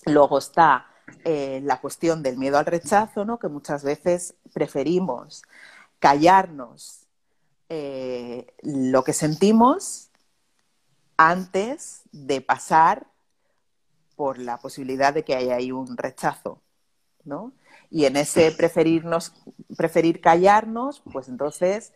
Luego 0.05 0.37
está 0.37 0.87
eh, 1.25 1.63
la 1.65 1.81
cuestión 1.81 2.23
del 2.23 2.37
miedo 2.37 2.59
al 2.59 2.67
rechazo, 2.67 3.25
¿no? 3.25 3.39
que 3.39 3.49
muchas 3.49 3.83
veces 3.83 4.35
preferimos 4.53 5.43
callarnos 5.99 7.07
eh, 7.71 8.53
lo 8.61 9.05
que 9.05 9.15
sentimos 9.15 10.11
antes 11.17 12.03
de 12.13 12.43
pasar 12.43 13.07
por 14.15 14.39
la 14.39 14.59
posibilidad 14.59 15.15
de 15.15 15.25
que 15.25 15.35
haya 15.35 15.57
ahí 15.57 15.73
un 15.73 15.97
rechazo. 15.97 16.61
¿no? 17.25 17.53
Y 17.93 18.07
en 18.07 18.17
ese 18.17 18.53
preferirnos, 18.53 19.35
preferir 19.77 20.21
callarnos, 20.23 21.03
pues 21.13 21.29
entonces, 21.29 21.93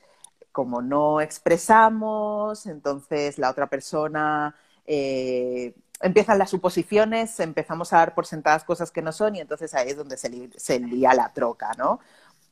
como 0.53 0.83
no 0.83 1.21
expresamos, 1.23 2.67
entonces 2.67 3.39
la 3.39 3.51
otra 3.51 3.69
persona 3.69 4.55
eh, 4.87 5.75
empiezan 6.03 6.39
las 6.39 6.51
suposiciones, 6.51 7.41
empezamos 7.41 7.93
a 7.95 7.99
dar 7.99 8.15
por 8.15 8.27
sentadas 8.27 8.65
cosas 8.65 8.91
que 8.91 9.03
no 9.03 9.13
son 9.13 9.37
y 9.37 9.41
entonces 9.41 9.75
ahí 9.75 9.91
es 9.91 9.97
donde 9.97 10.17
se, 10.19 10.29
li 10.31 10.51
se 10.57 10.81
lía 10.81 11.15
la 11.15 11.33
troca, 11.33 11.73
¿no? 11.79 12.01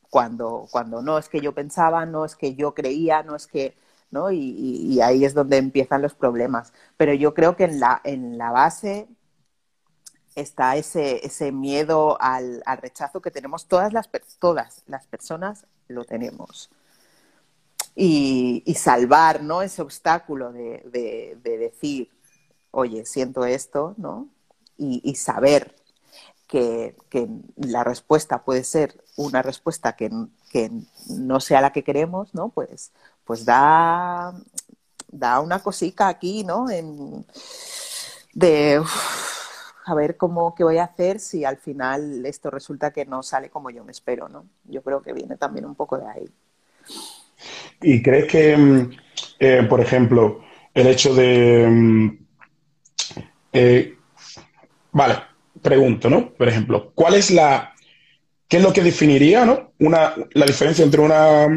Cuando, 0.09 0.67
cuando 0.71 1.01
no 1.01 1.17
es 1.17 1.29
que 1.29 1.41
yo 1.41 1.53
pensaba, 1.53 2.05
no 2.05 2.25
es 2.25 2.35
que 2.35 2.55
yo 2.55 2.73
creía, 2.73 3.23
no 3.23 3.35
es 3.35 3.47
que, 3.47 3.75
¿no? 4.11 4.31
Y, 4.31 4.37
y, 4.39 4.93
y 4.95 5.01
ahí 5.01 5.25
es 5.25 5.33
donde 5.33 5.57
empiezan 5.57 6.01
los 6.01 6.13
problemas. 6.15 6.73
Pero 6.97 7.13
yo 7.13 7.33
creo 7.33 7.55
que 7.57 7.65
en 7.65 7.79
la, 7.79 8.01
en 8.03 8.37
la 8.37 8.51
base 8.51 9.07
está 10.35 10.75
ese, 10.75 11.25
ese 11.25 11.51
miedo 11.51 12.17
al, 12.21 12.61
al, 12.65 12.77
rechazo 12.77 13.21
que 13.21 13.31
tenemos 13.31 13.67
todas 13.67 13.93
las, 13.93 14.09
todas 14.39 14.83
las 14.85 15.07
personas, 15.07 15.65
lo 15.87 16.03
tenemos. 16.03 16.69
Y, 17.95 18.61
salvar, 18.77 19.41
¿no? 19.41 19.61
Ese 19.61 19.81
obstáculo 19.81 20.51
de, 20.51 20.83
de, 20.91 21.37
de 21.41 21.57
decir, 21.57 22.09
oye, 22.71 23.05
siento 23.05 23.45
esto, 23.45 23.95
¿no? 23.97 24.27
Y, 24.77 25.15
saber 25.15 25.73
que, 26.47 26.97
que, 27.09 27.29
la 27.55 27.85
respuesta 27.85 28.43
puede 28.43 28.65
ser 28.65 29.01
una 29.15 29.41
respuesta 29.41 29.95
que, 29.95 30.11
que, 30.51 30.69
no 31.09 31.39
sea 31.39 31.61
la 31.61 31.71
que 31.71 31.85
queremos, 31.85 32.33
¿no? 32.33 32.49
Pues, 32.49 32.91
pues 33.23 33.45
da, 33.45 34.33
da 35.07 35.39
una 35.39 35.63
cosica 35.63 36.09
aquí, 36.09 36.43
¿no? 36.43 36.65
De 38.33 38.83
a 39.85 39.93
ver 39.93 40.17
cómo 40.17 40.55
qué 40.55 40.63
voy 40.63 40.77
a 40.77 40.85
hacer 40.85 41.19
si 41.19 41.45
al 41.45 41.57
final 41.57 42.25
esto 42.25 42.49
resulta 42.49 42.91
que 42.91 43.05
no 43.05 43.23
sale 43.23 43.49
como 43.49 43.69
yo 43.69 43.83
me 43.83 43.91
espero, 43.91 44.27
¿no? 44.27 44.47
Yo 44.65 44.81
creo 44.81 45.01
que 45.01 45.13
viene 45.13 45.37
también 45.37 45.65
un 45.65 45.75
poco 45.75 45.97
de 45.97 46.07
ahí. 46.07 46.29
¿Y 47.81 48.01
crees 48.01 48.25
que, 48.25 48.89
eh, 49.39 49.65
por 49.69 49.79
ejemplo, 49.79 50.41
el 50.73 50.87
hecho 50.87 51.13
de 51.13 52.17
eh, 53.57 53.95
vale, 54.91 55.15
pregunto, 55.61 56.09
¿no? 56.09 56.33
Por 56.33 56.49
ejemplo, 56.49 56.91
¿cuál 56.93 57.15
es 57.15 57.31
la. 57.31 57.73
¿Qué 58.49 58.57
es 58.57 58.63
lo 58.63 58.73
que 58.73 58.83
definiría, 58.83 59.45
¿no? 59.45 59.71
Una, 59.79 60.13
la 60.33 60.45
diferencia 60.45 60.83
entre 60.83 60.99
una, 60.99 61.47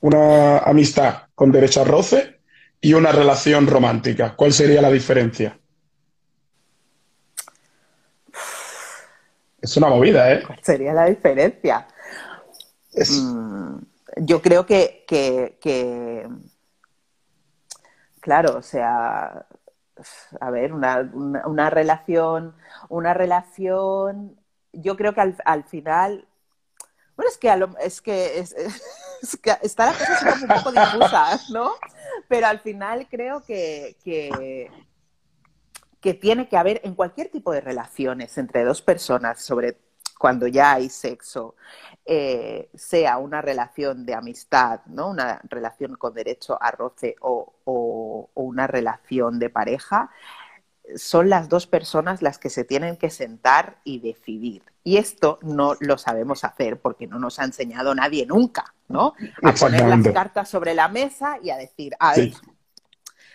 una 0.00 0.58
amistad 0.58 1.24
con 1.34 1.52
derecho 1.52 1.82
a 1.82 1.84
roce 1.84 2.40
y 2.80 2.94
una 2.94 3.12
relación 3.12 3.66
romántica? 3.66 4.34
¿Cuál 4.34 4.54
sería 4.54 4.80
la 4.80 4.90
diferencia? 4.90 5.58
Es 9.62 9.76
una 9.76 9.88
movida, 9.88 10.32
¿eh? 10.32 10.42
¿Cuál 10.44 10.58
sería 10.62 10.92
la 10.92 11.06
diferencia? 11.06 11.86
Es... 12.92 13.22
Mm, 13.22 13.78
yo 14.16 14.42
creo 14.42 14.66
que, 14.66 15.04
que, 15.06 15.56
que, 15.60 16.28
claro, 18.20 18.58
o 18.58 18.62
sea, 18.62 19.46
a 20.40 20.50
ver, 20.50 20.72
una, 20.72 21.10
una, 21.12 21.46
una, 21.46 21.70
relación, 21.70 22.54
una 22.88 23.14
relación, 23.14 24.36
yo 24.72 24.96
creo 24.96 25.14
que 25.14 25.20
al, 25.20 25.36
al 25.44 25.64
final, 25.64 26.26
bueno, 27.16 27.30
es 27.30 27.38
que, 27.38 27.56
lo, 27.56 27.78
es, 27.78 28.02
que 28.02 28.38
es, 28.38 28.52
es, 28.52 29.36
que 29.42 29.56
está 29.62 29.86
la 29.86 29.92
cosa 29.92 30.18
como 30.32 30.42
un 30.42 30.48
poco 30.48 30.72
difusa, 30.72 31.40
¿no? 31.50 31.72
Pero 32.28 32.46
al 32.48 32.60
final 32.60 33.06
creo 33.10 33.42
que, 33.44 33.96
que, 34.04 34.70
que 36.02 36.14
tiene 36.14 36.48
que 36.48 36.56
haber 36.58 36.80
en 36.84 36.94
cualquier 36.94 37.30
tipo 37.30 37.52
de 37.52 37.62
relaciones 37.62 38.36
entre 38.36 38.64
dos 38.64 38.82
personas, 38.82 39.40
sobre 39.40 39.78
cuando 40.18 40.46
ya 40.46 40.72
hay 40.74 40.88
sexo, 40.88 41.54
eh, 42.04 42.68
sea 42.74 43.18
una 43.18 43.40
relación 43.40 44.04
de 44.04 44.14
amistad, 44.14 44.80
¿no? 44.86 45.10
una 45.10 45.40
relación 45.44 45.96
con 45.96 46.14
derecho 46.14 46.60
a 46.60 46.70
roce 46.72 47.16
o, 47.20 47.54
o, 47.64 48.30
o 48.34 48.42
una 48.42 48.66
relación 48.66 49.38
de 49.38 49.48
pareja, 49.48 50.10
son 50.96 51.30
las 51.30 51.48
dos 51.48 51.66
personas 51.66 52.22
las 52.22 52.38
que 52.38 52.50
se 52.50 52.64
tienen 52.64 52.96
que 52.96 53.10
sentar 53.10 53.78
y 53.84 54.00
decidir. 54.00 54.62
Y 54.84 54.96
esto 54.96 55.38
no 55.42 55.76
lo 55.78 55.96
sabemos 55.96 56.44
hacer 56.44 56.80
porque 56.80 57.06
no 57.06 57.18
nos 57.18 57.38
ha 57.38 57.44
enseñado 57.44 57.94
nadie 57.94 58.26
nunca, 58.26 58.74
¿no? 58.88 59.14
A 59.42 59.52
poner 59.52 59.86
las 59.86 60.06
cartas 60.12 60.48
sobre 60.48 60.74
la 60.74 60.88
mesa 60.88 61.38
y 61.42 61.50
a 61.50 61.56
decir, 61.56 61.94
a 62.00 62.16
ver, 62.16 62.32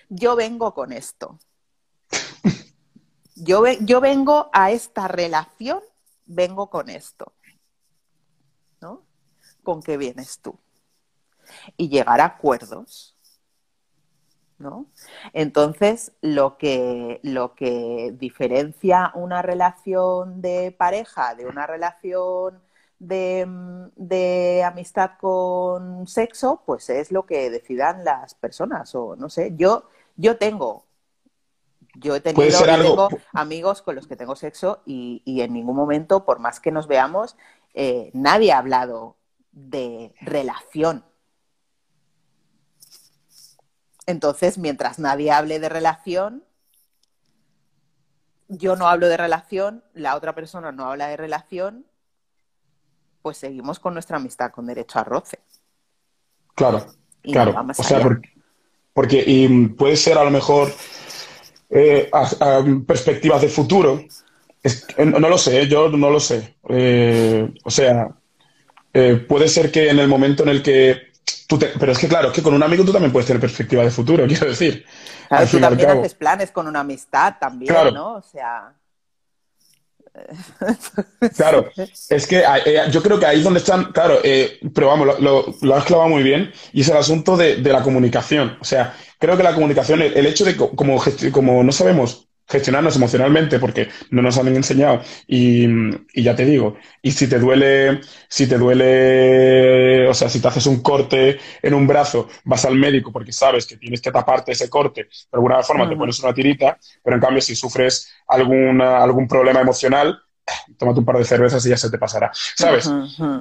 yo 0.10 0.36
vengo 0.36 0.74
con 0.74 0.92
esto. 0.92 1.40
Yo, 3.40 3.64
yo 3.82 4.02
vengo 4.02 4.50
a 4.54 4.72
esta 4.72 5.08
relación, 5.08 5.80
vengo 6.26 6.70
con 6.70 6.90
esto. 6.90 7.34
¿No? 8.82 9.04
¿Con 9.64 9.82
qué 9.82 9.98
vienes 9.98 10.40
tú? 10.40 10.58
Y 11.78 11.90
llegar 11.90 12.22
a 12.22 12.26
acuerdos 12.26 13.18
¿no? 14.60 14.88
Entonces, 15.34 16.14
lo 16.22 16.58
que, 16.58 17.20
lo 17.24 17.56
que 17.56 18.14
diferencia 18.18 19.12
una 19.16 19.42
relación 19.42 20.42
de 20.42 20.72
pareja 20.78 21.36
de 21.36 21.46
una 21.46 21.68
relación 21.68 22.62
de, 23.00 24.64
amistad 24.66 25.12
con 25.20 26.08
sexo, 26.08 26.64
pues 26.66 26.90
es 26.90 27.12
lo 27.12 27.26
que 27.26 27.50
decidan 27.50 28.04
las 28.04 28.34
personas. 28.36 28.94
O 28.96 29.16
no 29.16 29.30
sé, 29.30 29.54
yo, 29.56 29.90
yo 30.16 30.38
tengo. 30.38 30.87
Yo 32.00 32.16
he 32.16 32.22
tenido 32.22 32.64
tengo 32.64 33.10
amigos 33.34 33.82
con 33.82 33.96
los 33.96 34.08
que 34.08 34.16
tengo 34.16 34.36
sexo 34.36 34.82
y, 34.86 35.22
en 35.26 35.54
ningún 35.54 35.76
momento, 35.76 36.26
por 36.26 36.40
más 36.40 36.60
que 36.60 36.72
nos 36.72 36.88
veamos, 36.88 37.36
eh, 37.74 38.12
nadie 38.14 38.52
ha 38.52 38.60
hablado 38.60 39.18
de 39.52 40.14
relación 40.22 41.04
entonces, 44.08 44.58
mientras 44.58 45.00
nadie 45.00 45.32
hable 45.32 45.60
de 45.60 45.68
relación, 45.68 46.44
yo 48.48 48.78
no 48.78 48.88
hablo 48.88 49.10
de 49.10 49.18
relación, 49.18 49.84
la 49.94 50.16
otra 50.16 50.34
persona 50.34 50.72
no 50.72 50.90
habla 50.90 51.10
de 51.10 51.18
relación, 51.18 51.86
pues 53.22 53.38
seguimos 53.38 53.80
con 53.80 53.94
nuestra 53.94 54.16
amistad 54.16 54.52
con 54.52 54.66
derecho 54.66 54.98
a 54.98 55.04
roce. 55.04 55.40
Claro, 56.56 56.88
claro. 57.22 57.54
o 57.78 57.84
sea, 57.84 58.00
porque, 58.94 59.24
y 59.28 59.68
puede 59.68 59.98
ser 59.98 60.18
a 60.18 60.24
lo 60.24 60.32
mejor 60.32 60.72
eh, 61.70 62.10
perspectivas 62.86 63.42
de 63.42 63.50
futuro. 63.50 64.04
no, 64.98 65.20
lo 65.20 65.38
sé, 65.38 65.68
yo 65.68 65.90
no 65.90 66.10
lo 66.10 66.20
sé. 66.20 66.56
Eh, 66.70 67.50
o 67.64 67.70
sea, 67.70 68.10
eh, 68.94 69.16
puede 69.28 69.48
ser 69.48 69.72
que 69.72 69.90
en 69.90 70.00
el 70.00 70.08
momento 70.08 70.44
en 70.44 70.50
el 70.50 70.64
que 70.64 71.08
pero 71.80 71.94
es 71.94 71.98
que, 71.98 72.08
claro, 72.08 72.28
es 72.28 72.34
que 72.34 72.44
con 72.44 72.54
un 72.54 72.64
amigo 72.64 72.84
tú 72.84 72.92
también 72.92 73.12
puedes 73.12 73.28
tener 73.28 73.40
perspectiva 73.40 73.84
de 73.84 73.92
futuro, 73.92 74.26
quiero 74.28 74.48
decir. 74.48 74.86
Claro, 75.30 75.48
tú 75.48 75.60
también 75.60 75.90
haces 75.90 76.14
planes 76.14 76.52
con 76.52 76.68
una 76.68 76.82
amistad 76.82 77.36
también, 77.40 77.74
¿no? 77.94 78.16
O 78.16 78.22
sea. 78.22 78.74
Claro, 81.36 81.70
es 82.10 82.26
que 82.26 82.40
eh, 82.40 82.82
yo 82.90 83.04
creo 83.04 83.20
que 83.20 83.28
ahí 83.28 83.38
es 83.38 83.44
donde 83.44 83.60
están, 83.60 83.92
claro, 83.92 84.18
eh, 84.24 84.60
pero 84.74 84.88
vamos, 84.88 85.20
lo, 85.20 85.76
has 85.76 85.86
clavado 85.86 86.10
muy 86.10 86.24
bien, 86.24 86.52
y 86.74 86.82
es 86.82 86.90
el 86.90 86.98
asunto 86.98 87.38
de, 87.38 87.58
la 87.60 87.84
comunicación. 87.84 88.58
O 88.60 88.66
sea, 88.66 88.96
creo 89.20 89.38
que 89.38 89.44
la 89.44 89.54
comunicación, 89.54 90.02
el, 90.02 90.26
hecho 90.26 90.46
de 90.46 90.56
como, 90.56 91.02
como 91.32 91.64
no 91.64 91.72
sabemos 91.72 92.28
gestionarnos 92.48 92.96
emocionalmente 92.96 93.60
porque 93.60 93.90
no 94.10 94.22
nos 94.22 94.38
han 94.38 94.48
enseñado 94.48 95.02
y, 95.28 95.68
ya 96.16 96.36
te 96.36 96.46
digo, 96.46 96.78
y 97.02 97.12
si 97.12 97.28
te 97.28 97.40
duele, 97.40 98.00
si 98.30 98.48
te 98.48 98.58
duele, 98.58 100.08
o 100.08 100.14
sea, 100.14 100.30
si 100.30 100.42
te 100.42 100.48
haces 100.48 100.66
un 100.66 100.82
corte 100.82 101.40
en 101.62 101.74
un 101.74 101.86
brazo, 101.86 102.30
vas 102.46 102.64
al 102.66 102.76
médico 102.76 103.12
porque 103.12 103.34
sabes 103.34 103.66
que 103.66 103.78
tienes 103.78 104.02
que 104.02 104.12
taparte 104.12 104.54
ese 104.54 104.70
corte, 104.70 105.04
de 105.04 105.10
alguna 105.34 105.62
forma 105.62 105.90
te 105.90 105.98
pones 105.98 106.20
una 106.22 106.34
tirita, 106.34 106.78
pero 107.04 107.18
en 107.18 107.22
cambio 107.22 107.42
si 107.42 107.56
sufres 107.56 108.10
alguna, 108.28 109.04
algún 109.04 109.28
problema 109.28 109.60
emocional, 109.60 110.18
tómate 110.78 111.00
un 111.00 111.06
par 111.06 111.18
de 111.18 111.26
cervezas 111.26 111.66
y 111.66 111.70
ya 111.70 111.78
se 111.78 111.90
te 111.90 111.98
pasará. 111.98 112.32
¿Sabes? 112.34 112.90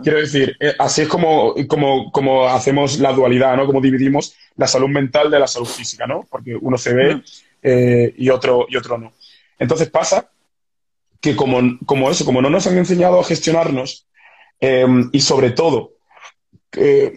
Quiero 0.03 0.19
decir, 0.19 0.57
eh, 0.61 0.75
así 0.79 1.03
es 1.03 1.09
como, 1.09 1.55
como, 1.69 2.11
como 2.11 2.49
hacemos 2.49 2.99
la 2.99 3.13
dualidad, 3.13 3.57
¿no? 3.57 3.67
Como 3.67 3.81
dividimos 3.81 4.35
la 4.57 4.67
salud 4.67 4.89
mental 4.89 5.31
de 5.31 5.39
la 5.39 5.47
salud 5.47 5.67
física, 5.67 6.07
¿no? 6.07 6.27
Porque 6.29 6.57
uno 6.61 6.79
se 6.79 6.95
ve 6.95 7.23
eh, 7.63 8.15
y, 8.17 8.29
otro, 8.31 8.67
y 8.69 8.77
otro 8.77 8.99
no. 8.99 9.13
Entonces 9.59 9.89
pasa 9.91 10.31
que 11.21 11.37
como, 11.37 11.79
como 11.87 12.11
eso, 12.11 12.25
como 12.25 12.43
no 12.43 12.51
nos 12.51 12.67
han 12.67 12.79
enseñado 12.79 13.21
a 13.21 13.25
gestionarnos 13.25 14.07
em, 14.61 15.09
y 15.13 15.21
sobre 15.21 15.51
todo, 15.51 15.93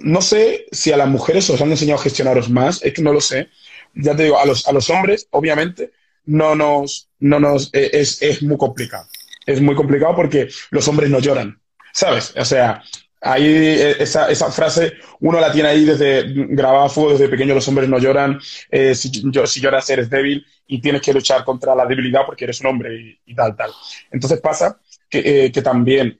no 0.01 0.21
sé 0.21 0.67
si 0.71 0.93
a 0.93 0.97
las 0.97 1.09
mujeres 1.09 1.49
os 1.49 1.61
han 1.61 1.69
enseñado 1.69 1.99
a 1.99 2.03
gestionaros 2.03 2.49
más, 2.49 2.81
es 2.81 2.93
que 2.93 3.01
no 3.01 3.11
lo 3.11 3.19
sé. 3.19 3.49
Ya 3.93 4.15
te 4.15 4.23
digo, 4.23 4.39
a 4.39 4.45
los, 4.45 4.65
a 4.67 4.71
los 4.71 4.89
hombres, 4.89 5.27
obviamente, 5.31 5.91
no 6.25 6.55
nos, 6.55 7.09
no 7.19 7.41
nos, 7.41 7.69
es, 7.73 8.21
es 8.21 8.41
muy 8.41 8.55
complicado. 8.55 9.05
Es 9.45 9.61
muy 9.61 9.75
complicado 9.75 10.15
porque 10.15 10.49
los 10.71 10.87
hombres 10.87 11.09
no 11.09 11.19
lloran, 11.19 11.59
¿sabes? 11.93 12.33
O 12.37 12.45
sea, 12.45 12.83
Ahí 13.21 13.45
eh, 13.45 13.95
esa, 13.99 14.29
esa, 14.29 14.49
frase 14.49 14.93
uno 15.19 15.41
la 15.41 15.51
tiene 15.51 15.67
ahí 15.67 15.83
desde 15.83 16.23
grabada 16.47 16.85
a 16.85 16.89
fuego 16.89 17.11
desde 17.11 17.27
pequeño, 17.27 17.53
los 17.53 17.67
hombres 17.67 17.89
no 17.89 17.99
lloran, 17.99 18.39
eh, 18.71 18.95
si, 18.95 19.09
si, 19.09 19.59
lloras 19.59 19.89
eres 19.89 20.09
débil 20.09 20.45
y 20.67 20.79
tienes 20.79 21.01
que 21.01 21.13
luchar 21.13 21.43
contra 21.43 21.75
la 21.75 21.85
debilidad 21.85 22.21
porque 22.25 22.45
eres 22.45 22.61
un 22.61 22.67
hombre 22.67 23.19
y, 23.25 23.35
tal, 23.35 23.57
tal. 23.57 23.71
Entonces 24.09 24.39
pasa 24.39 24.79
que, 25.09 25.45
eh, 25.45 25.51
que 25.51 25.61
también 25.61 26.19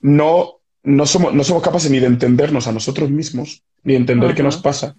no, 0.00 0.60
no, 0.82 1.06
somos, 1.06 1.32
no 1.32 1.44
somos 1.44 1.62
capaces 1.62 1.90
ni 1.90 1.98
de 1.98 2.06
entendernos 2.06 2.66
a 2.66 2.72
nosotros 2.72 3.10
mismos, 3.10 3.62
ni 3.82 3.94
de 3.94 3.98
entender 4.00 4.34
qué 4.34 4.42
nos 4.42 4.58
pasa, 4.58 4.96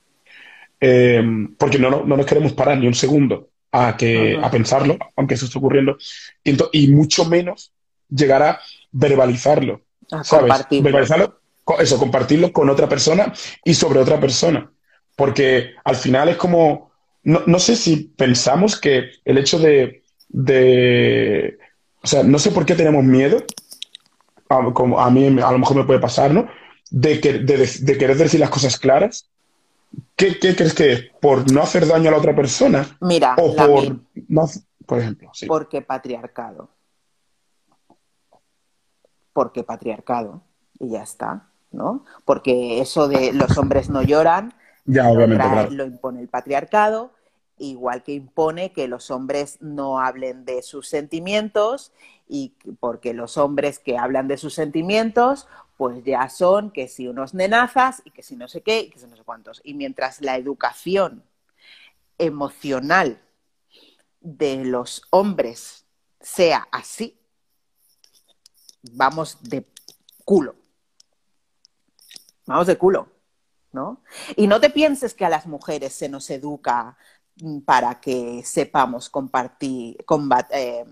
porque 0.80 1.80
no, 1.80 1.90
no, 1.90 2.18
nos 2.18 2.26
queremos 2.26 2.54
parar 2.54 2.78
ni 2.78 2.88
un 2.88 2.94
segundo 2.96 3.50
a, 3.72 3.98
que, 3.98 4.40
a 4.42 4.50
pensarlo, 4.50 4.98
aunque 5.16 5.36
eso 5.36 5.46
esté 5.46 5.58
ocurriendo, 5.58 5.98
y, 6.44 6.58
y 6.74 6.88
mucho 6.90 7.26
menos 7.26 7.72
llegar 8.10 8.42
a 8.42 8.60
verbalizarlo 8.92 9.82
Compartirlo. 10.10 11.40
eso, 11.80 12.00
compartirlo 12.00 12.54
con 12.54 12.70
otra 12.70 12.88
persona 12.88 13.34
y 13.64 13.74
sobre 13.74 14.00
otra 14.00 14.20
persona. 14.20 14.72
Porque 15.16 15.72
al 15.84 15.96
final 15.96 16.30
es 16.30 16.38
como, 16.38 16.92
no, 17.24 17.60
sé 17.60 17.76
si 17.76 18.14
pensamos 18.16 18.80
que 18.80 19.12
el 19.26 19.38
hecho 19.38 19.60
de, 19.60 20.04
o 22.02 22.08
sea, 22.08 22.24
no 22.24 22.40
sé 22.40 22.52
por 22.52 22.66
qué 22.66 22.76
tenemos 22.76 23.04
miedo, 23.04 23.44
a, 24.50 24.72
como 24.74 25.00
a 25.00 25.10
mí 25.10 25.26
a 25.28 25.52
lo 25.52 25.60
mejor 25.60 25.78
me 25.78 25.84
puede 25.84 26.00
pasar, 26.00 26.34
¿no? 26.34 26.48
De, 26.90 27.20
que, 27.20 27.34
de, 27.34 27.98
querer 27.98 28.16
decir 28.16 28.40
las 28.40 28.50
cosas 28.50 28.80
claras. 28.80 29.30
¿Qué, 30.16 30.38
crees 30.40 30.74
que 30.74 30.94
es? 30.94 31.10
¿Por 31.22 31.52
no 31.52 31.62
hacer 31.62 31.88
daño 31.88 32.10
a 32.10 32.12
la 32.12 32.18
otra 32.18 32.36
persona? 32.36 32.98
Mira, 33.02 33.36
o 33.38 33.56
por, 33.56 34.00
por 34.86 35.00
ejemplo. 35.00 35.30
Sí. 35.34 35.46
Porque 35.46 35.82
patriarcado 35.82 36.70
porque 39.38 39.64
patriarcado 39.64 40.42
y 40.80 40.90
ya 40.90 41.04
está, 41.04 41.48
¿no? 41.70 42.04
Porque 42.26 42.82
eso 42.82 43.08
de 43.08 43.34
los 43.34 43.56
hombres 43.60 43.88
no 43.88 44.02
lloran, 44.02 44.56
ya, 44.84 45.08
obviamente, 45.10 45.70
lo 45.70 45.86
impone 45.86 46.22
el 46.22 46.28
patriarcado, 46.28 47.12
igual 47.60 48.02
que 48.02 48.14
impone 48.14 48.72
que 48.72 48.88
los 48.88 49.12
hombres 49.12 49.60
no 49.62 50.00
hablen 50.00 50.44
de 50.44 50.64
sus 50.64 50.88
sentimientos 50.88 51.92
y 52.28 52.56
porque 52.80 53.14
los 53.14 53.38
hombres 53.38 53.78
que 53.78 53.96
hablan 53.96 54.28
de 54.28 54.38
sus 54.38 54.56
sentimientos 54.56 55.48
pues 55.78 56.04
ya 56.04 56.28
son 56.28 56.72
que 56.72 56.88
si 56.88 57.08
unos 57.08 57.36
nenazas 57.36 58.02
y 58.04 58.12
que 58.12 58.24
si 58.24 58.36
no 58.36 58.48
sé 58.48 58.62
qué 58.62 58.82
y 58.82 58.90
que 58.90 59.00
si 59.00 59.06
no 59.06 59.16
sé 59.16 59.24
cuántos. 59.24 59.62
Y 59.64 59.76
mientras 59.76 60.22
la 60.22 60.36
educación 60.36 61.24
emocional 62.18 63.22
de 64.20 64.66
los 64.66 65.04
hombres 65.12 65.86
sea 66.20 66.68
así, 66.72 67.20
vamos 68.92 69.38
de 69.44 69.66
culo. 70.26 70.56
Vamos 72.48 72.66
de 72.68 72.78
culo, 72.78 73.10
¿no? 73.72 74.02
Y 74.36 74.48
no 74.48 74.60
te 74.60 74.72
pienses 74.72 75.14
que 75.14 75.26
a 75.26 75.30
las 75.30 75.46
mujeres 75.46 75.94
se 75.94 76.10
nos 76.10 76.30
educa 76.30 76.98
para 77.66 78.00
que 78.02 78.42
sepamos 78.44 79.10
compartir, 79.10 80.04
eh, 80.52 80.86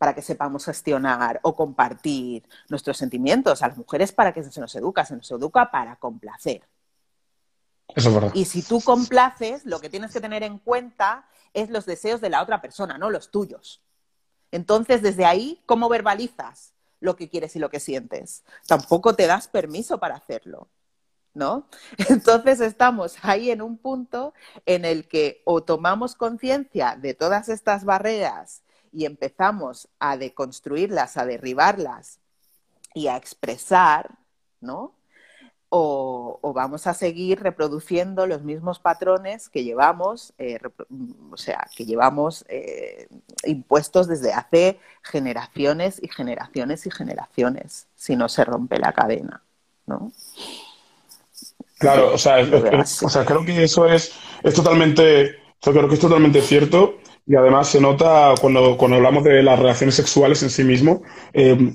para 0.00 0.14
que 0.14 0.22
sepamos 0.22 0.64
gestionar 0.64 1.38
o 1.44 1.54
compartir 1.54 2.42
nuestros 2.68 2.96
sentimientos. 2.96 3.62
A 3.62 3.68
las 3.68 3.76
mujeres 3.76 4.10
para 4.10 4.32
que 4.32 4.42
se 4.42 4.60
nos 4.60 4.74
educa, 4.74 5.04
se 5.04 5.14
nos 5.14 5.30
educa 5.30 5.70
para 5.70 5.94
complacer. 5.96 6.62
Eso 7.94 8.08
es 8.08 8.14
verdad. 8.14 8.32
Y 8.34 8.46
si 8.46 8.62
tú 8.62 8.80
complaces, 8.80 9.64
lo 9.64 9.80
que 9.80 9.90
tienes 9.90 10.12
que 10.12 10.20
tener 10.20 10.42
en 10.42 10.58
cuenta 10.58 11.28
es 11.54 11.70
los 11.70 11.86
deseos 11.86 12.20
de 12.20 12.30
la 12.30 12.42
otra 12.42 12.60
persona, 12.60 12.98
no 12.98 13.10
los 13.10 13.30
tuyos. 13.30 13.82
Entonces, 14.50 15.02
desde 15.02 15.26
ahí, 15.26 15.60
¿cómo 15.66 15.88
verbalizas? 15.88 16.72
lo 17.00 17.16
que 17.16 17.28
quieres 17.28 17.56
y 17.56 17.58
lo 17.58 17.70
que 17.70 17.80
sientes. 17.80 18.44
Tampoco 18.66 19.16
te 19.16 19.26
das 19.26 19.48
permiso 19.48 19.98
para 19.98 20.16
hacerlo. 20.16 20.68
¿No? 21.32 21.68
Entonces 22.08 22.60
estamos 22.60 23.16
ahí 23.22 23.50
en 23.52 23.62
un 23.62 23.78
punto 23.78 24.34
en 24.66 24.84
el 24.84 25.06
que 25.06 25.42
o 25.44 25.62
tomamos 25.62 26.16
conciencia 26.16 26.96
de 27.00 27.14
todas 27.14 27.48
estas 27.48 27.84
barreras 27.84 28.62
y 28.92 29.04
empezamos 29.04 29.88
a 29.98 30.16
deconstruirlas, 30.16 31.16
a 31.16 31.26
derribarlas 31.26 32.18
y 32.94 33.06
a 33.06 33.16
expresar, 33.16 34.10
¿no? 34.60 34.94
o, 35.72 36.52
vamos 36.52 36.86
a 36.88 36.94
seguir 36.94 37.40
reproduciendo 37.40 38.26
los 38.26 38.42
mismos 38.42 38.80
patrones 38.80 39.48
que 39.48 39.62
llevamos, 39.62 40.34
eh, 40.36 40.58
o 41.30 41.36
sea, 41.36 41.66
que 41.76 41.86
llevamos 41.86 42.44
eh, 42.48 43.08
impuestos 43.44 44.08
desde 44.08 44.32
hace 44.32 44.80
generaciones 45.02 46.00
y 46.02 46.08
generaciones 46.08 46.86
y 46.86 46.90
generaciones, 46.90 47.86
si 47.94 48.16
no 48.16 48.28
se 48.28 48.44
rompe 48.44 48.78
la 48.78 48.92
cadena, 48.92 49.42
¿no? 49.86 50.12
Claro, 51.78 52.14
o 52.14 52.18
sea, 52.18 52.38
o 53.02 53.08
sea 53.08 53.24
creo 53.24 53.44
que 53.44 53.62
eso 53.62 53.86
es, 53.86 54.12
es 54.42 54.52
totalmente, 54.52 55.36
yo 55.62 55.72
creo 55.72 55.88
que 55.88 55.94
es 55.94 56.00
totalmente 56.00 56.42
cierto 56.42 56.98
y 57.26 57.36
además 57.36 57.68
se 57.68 57.80
nota 57.80 58.34
cuando, 58.40 58.76
cuando 58.76 58.96
hablamos 58.96 59.24
de 59.24 59.42
las 59.42 59.58
relaciones 59.58 59.94
sexuales 59.94 60.42
en 60.42 60.50
sí 60.50 60.64
mismo. 60.64 61.02
Eh, 61.32 61.74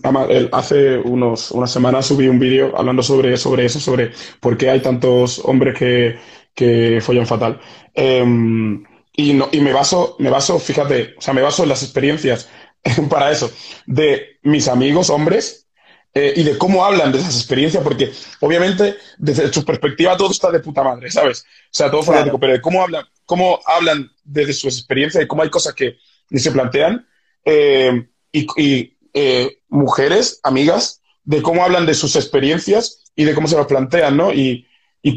hace 0.51 0.97
unos, 0.97 1.51
unas 1.51 1.71
semanas 1.71 2.07
subí 2.07 2.27
un 2.27 2.39
vídeo 2.39 2.73
hablando 2.77 3.03
sobre, 3.03 3.37
sobre 3.37 3.65
eso, 3.65 3.79
sobre 3.79 4.11
por 4.39 4.57
qué 4.57 4.69
hay 4.69 4.81
tantos 4.81 5.39
hombres 5.45 5.77
que, 5.77 6.17
que 6.53 6.99
follan 7.01 7.27
fatal. 7.27 7.59
Em, 7.93 8.83
y, 9.13 9.33
no, 9.33 9.47
y 9.51 9.61
me 9.61 9.71
baso, 9.71 10.15
me 10.19 10.29
baso, 10.29 10.59
fíjate, 10.59 11.15
o 11.17 11.21
sea, 11.21 11.33
me 11.33 11.41
baso 11.41 11.63
en 11.63 11.69
las 11.69 11.83
experiencias 11.83 12.49
para 13.09 13.31
eso, 13.31 13.51
de 13.85 14.39
mis 14.43 14.67
amigos 14.67 15.09
hombres 15.09 15.67
eh, 16.13 16.33
y 16.35 16.43
de 16.43 16.57
cómo 16.57 16.83
hablan 16.85 17.11
de 17.11 17.19
esas 17.19 17.35
experiencias, 17.35 17.83
porque 17.83 18.11
obviamente 18.39 18.95
desde 19.17 19.51
su 19.51 19.63
perspectiva 19.65 20.17
todo 20.17 20.31
está 20.31 20.51
de 20.51 20.59
puta 20.59 20.83
madre, 20.83 21.11
¿sabes? 21.11 21.41
O 21.41 21.67
sea, 21.71 21.91
todo 21.91 22.03
fanático, 22.03 22.39
pero 22.39 22.53
de 22.53 22.61
cómo 22.61 22.81
hablan, 22.81 23.05
cómo 23.25 23.59
hablan 23.65 24.11
desde 24.23 24.53
su 24.53 24.67
experiencia 24.67 25.21
y 25.21 25.27
cómo 25.27 25.43
hay 25.43 25.49
cosas 25.49 25.73
que 25.73 25.97
ni 26.29 26.39
se 26.39 26.51
plantean, 26.51 27.07
eh, 27.45 28.07
y, 28.31 28.93
eh, 29.13 29.59
mujeres, 29.69 30.39
amigas, 30.43 31.01
de 31.23 31.41
cómo 31.41 31.63
hablan 31.63 31.85
de 31.85 31.93
sus 31.93 32.15
experiencias 32.15 33.03
y 33.15 33.23
de 33.23 33.33
cómo 33.33 33.47
se 33.47 33.55
las 33.55 33.67
plantean, 33.67 34.17
¿no? 34.17 34.33
Y, 34.33 34.67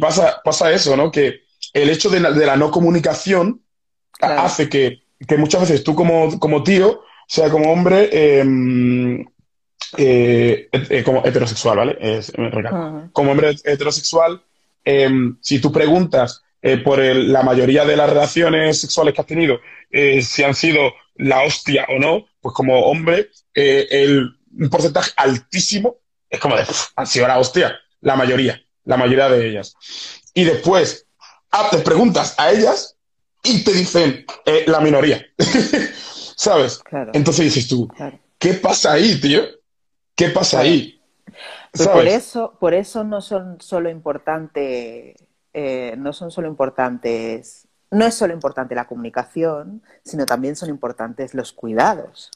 pasa, 0.01 0.40
pasa 0.44 0.71
eso, 0.71 0.97
¿no? 0.97 1.11
Que 1.11 1.40
el 1.73 1.90
hecho 1.90 2.11
de, 2.11 2.21
la 2.21 2.57
no 2.57 2.71
comunicación 2.71 3.62
hace 4.21 4.68
que, 4.68 5.03
que, 5.27 5.37
muchas 5.37 5.62
veces 5.62 5.83
tú 5.83 5.94
como, 5.94 6.38
como 6.38 6.62
tío, 6.62 6.90
o 6.90 7.05
sea, 7.27 7.51
como 7.51 7.73
hombre, 7.73 8.40
em, 8.40 9.25
eh, 9.97 10.68
eh, 10.73 11.03
como 11.05 11.25
heterosexual, 11.25 11.77
¿vale? 11.77 12.21
Como 13.12 13.33
hombre 13.33 13.57
heterosexual, 13.64 14.42
em, 14.85 15.37
si 15.40 15.61
tú 15.61 15.73
preguntas 15.73 16.42
eh, 16.62 16.79
por 16.79 16.99
la 16.99 17.42
mayoría 17.42 17.85
de 17.85 17.97
las 17.97 18.11
relaciones 18.11 18.81
sexuales 18.81 19.14
que 19.14 19.21
has 19.21 19.27
tenido, 19.27 19.61
si 19.90 20.42
han 20.44 20.55
sido 20.55 20.92
la 21.16 21.42
hostia 21.42 21.87
o 21.88 21.99
no, 21.99 22.27
pues 22.40 22.55
como 22.55 22.79
hombre, 22.87 23.31
el, 23.55 24.37
un 24.59 24.68
porcentaje 24.68 25.12
altísimo 25.16 25.97
es 26.29 26.40
como 26.40 26.57
de, 26.57 26.64
han 26.97 27.07
sido 27.07 27.27
la 27.27 27.38
hostia, 27.38 27.77
la 28.01 28.16
mayoría, 28.16 28.61
la 28.85 28.97
mayoría 28.97 29.29
de 29.29 29.49
ellas. 29.49 29.75
Y 30.35 30.44
después 30.44 31.07
te 31.71 31.79
preguntas 31.79 32.35
a 32.38 32.51
ellas 32.51 32.97
y 33.42 33.64
te 33.64 33.73
dicen 33.73 34.25
la 34.66 34.81
minoría. 34.81 35.25
¿Sabes? 36.37 36.81
Entonces 37.12 37.47
dices 37.47 37.68
tú, 37.68 37.88
¿qué 38.38 38.55
pasa 38.55 38.92
ahí, 38.92 39.21
tío? 39.21 39.42
¿Qué 40.14 40.29
pasa 40.29 40.61
ahí? 40.61 41.01
Pues 41.73 41.88
por 41.88 42.07
eso, 42.07 42.57
por 42.59 42.75
eso 42.75 43.05
no 43.05 43.21
son 43.21 43.61
solo 43.61 43.90
importantes, 43.90 45.14
eh, 45.61 45.97
no 45.97 46.12
son 46.12 46.31
solo 46.31 46.47
importantes, 46.47 47.66
no 47.90 48.05
es 48.05 48.14
solo 48.14 48.33
importante 48.33 48.75
la 48.75 48.87
comunicación, 48.87 49.83
sino 50.05 50.25
también 50.25 50.55
son 50.55 50.68
importantes 50.68 51.35
los 51.35 51.53
cuidados. 51.53 52.31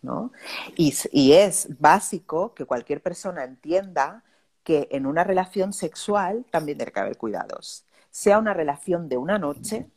¿no? 0.00 0.32
Y, 0.76 0.94
y 1.12 1.32
es 1.32 1.68
básico 1.80 2.54
que 2.54 2.64
cualquier 2.64 3.02
persona 3.02 3.44
entienda 3.44 4.22
que 4.62 4.88
en 4.90 5.04
una 5.04 5.24
relación 5.24 5.72
sexual 5.72 6.46
también 6.50 6.78
tiene 6.78 6.92
que 6.92 7.00
haber 7.00 7.18
cuidados. 7.18 7.84
Sea 8.10 8.38
una 8.38 8.54
relación 8.54 9.08
de 9.08 9.16
una 9.16 9.38
noche, 9.38 9.90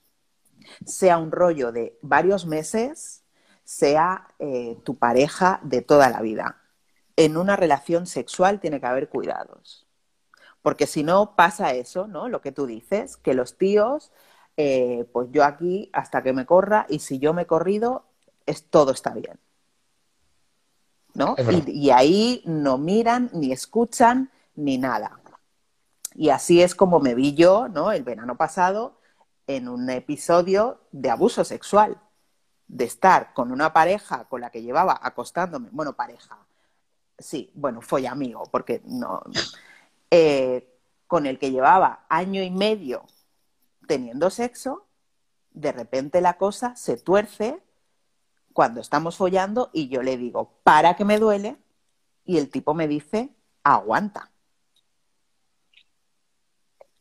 sea 0.86 1.17
un 1.17 1.32
rollo 1.32 1.72
de 1.72 1.98
varios 2.02 2.45
meses, 2.45 3.24
sea 3.63 4.28
eh, 4.39 4.78
tu 4.84 4.98
pareja 4.98 5.62
de 5.63 5.82
toda 5.82 6.10
la 6.10 6.22
vida 6.22 6.60
en 7.19 7.36
una 7.36 7.58
relación 7.58 8.08
sexual 8.08 8.62
tiene 8.62 8.80
que 8.80 8.86
haber 8.86 9.10
cuidados. 9.10 9.86
Porque 10.62 10.88
si 10.88 11.04
no 11.04 11.36
pasa 11.36 11.74
eso, 11.74 12.08
¿no? 12.08 12.28
Lo 12.28 12.41
que 12.41 12.52
tú 12.52 12.65
dices, 12.65 13.17
que 13.17 13.34
los 13.34 13.58
tíos, 13.58 14.12
eh, 14.58 15.08
pues 15.13 15.30
yo 15.32 15.45
aquí 15.45 15.89
hasta 15.93 16.22
que 16.22 16.34
me 16.34 16.45
corra 16.45 16.86
y 16.89 17.00
si 17.00 17.19
yo 17.19 17.34
me 17.34 17.43
he 17.43 17.48
corrido, 17.48 18.06
es, 18.45 18.65
todo 18.65 18.91
está 18.91 19.13
bien. 19.13 19.39
¿No? 21.13 21.36
Y, 21.67 21.89
ahí 21.89 22.43
no 22.45 22.78
miran, 22.78 23.30
ni 23.34 23.52
escuchan, 23.52 24.30
ni 24.56 24.78
nada. 24.78 25.19
Y 26.13 26.30
así 26.30 26.62
es 26.62 26.76
como 26.76 27.00
me 27.00 27.15
vi 27.15 27.34
yo, 27.34 27.67
¿no? 27.67 27.91
El 27.91 28.04
verano 28.04 28.38
pasado, 28.38 29.00
en 29.48 29.67
un 29.67 29.89
episodio 29.89 30.82
de 30.91 31.10
abuso 31.10 31.43
sexual, 31.43 32.00
de 32.67 32.86
estar 32.86 33.34
con 33.34 33.52
una 33.52 33.74
pareja 33.74 34.26
con 34.26 34.41
la 34.41 34.50
que 34.50 34.62
llevaba 34.62 35.00
acostándome, 35.02 35.69
bueno, 35.72 35.93
pareja, 35.93 36.38
sí, 37.17 37.52
bueno, 37.56 37.82
fue 37.82 38.08
amigo, 38.08 38.43
porque 38.52 38.82
no, 38.86 39.22
eh, 40.12 40.67
con 41.08 41.26
el 41.26 41.39
que 41.39 41.52
llevaba 41.52 42.06
año 42.10 42.43
y 42.43 42.52
medio 42.52 43.06
teniendo 43.88 44.30
sexo, 44.30 44.86
de 45.52 45.72
repente 45.72 46.22
la 46.22 46.38
cosa 46.38 46.76
se 46.76 46.98
tuerce 46.98 47.62
cuando 48.54 48.82
estamos 48.82 49.17
follando 49.17 49.69
y 49.74 49.89
yo 49.89 50.04
le 50.04 50.17
digo, 50.17 50.60
para 50.63 50.95
que 50.95 51.06
me 51.06 51.17
duele, 51.17 51.58
y 52.26 52.38
el 52.38 52.50
tipo 52.50 52.74
me 52.76 52.88
dice, 52.88 53.30
aguanta. 53.63 54.32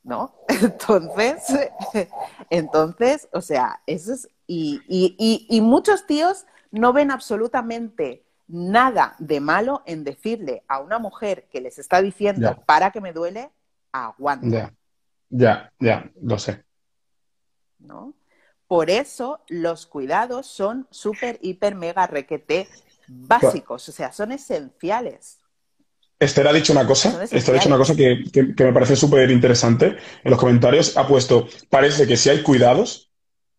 ¿No? 0.02 0.34
Entonces, 0.48 1.44
entonces, 2.50 3.28
o 3.32 3.42
sea, 3.42 3.82
eso 3.86 4.14
es. 4.14 4.28
Y, 4.46 4.80
y, 4.88 5.46
y 5.50 5.60
muchos 5.60 6.06
tíos 6.06 6.46
no 6.70 6.94
ven 6.94 7.10
absolutamente 7.10 8.24
nada 8.48 9.14
de 9.18 9.40
malo 9.40 9.82
en 9.86 10.04
decirle 10.04 10.64
a 10.66 10.80
una 10.80 10.98
mujer 10.98 11.46
que 11.50 11.60
les 11.60 11.78
está 11.78 12.02
diciendo 12.02 12.62
para 12.66 12.90
que 12.90 13.00
me 13.00 13.12
duele, 13.12 13.50
aguanta. 13.92 14.74
Ya, 15.28 15.72
ya, 15.78 16.10
lo 16.20 16.38
sé. 16.38 16.64
¿No? 17.78 18.14
Por 18.66 18.90
eso 18.90 19.44
los 19.48 19.86
cuidados 19.86 20.46
son 20.46 20.86
súper, 20.90 21.38
hiper, 21.42 21.74
mega, 21.74 22.06
requete 22.06 22.68
básicos, 23.06 23.88
o 23.88 23.92
sea, 23.92 24.12
son 24.12 24.32
esenciales. 24.32 25.38
Esther 26.18 26.48
ha 26.48 26.52
dicho 26.52 26.72
una 26.72 26.86
cosa, 26.86 27.22
Esther 27.22 27.54
ha 27.54 27.58
dicho 27.58 27.68
una 27.68 27.78
cosa 27.78 27.94
que, 27.94 28.24
me 28.58 28.72
parece 28.72 28.96
súper 28.96 29.30
interesante. 29.30 29.96
En 30.24 30.30
los 30.30 30.38
comentarios 30.38 30.96
ha 30.96 31.06
puesto, 31.06 31.46
parece 31.70 32.06
que 32.06 32.16
si 32.16 32.28
hay 32.28 32.42
cuidados, 32.42 33.12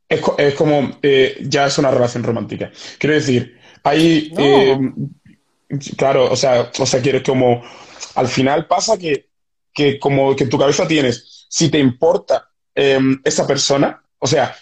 es, 0.10 0.56
como, 0.56 0.98
eh, 1.02 1.38
ya 1.42 1.68
es 1.68 1.78
una 1.78 1.92
relación 1.92 2.24
romántica. 2.24 2.72
Quiero 2.98 3.16
decir, 3.16 3.59
hay, 3.84 4.34
eh, 4.38 4.92
claro, 5.98 6.32
o 6.32 6.36
sea, 6.36 6.72
o 6.80 6.86
sea, 6.86 7.02
quieres 7.02 7.24
como, 7.24 7.62
al 8.16 8.28
final 8.28 8.68
pasa 8.68 8.98
que, 8.98 9.30
que 9.74 10.00
como 10.00 10.36
que 10.36 10.46
en 10.46 10.50
tu 10.50 10.58
cabeza 10.58 10.88
tienes, 10.88 11.46
si 11.50 11.70
te 11.70 11.80
importa 11.80 12.50
em, 12.76 13.22
esa 13.24 13.46
persona, 13.48 14.02
o 14.20 14.28
sea, 14.28 14.56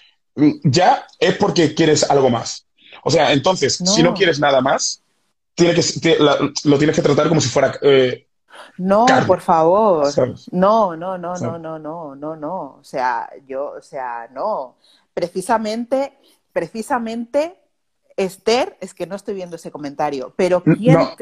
ya 0.64 1.06
es 1.20 1.36
porque 1.36 1.74
quieres 1.74 2.10
algo 2.10 2.30
más. 2.30 2.66
O 3.04 3.10
sea, 3.10 3.32
entonces, 3.32 3.78
si 3.78 4.04
no 4.04 4.14
quieres 4.14 4.40
nada 4.40 4.62
más, 4.62 5.02
tiene 5.56 5.74
que, 5.74 6.18
lo 6.20 6.78
tienes 6.78 6.96
que 6.96 7.02
tratar 7.02 7.30
como 7.30 7.42
si 7.42 7.50
fuera... 7.50 7.74
Eh, 7.82 8.28
no, 8.78 9.06
por 9.26 9.42
favor. 9.42 10.08
No, 10.52 10.96
no, 10.96 11.18
no, 11.18 11.36
no, 11.36 11.58
no, 11.58 11.80
no, 11.80 12.16
no, 12.16 12.36
no. 12.36 12.78
O 12.80 12.84
sea, 12.84 13.30
yo, 13.48 13.74
o 13.78 13.82
sea, 13.82 14.28
no. 14.32 14.76
Precisamente, 15.14 16.18
precisamente 16.54 17.60
Esther, 18.18 18.78
es 18.82 18.94
que 18.94 19.06
no 19.06 19.16
estoy 19.16 19.36
viendo 19.36 19.56
ese 19.56 19.72
comentario, 19.72 20.34
pero 20.36 20.64
¿quién 20.64 20.96
no. 20.96 21.16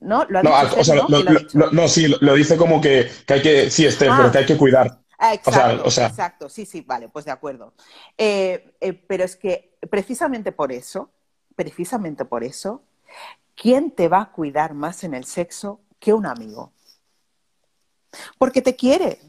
¿No? 0.00 0.24
¿Lo 0.28 0.38
ha 0.38 0.64
dicho 0.64 0.80
o 0.80 0.84
sea, 0.84 1.06
¿no? 1.54 1.88
sí, 1.88 2.12
lo 2.20 2.34
dice 2.34 2.56
como 2.56 2.80
que, 2.80 3.08
hay 3.28 3.42
que, 3.42 3.70
sí, 3.70 3.86
Esther, 3.86 4.10
pero 4.16 4.28
ah. 4.28 4.32
que 4.32 4.38
hay 4.38 4.46
que 4.46 4.56
cuidar. 4.56 4.98
Ah, 5.18 5.34
exacto, 5.34 5.84
o 5.84 5.90
sea, 5.90 6.08
exacto, 6.08 6.48
sí, 6.48 6.66
sí, 6.66 6.80
vale, 6.80 7.08
pues 7.08 7.24
de 7.24 7.30
acuerdo. 7.30 7.74
Eh, 8.18 8.74
eh, 8.80 8.92
pero 8.92 9.22
es 9.22 9.36
que 9.36 9.76
precisamente 9.88 10.50
por 10.50 10.72
eso, 10.72 11.10
precisamente 11.54 12.24
por 12.24 12.42
eso, 12.42 12.82
¿quién 13.54 13.92
te 13.92 14.08
va 14.08 14.22
a 14.22 14.32
cuidar 14.32 14.74
más 14.74 15.04
en 15.04 15.14
el 15.14 15.24
sexo 15.24 15.80
que 16.00 16.12
un 16.12 16.26
amigo? 16.26 16.72
Porque 18.38 18.62
te 18.62 18.74
quiere, 18.74 19.20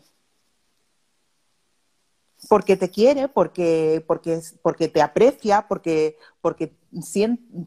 porque 2.49 2.77
te 2.77 2.89
quiere, 2.89 3.27
porque, 3.27 4.03
porque, 4.05 4.41
porque 4.61 4.87
te 4.87 5.01
aprecia, 5.01 5.65
porque, 5.67 6.17
porque 6.41 6.73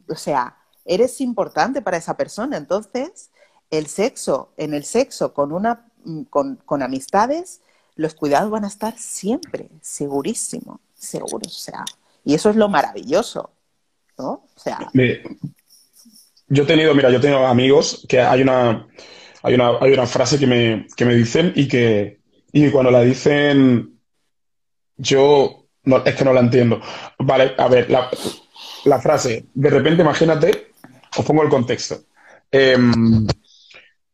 o 0.09 0.15
sea, 0.15 0.57
eres 0.85 1.21
importante 1.21 1.81
para 1.81 1.97
esa 1.97 2.15
persona. 2.15 2.57
Entonces, 2.57 3.31
el 3.69 3.87
sexo, 3.87 4.53
en 4.57 4.73
el 4.73 4.83
sexo 4.83 5.33
con 5.33 5.51
una 5.51 5.85
con, 6.29 6.55
con 6.57 6.81
amistades, 6.81 7.61
los 7.95 8.13
cuidados 8.13 8.49
van 8.49 8.63
a 8.63 8.67
estar 8.67 8.97
siempre, 8.97 9.69
segurísimo, 9.81 10.79
seguro. 10.93 11.41
O 11.45 11.49
sea, 11.49 11.83
y 12.23 12.33
eso 12.33 12.49
es 12.49 12.55
lo 12.55 12.69
maravilloso, 12.69 13.49
¿no? 14.17 14.29
O 14.29 14.59
sea. 14.59 14.79
yo 16.47 16.63
he 16.63 16.65
tenido, 16.65 16.95
mira, 16.95 17.09
yo 17.09 17.17
he 17.17 17.21
tenido 17.21 17.45
amigos 17.45 18.05
que 18.07 18.21
hay 18.21 18.41
una 18.41 18.87
hay 19.43 19.53
una, 19.53 19.77
hay 19.79 19.93
una 19.93 20.05
frase 20.05 20.39
que 20.39 20.47
me, 20.47 20.87
que 20.95 21.05
me 21.05 21.15
dicen 21.15 21.53
y 21.55 21.67
que, 21.67 22.19
y 22.51 22.69
cuando 22.69 22.91
la 22.91 23.01
dicen, 23.01 23.96
yo 24.97 25.67
no, 25.83 26.03
es 26.03 26.15
que 26.15 26.25
no 26.25 26.33
la 26.33 26.41
entiendo. 26.41 26.81
Vale, 27.19 27.53
a 27.57 27.67
ver, 27.67 27.89
la, 27.89 28.99
frase, 28.99 29.45
de 29.53 29.69
repente 29.69 30.01
imagínate, 30.01 30.71
os 31.17 31.25
pongo 31.25 31.43
el 31.43 31.49
contexto. 31.49 31.99
Em, 32.51 33.27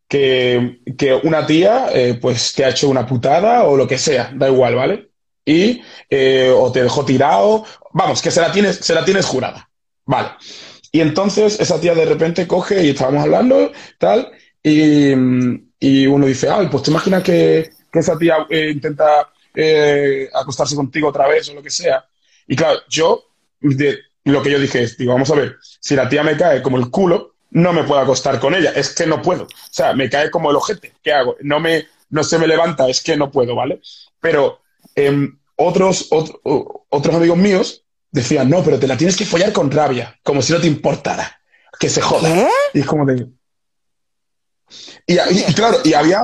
que, 0.07 0.81
que, 0.97 1.13
una 1.13 1.45
tía 1.45 1.87
eh, 1.93 2.15
pues 2.21 2.53
te 2.53 2.65
ha 2.65 2.69
hecho 2.69 2.89
una 2.89 3.05
putada 3.05 3.63
o 3.63 3.75
lo 3.75 3.87
que 3.87 3.97
sea, 3.97 4.31
da 4.35 4.49
igual, 4.49 4.75
¿vale? 4.75 5.09
Y 5.45 5.81
eh, 6.09 6.53
o 6.55 6.71
te 6.71 6.83
dejó 6.83 7.03
tirado, 7.03 7.65
vamos, 7.91 8.21
que 8.21 8.31
se 8.31 8.41
la 8.41 8.51
tienes, 8.51 8.77
se 8.77 8.93
la 8.93 9.03
tienes 9.03 9.25
jurada, 9.25 9.69
¿vale? 10.05 10.29
Y 10.91 11.01
entonces 11.01 11.59
esa 11.59 11.81
tía 11.81 11.95
de 11.95 12.05
repente 12.05 12.47
coge 12.47 12.83
y 12.83 12.89
estábamos 12.91 13.23
hablando, 13.23 13.71
tal, 13.97 14.31
y, 14.61 15.13
y 15.79 16.07
uno 16.07 16.27
dice, 16.27 16.49
ay, 16.49 16.67
pues 16.69 16.83
te 16.83 16.91
imaginas 16.91 17.23
que, 17.23 17.71
que 17.91 17.99
esa 17.99 18.17
tía 18.17 18.45
eh, 18.49 18.69
intenta 18.71 19.32
eh, 19.53 20.29
acostarse 20.33 20.75
contigo 20.75 21.09
otra 21.09 21.27
vez 21.27 21.49
o 21.49 21.53
lo 21.53 21.63
que 21.63 21.69
sea. 21.69 22.05
Y 22.47 22.55
claro, 22.55 22.79
yo, 22.89 23.25
de, 23.61 23.99
lo 24.25 24.41
que 24.41 24.51
yo 24.51 24.59
dije 24.59 24.83
es, 24.83 24.97
digo, 24.97 25.13
vamos 25.13 25.29
a 25.31 25.35
ver, 25.35 25.57
si 25.79 25.95
la 25.95 26.09
tía 26.09 26.23
me 26.23 26.37
cae 26.37 26.61
como 26.61 26.77
el 26.77 26.89
culo, 26.89 27.35
no 27.51 27.71
me 27.71 27.83
puedo 27.83 28.01
acostar 28.01 28.39
con 28.39 28.55
ella, 28.55 28.71
es 28.75 28.93
que 28.93 29.05
no 29.05 29.21
puedo. 29.21 29.43
O 29.43 29.47
sea, 29.69 29.93
me 29.93 30.09
cae 30.09 30.31
como 30.31 30.49
el 30.49 30.55
ojete, 30.55 30.93
¿qué 31.03 31.13
hago? 31.13 31.37
No, 31.41 31.59
me, 31.59 31.87
no 32.09 32.23
se 32.23 32.39
me 32.39 32.47
levanta, 32.47 32.87
es 32.89 33.01
que 33.01 33.15
no 33.15 33.31
puedo, 33.31 33.55
¿vale? 33.55 33.81
Pero 34.19 34.61
eh, 34.95 35.29
otros, 35.55 36.09
otros 36.11 37.15
amigos 37.15 37.37
míos 37.37 37.83
decían, 38.11 38.49
no, 38.49 38.63
pero 38.63 38.79
te 38.79 38.87
la 38.87 38.97
tienes 38.97 39.15
que 39.15 39.25
follar 39.25 39.51
con 39.51 39.71
rabia, 39.71 40.17
como 40.23 40.41
si 40.41 40.53
no 40.53 40.61
te 40.61 40.67
importara, 40.67 41.39
que 41.79 41.89
se 41.89 42.01
joda. 42.01 42.47
Y 42.73 42.79
es 42.79 42.85
como 42.85 43.05
de... 43.05 43.27
Y, 45.05 45.15
claro, 45.53 45.77
y 45.83 45.93
había, 45.93 46.23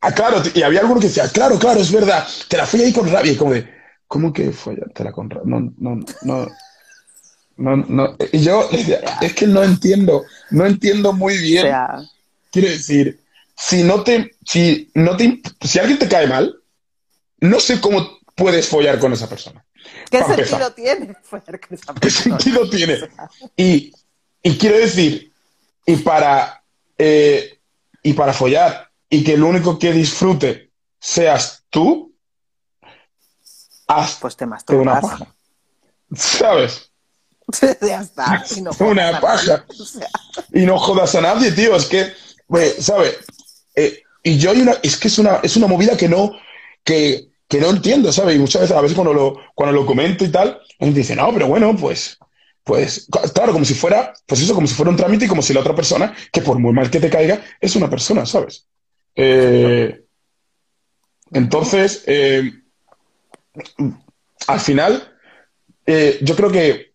ah, 0.00 0.12
claro, 0.12 0.42
y 0.54 0.62
había 0.62 0.80
alguno 0.80 1.00
que 1.00 1.08
decía, 1.08 1.28
claro, 1.28 1.58
claro, 1.58 1.80
es 1.80 1.92
verdad, 1.92 2.26
te 2.48 2.56
la 2.56 2.66
fui 2.66 2.82
ahí 2.82 2.92
con 2.92 3.10
rabia, 3.10 3.32
y 3.32 3.36
como 3.36 3.52
de, 3.52 3.68
¿cómo 4.06 4.32
que 4.32 4.52
follártela 4.52 5.12
con 5.12 5.30
rabia? 5.30 5.44
No, 5.46 5.72
no, 5.78 6.00
no, 6.22 6.48
no, 7.56 7.76
no. 7.76 8.16
Y 8.32 8.40
yo 8.40 8.68
es 9.20 9.34
que 9.34 9.46
no 9.46 9.62
entiendo, 9.62 10.24
no 10.50 10.66
entiendo 10.66 11.12
muy 11.12 11.36
bien. 11.38 11.74
Quiero 12.50 12.68
decir, 12.68 13.20
si 13.56 13.82
no 13.82 14.02
te, 14.02 14.30
si 14.44 14.90
no 14.94 15.16
te, 15.16 15.42
si 15.60 15.78
alguien 15.78 15.98
te 15.98 16.08
cae 16.08 16.26
mal, 16.26 16.56
no 17.40 17.60
sé 17.60 17.80
cómo 17.80 18.18
puedes 18.34 18.68
follar 18.68 18.98
con 18.98 19.12
esa 19.12 19.28
persona. 19.28 19.64
¿Qué 20.10 20.22
sentido 20.22 20.72
tiene? 20.72 21.16
¿Qué 22.00 22.10
sentido 22.10 22.70
tiene? 22.70 22.98
Y, 23.56 23.92
quiero 24.58 24.78
decir, 24.78 25.32
y 25.84 25.96
para, 25.96 26.62
eh, 26.96 27.58
y 28.02 28.12
para 28.12 28.32
follar, 28.32 28.87
y 29.10 29.24
que 29.24 29.34
el 29.34 29.42
único 29.42 29.78
que 29.78 29.92
disfrute 29.92 30.72
seas 31.00 31.64
tú, 31.70 32.14
haz 33.86 34.18
pues 34.20 34.36
te 34.36 34.44
una 34.74 35.00
paja. 35.00 35.34
¿Sabes? 36.14 36.92
ya 37.80 38.00
está. 38.00 38.44
Y 38.56 38.62
no 38.62 38.70
una 38.80 39.20
paja. 39.20 39.64
Y 40.52 40.64
no 40.64 40.78
jodas 40.78 41.14
a 41.14 41.20
nadie, 41.20 41.52
tío. 41.52 41.76
Es 41.76 41.86
que, 41.86 42.12
¿sabes? 42.80 43.18
Eh, 43.74 44.02
y 44.22 44.38
yo 44.38 44.50
hay 44.50 44.60
una, 44.60 44.72
es 44.82 44.96
que 44.96 45.08
es 45.08 45.18
una, 45.18 45.40
es 45.42 45.56
una 45.56 45.66
movida 45.66 45.96
que 45.96 46.08
no, 46.08 46.32
que, 46.82 47.28
que 47.46 47.60
no 47.60 47.70
entiendo, 47.70 48.12
¿sabes? 48.12 48.36
Y 48.36 48.38
muchas 48.38 48.62
veces, 48.62 48.76
a 48.76 48.80
veces 48.80 48.96
cuando 48.96 49.12
lo, 49.12 49.40
cuando 49.54 49.74
lo 49.74 49.86
comento 49.86 50.24
y 50.24 50.30
tal, 50.30 50.60
la 50.78 50.86
gente 50.86 51.00
dice, 51.00 51.14
no, 51.14 51.32
pero 51.32 51.48
bueno, 51.48 51.76
pues, 51.76 52.18
pues, 52.64 53.08
claro, 53.34 53.52
como 53.52 53.64
si 53.64 53.74
fuera, 53.74 54.12
pues 54.26 54.40
eso, 54.40 54.54
como 54.54 54.66
si 54.66 54.74
fuera 54.74 54.90
un 54.90 54.96
trámite 54.96 55.26
y 55.26 55.28
como 55.28 55.42
si 55.42 55.52
la 55.52 55.60
otra 55.60 55.74
persona, 55.74 56.14
que 56.32 56.42
por 56.42 56.58
muy 56.58 56.72
mal 56.72 56.90
que 56.90 57.00
te 57.00 57.10
caiga, 57.10 57.40
es 57.60 57.76
una 57.76 57.90
persona, 57.90 58.26
¿sabes? 58.26 58.66
Eh, 59.14 60.04
entonces, 61.32 62.04
eh, 62.06 62.52
al 64.46 64.60
final, 64.60 65.16
eh, 65.86 66.18
yo 66.22 66.36
creo 66.36 66.50
que 66.50 66.92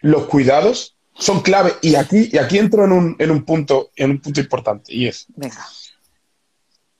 los 0.00 0.26
cuidados 0.26 0.96
son 1.14 1.42
clave 1.42 1.74
y 1.82 1.94
aquí, 1.94 2.30
y 2.32 2.38
aquí 2.38 2.58
entro 2.58 2.84
en 2.84 2.92
un, 2.92 3.16
en 3.18 3.30
un 3.30 3.44
punto, 3.44 3.90
en 3.96 4.10
un 4.10 4.20
punto 4.20 4.40
importante 4.40 4.94
y 4.94 5.06
es, 5.06 5.26
Venga. 5.28 5.64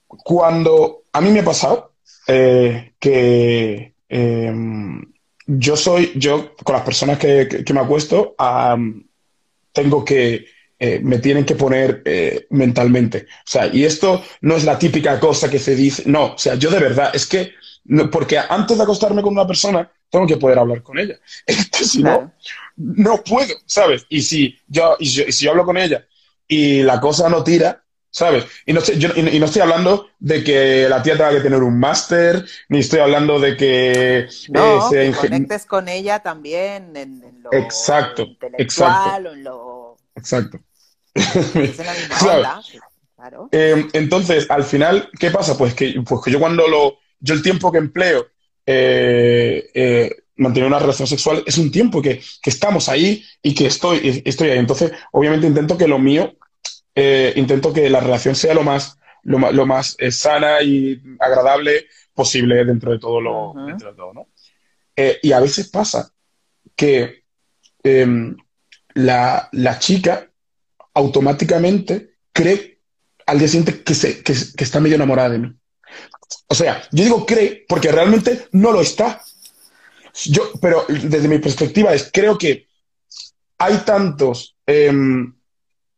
cuando 0.06 1.04
a 1.12 1.20
mí 1.20 1.30
me 1.30 1.40
ha 1.40 1.44
pasado, 1.44 1.94
eh, 2.28 2.94
que 2.98 3.94
em, 4.08 5.12
yo 5.46 5.76
soy, 5.76 6.12
yo 6.14 6.54
con 6.62 6.74
las 6.74 6.84
personas 6.84 7.18
que, 7.18 7.64
me 7.72 7.80
acuesto, 7.80 8.36
tengo 9.72 10.04
que, 10.04 10.44
eh, 10.84 10.98
me 11.00 11.18
tienen 11.18 11.44
que 11.44 11.54
poner 11.54 12.02
eh, 12.04 12.48
mentalmente. 12.50 13.26
O 13.28 13.46
sea, 13.46 13.68
y 13.68 13.84
esto 13.84 14.20
no 14.40 14.56
es 14.56 14.64
la 14.64 14.80
típica 14.80 15.20
cosa 15.20 15.48
que 15.48 15.60
se 15.60 15.76
dice, 15.76 16.02
no, 16.06 16.34
o 16.34 16.38
sea, 16.38 16.56
yo 16.56 16.72
de 16.72 16.80
verdad, 16.80 17.12
es 17.14 17.24
que, 17.24 17.52
porque 18.10 18.36
antes 18.36 18.76
de 18.76 18.82
acostarme 18.82 19.22
con 19.22 19.32
una 19.32 19.46
persona, 19.46 19.88
tengo 20.10 20.26
que 20.26 20.38
poder 20.38 20.58
hablar 20.58 20.82
con 20.82 20.98
ella. 20.98 21.14
si 21.72 22.02
no, 22.02 22.32
no 22.74 23.22
puedo, 23.22 23.54
¿sabes? 23.64 24.06
Y 24.08 24.22
si 24.22 24.58
yo, 24.66 24.96
y 24.98 25.06
si 25.06 25.44
yo 25.44 25.52
hablo 25.52 25.64
con 25.64 25.76
ella 25.76 26.04
y 26.48 26.82
la 26.82 26.98
cosa 26.98 27.28
no 27.28 27.44
tira, 27.44 27.84
¿sabes? 28.10 28.44
Y 28.66 28.72
no, 28.72 28.80
estoy, 28.80 28.96
y, 28.96 29.38
no 29.38 29.46
estoy 29.46 29.62
hablando 29.62 30.08
de 30.18 30.42
que 30.42 30.88
la 30.88 31.00
tía 31.00 31.16
tenga 31.16 31.30
que 31.30 31.42
tener 31.42 31.62
un 31.62 31.78
máster, 31.78 32.44
ni 32.70 32.80
estoy 32.80 32.98
hablando 32.98 33.38
de 33.38 33.56
que... 33.56 34.26
No, 34.48 34.92
eh, 34.92 35.12
que 35.12 35.28
conectes 35.28 35.64
con 35.64 35.88
ella 35.88 36.18
también 36.18 36.96
en, 36.96 37.40
lo 37.40 37.52
exacto, 37.52 38.26
exacto. 38.58 39.28
o 39.28 39.32
en 39.32 39.44
lo... 39.44 39.96
Exacto. 40.16 40.58
Es 41.14 41.78
la 41.78 41.92
misma 41.92 42.62
claro. 43.16 43.48
Eh, 43.52 43.86
entonces, 43.92 44.50
al 44.50 44.64
final, 44.64 45.08
¿qué 45.18 45.30
pasa? 45.30 45.56
Pues 45.56 45.74
que, 45.74 45.94
pues 46.06 46.22
que 46.24 46.30
yo 46.30 46.40
cuando 46.40 46.66
lo... 46.66 46.98
Yo 47.20 47.34
el 47.34 47.42
tiempo 47.42 47.70
que 47.70 47.78
empleo 47.78 48.26
eh, 48.66 49.70
eh, 49.74 50.10
mantener 50.36 50.66
una 50.66 50.78
relación 50.78 51.06
sexual 51.06 51.44
es 51.46 51.56
un 51.58 51.70
tiempo 51.70 52.02
que, 52.02 52.20
que, 52.42 52.50
estamos 52.50 52.88
ahí 52.88 53.24
y 53.40 53.54
que 53.54 53.66
estoy, 53.66 54.22
estoy 54.24 54.50
ahí. 54.50 54.58
Entonces, 54.58 54.92
obviamente 55.12 55.46
intento 55.46 55.78
que 55.78 55.86
lo 55.86 56.00
mío 56.00 56.34
eh, 56.94 57.32
intento 57.36 57.72
que 57.72 57.88
la 57.88 58.00
relación 58.00 58.34
sea 58.34 58.54
lo 58.54 58.62
más, 58.62 58.98
lo, 59.22 59.52
lo 59.52 59.66
más 59.66 59.96
eh, 59.98 60.10
sana 60.10 60.62
y 60.62 61.00
agradable 61.18 61.86
posible 62.12 62.64
dentro 62.64 62.92
de 62.92 62.98
todo 62.98 63.20
lo, 63.20 63.54
dentro 63.66 63.90
de 63.90 63.96
todo, 63.96 64.12
¿no? 64.12 64.28
Y 65.22 65.32
a 65.32 65.40
veces 65.40 65.68
pasa 65.70 66.12
que 66.76 67.24
em, 67.82 68.36
la, 68.94 69.48
la, 69.52 69.78
chica 69.78 70.30
automáticamente 70.94 72.16
cree 72.32 72.80
al 73.26 73.38
día 73.38 73.48
siguiente 73.48 73.82
que, 73.82 73.94
se, 73.94 74.22
que, 74.22 74.34
que 74.56 74.64
está 74.64 74.80
medio 74.80 74.96
enamorada 74.96 75.30
de 75.30 75.38
mí. 75.38 75.56
O 76.48 76.54
sea, 76.54 76.82
yo 76.90 77.04
digo 77.04 77.26
cree 77.26 77.64
porque 77.68 77.92
realmente 77.92 78.48
no 78.52 78.72
lo 78.72 78.80
está. 78.80 79.22
Yo, 80.24 80.50
pero 80.60 80.84
desde 80.88 81.28
mi 81.28 81.38
perspectiva 81.38 81.94
es, 81.94 82.10
creo 82.12 82.36
que 82.36 82.66
hay 83.58 83.76
tantos 83.78 84.56
eh, 84.66 84.92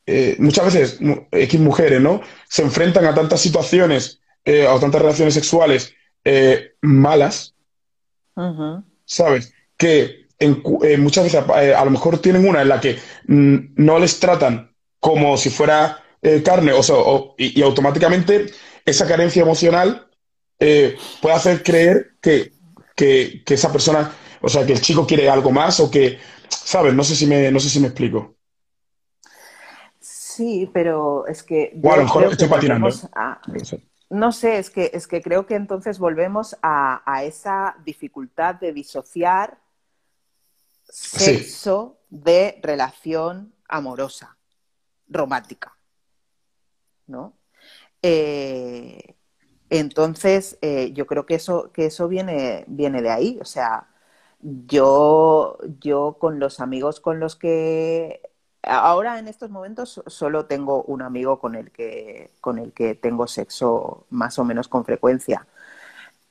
eh, 0.07 0.36
muchas 0.38 0.66
veces 0.66 0.99
X 1.30 1.61
mujeres, 1.61 2.01
¿no? 2.01 2.20
Se 2.49 2.62
enfrentan 2.62 3.07
a 3.07 3.14
tantas 3.14 3.40
situaciones 3.40 4.20
eh, 4.45 4.66
o 4.66 4.78
tantas 4.78 5.01
relaciones 5.01 5.34
sexuales 5.34 5.95
eh, 6.24 6.74
malas, 6.82 7.55
¿sabes? 9.07 9.55
Que 9.76 10.26
muchas 10.99 11.24
veces 11.24 11.42
a 11.49 11.84
lo 11.84 11.90
mejor 11.90 12.18
tienen 12.18 12.47
una 12.47 12.61
en 12.61 12.68
la 12.68 12.80
que 12.80 12.99
mm, 13.28 13.57
no 13.76 13.99
les 13.99 14.20
tratan 14.20 14.74
como 15.05 15.37
si 15.37 15.51
fuera 15.51 16.03
carne, 16.43 16.73
o, 16.73 17.35
y, 17.37 17.61
automáticamente 17.61 18.47
esa 18.87 19.07
carencia 19.07 19.43
emocional 19.43 20.09
puede 20.59 21.35
hacer 21.35 21.63
creer 21.63 22.13
que, 22.23 22.55
que, 22.97 23.43
que, 23.45 23.53
esa 23.53 23.71
persona, 23.71 24.11
o 24.41 24.49
sea, 24.49 24.65
que 24.65 24.73
el 24.73 24.81
chico 24.81 25.07
quiere 25.07 25.29
algo 25.29 25.51
más 25.51 25.79
o 25.81 25.91
que, 25.91 26.19
¿sabes? 26.49 26.95
No 26.95 27.05
sé 27.05 27.17
si 27.17 27.27
me, 27.27 27.51
no 27.51 27.61
sé 27.61 27.69
si 27.69 27.81
me 27.81 27.89
explico. 27.89 28.35
Sí, 30.01 30.71
pero 30.73 31.27
es 31.27 31.43
que... 31.43 31.79
O 31.83 31.93
a 31.93 31.99
lo 31.99 32.05
mejor 32.05 32.25
estoy 32.25 32.49
patinando. 32.49 32.89
no 34.09 34.33
sé, 34.33 34.57
es 34.57 34.71
que, 34.71 34.91
es 34.95 35.07
que 35.07 35.21
creo 35.21 35.45
que 35.45 35.57
entonces 35.57 35.99
volvemos 35.99 36.57
a, 36.63 37.03
esa 37.25 37.77
dificultad 37.85 38.55
de 38.55 38.73
disociar 38.73 39.59
sexo 40.89 41.99
de 42.09 42.59
relación 42.63 43.53
amorosa, 43.69 44.34
romántica. 45.09 45.77
¿No? 47.07 47.35
Eh, 48.03 49.17
entonces, 49.71 50.59
eh, 50.63 50.93
yo 50.95 51.07
creo 51.07 51.27
que 51.27 51.35
eso, 51.37 51.73
que 51.73 51.87
eso 51.87 52.09
viene, 52.09 52.65
viene 52.69 53.03
de 53.03 53.11
ahí. 53.11 53.39
O 53.41 53.45
sea, 53.45 53.89
yo, 54.41 55.59
yo 55.81 56.19
con 56.21 56.39
los 56.39 56.61
amigos 56.61 57.01
con 57.01 57.21
los 57.21 57.37
que 57.37 58.21
Ahora 58.67 59.19
en 59.19 59.29
estos 59.29 59.51
momentos 59.51 60.03
solo 60.07 60.47
tengo 60.47 60.83
un 60.85 61.03
amigo 61.03 61.39
con 61.39 61.55
el 61.55 61.71
que, 61.71 62.31
con 62.41 62.59
el 62.59 62.73
que 62.73 62.95
tengo 62.95 63.27
sexo 63.27 64.07
más 64.11 64.39
o 64.39 64.45
menos 64.45 64.69
con 64.69 64.85
frecuencia. 64.85 65.47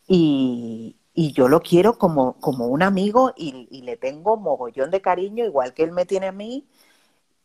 Y, 0.07 0.97
yo 1.15 1.47
lo 1.47 1.61
quiero 1.61 1.97
como, 1.99 2.39
como 2.39 2.67
un 2.67 2.83
amigo 2.83 3.33
y, 3.37 3.81
le 3.83 3.97
tengo 3.97 4.37
mogollón 4.37 4.91
de 4.91 5.01
cariño, 5.01 5.45
igual 5.45 5.73
que 5.73 5.83
él 5.83 5.91
me 5.91 6.05
tiene 6.05 6.27
a 6.27 6.31
mí. 6.31 6.67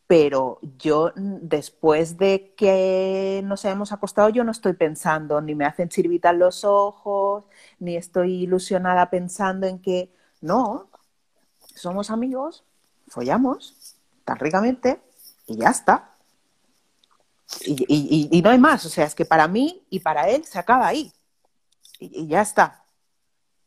Pero 0.08 0.58
yo 0.78 1.12
después 1.14 2.16
de 2.16 2.54
que 2.56 3.42
nos 3.44 3.66
hayamos 3.66 3.92
acostado, 3.92 4.30
yo 4.30 4.42
no 4.42 4.50
estoy 4.52 4.72
pensando, 4.72 5.42
ni 5.42 5.54
me 5.54 5.66
hacen 5.66 5.90
chirvitar 5.90 6.34
los 6.34 6.64
ojos, 6.64 7.44
ni 7.78 7.94
estoy 7.94 8.44
ilusionada 8.44 9.10
pensando 9.10 9.66
en 9.66 9.80
que 9.80 10.10
no, 10.40 10.88
somos 11.74 12.10
amigos, 12.10 12.64
follamos 13.08 13.96
tan 14.24 14.38
ricamente 14.38 14.98
y 15.46 15.58
ya 15.58 15.68
está. 15.68 16.14
Y, 17.66 18.40
no 18.42 18.48
hay 18.50 18.58
más, 18.58 18.86
o 18.86 18.88
sea, 18.88 19.04
es 19.04 19.14
que 19.14 19.26
para 19.26 19.46
mí 19.46 19.86
y 19.90 20.00
para 20.00 20.28
él 20.30 20.42
se 20.44 20.58
acaba 20.58 20.86
ahí 20.86 21.12
y, 21.98 22.26
ya 22.28 22.40
está. 22.40 22.86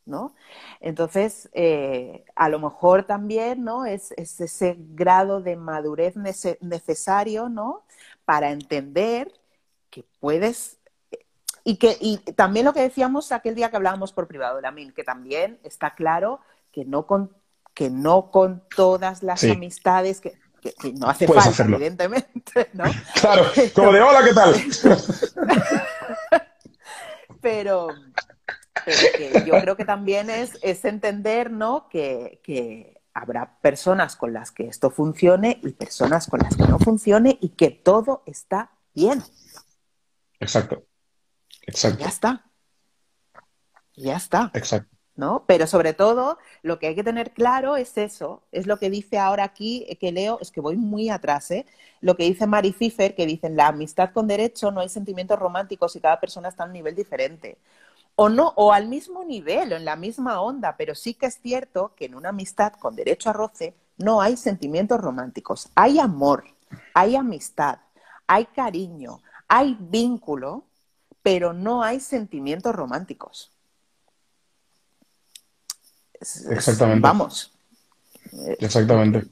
¿No? 0.04 0.34
Entonces, 0.80 1.48
eh, 1.52 2.24
a 2.34 2.48
lo 2.48 2.58
mejor 2.58 3.04
también, 3.04 3.64
¿no? 3.64 3.84
Es, 3.84 4.12
ese 4.12 4.76
grado 4.78 5.40
de 5.40 5.56
madurez 5.56 6.14
necesario, 6.16 7.48
¿no? 7.48 7.84
Para 8.24 8.50
entender 8.50 9.32
que 9.90 10.04
puedes 10.20 10.78
y 11.64 11.76
que 11.76 11.96
y 12.00 12.18
también 12.18 12.66
lo 12.66 12.72
que 12.72 12.80
decíamos 12.80 13.30
aquel 13.30 13.54
día 13.54 13.70
que 13.70 13.76
hablábamos 13.76 14.12
por 14.12 14.26
privado, 14.26 14.60
Lamin, 14.60 14.92
que 14.92 15.04
también 15.04 15.60
está 15.62 15.94
claro 15.94 16.40
que 16.72 16.84
no 16.84 17.06
con 17.06 17.30
que 17.74 17.90
no 17.90 18.30
con 18.30 18.62
todas 18.74 19.22
las 19.22 19.44
amistades 19.44 20.20
que, 20.20 20.38
no 20.94 21.08
hace 21.08 21.26
falta, 21.26 21.64
evidentemente, 21.64 22.70
¿no? 22.72 22.84
Claro, 23.20 23.46
como 23.74 23.92
de 23.92 24.00
hola, 24.00 24.24
¿qué 24.24 24.34
tal? 24.34 24.54
pero, 27.40 27.88
pero 28.84 29.44
yo 29.44 29.52
creo 29.60 29.76
que 29.76 29.84
también 29.84 30.30
es, 30.30 30.58
es 30.62 30.84
entender, 30.84 31.50
¿no? 31.50 31.88
Que, 31.88 32.40
que 32.42 33.02
habrá 33.14 33.58
personas 33.60 34.16
con 34.16 34.32
las 34.32 34.50
que 34.50 34.66
esto 34.66 34.90
funcione 34.90 35.60
y 35.62 35.72
personas 35.72 36.26
con 36.26 36.40
las 36.40 36.56
que 36.56 36.64
no 36.64 36.78
funcione 36.78 37.38
y 37.40 37.50
que 37.50 37.70
todo 37.70 38.22
está 38.26 38.72
bien. 38.94 39.22
Exacto. 40.40 40.84
Exacto. 41.62 41.98
Ya 42.00 42.08
está. 42.08 42.50
Ya 43.94 44.16
está. 44.16 44.50
Exacto. 44.54 44.92
¿no? 45.14 45.44
Pero 45.46 45.66
sobre 45.66 45.92
todo, 45.92 46.38
lo 46.62 46.78
que 46.78 46.88
hay 46.88 46.94
que 46.94 47.04
tener 47.04 47.32
claro 47.32 47.76
es 47.76 47.98
eso, 47.98 48.42
es 48.50 48.66
lo 48.66 48.78
que 48.78 48.88
dice 48.90 49.18
ahora 49.18 49.44
aquí, 49.44 49.84
eh, 49.88 49.96
que 49.96 50.10
leo, 50.10 50.38
es 50.40 50.50
que 50.50 50.60
voy 50.60 50.76
muy 50.76 51.10
atrás, 51.10 51.50
¿eh? 51.50 51.66
Lo 52.00 52.16
que 52.16 52.24
dice 52.24 52.46
Mari 52.46 52.72
Pfeiffer, 52.72 53.14
que 53.14 53.26
dice, 53.26 53.50
la 53.50 53.68
amistad 53.68 54.10
con 54.12 54.26
derecho 54.26 54.70
no 54.70 54.80
hay 54.80 54.88
sentimientos 54.88 55.38
románticos 55.38 55.94
y 55.96 56.00
cada 56.00 56.18
persona 56.18 56.48
está 56.48 56.64
a 56.64 56.66
un 56.66 56.72
nivel 56.72 56.94
diferente 56.94 57.58
o 58.14 58.28
no, 58.28 58.52
o 58.56 58.72
al 58.72 58.88
mismo 58.88 59.24
nivel, 59.24 59.72
o 59.72 59.76
en 59.76 59.84
la 59.84 59.96
misma 59.96 60.40
onda, 60.40 60.76
pero 60.76 60.94
sí 60.94 61.14
que 61.14 61.26
es 61.26 61.38
cierto 61.40 61.94
que 61.96 62.06
en 62.06 62.14
una 62.14 62.30
amistad 62.30 62.74
con 62.74 62.94
derecho 62.94 63.30
a 63.30 63.32
roce 63.32 63.74
no 63.98 64.20
hay 64.20 64.36
sentimientos 64.36 65.00
románticos, 65.00 65.68
hay 65.74 65.98
amor, 65.98 66.44
hay 66.94 67.16
amistad, 67.16 67.78
hay 68.26 68.46
cariño, 68.46 69.20
hay 69.48 69.76
vínculo, 69.80 70.64
pero 71.22 71.52
no 71.52 71.82
hay 71.82 72.00
sentimientos 72.00 72.74
románticos. 72.74 73.50
Exactamente. 76.50 77.00
Vamos. 77.00 77.52
Exactamente. 78.58 79.26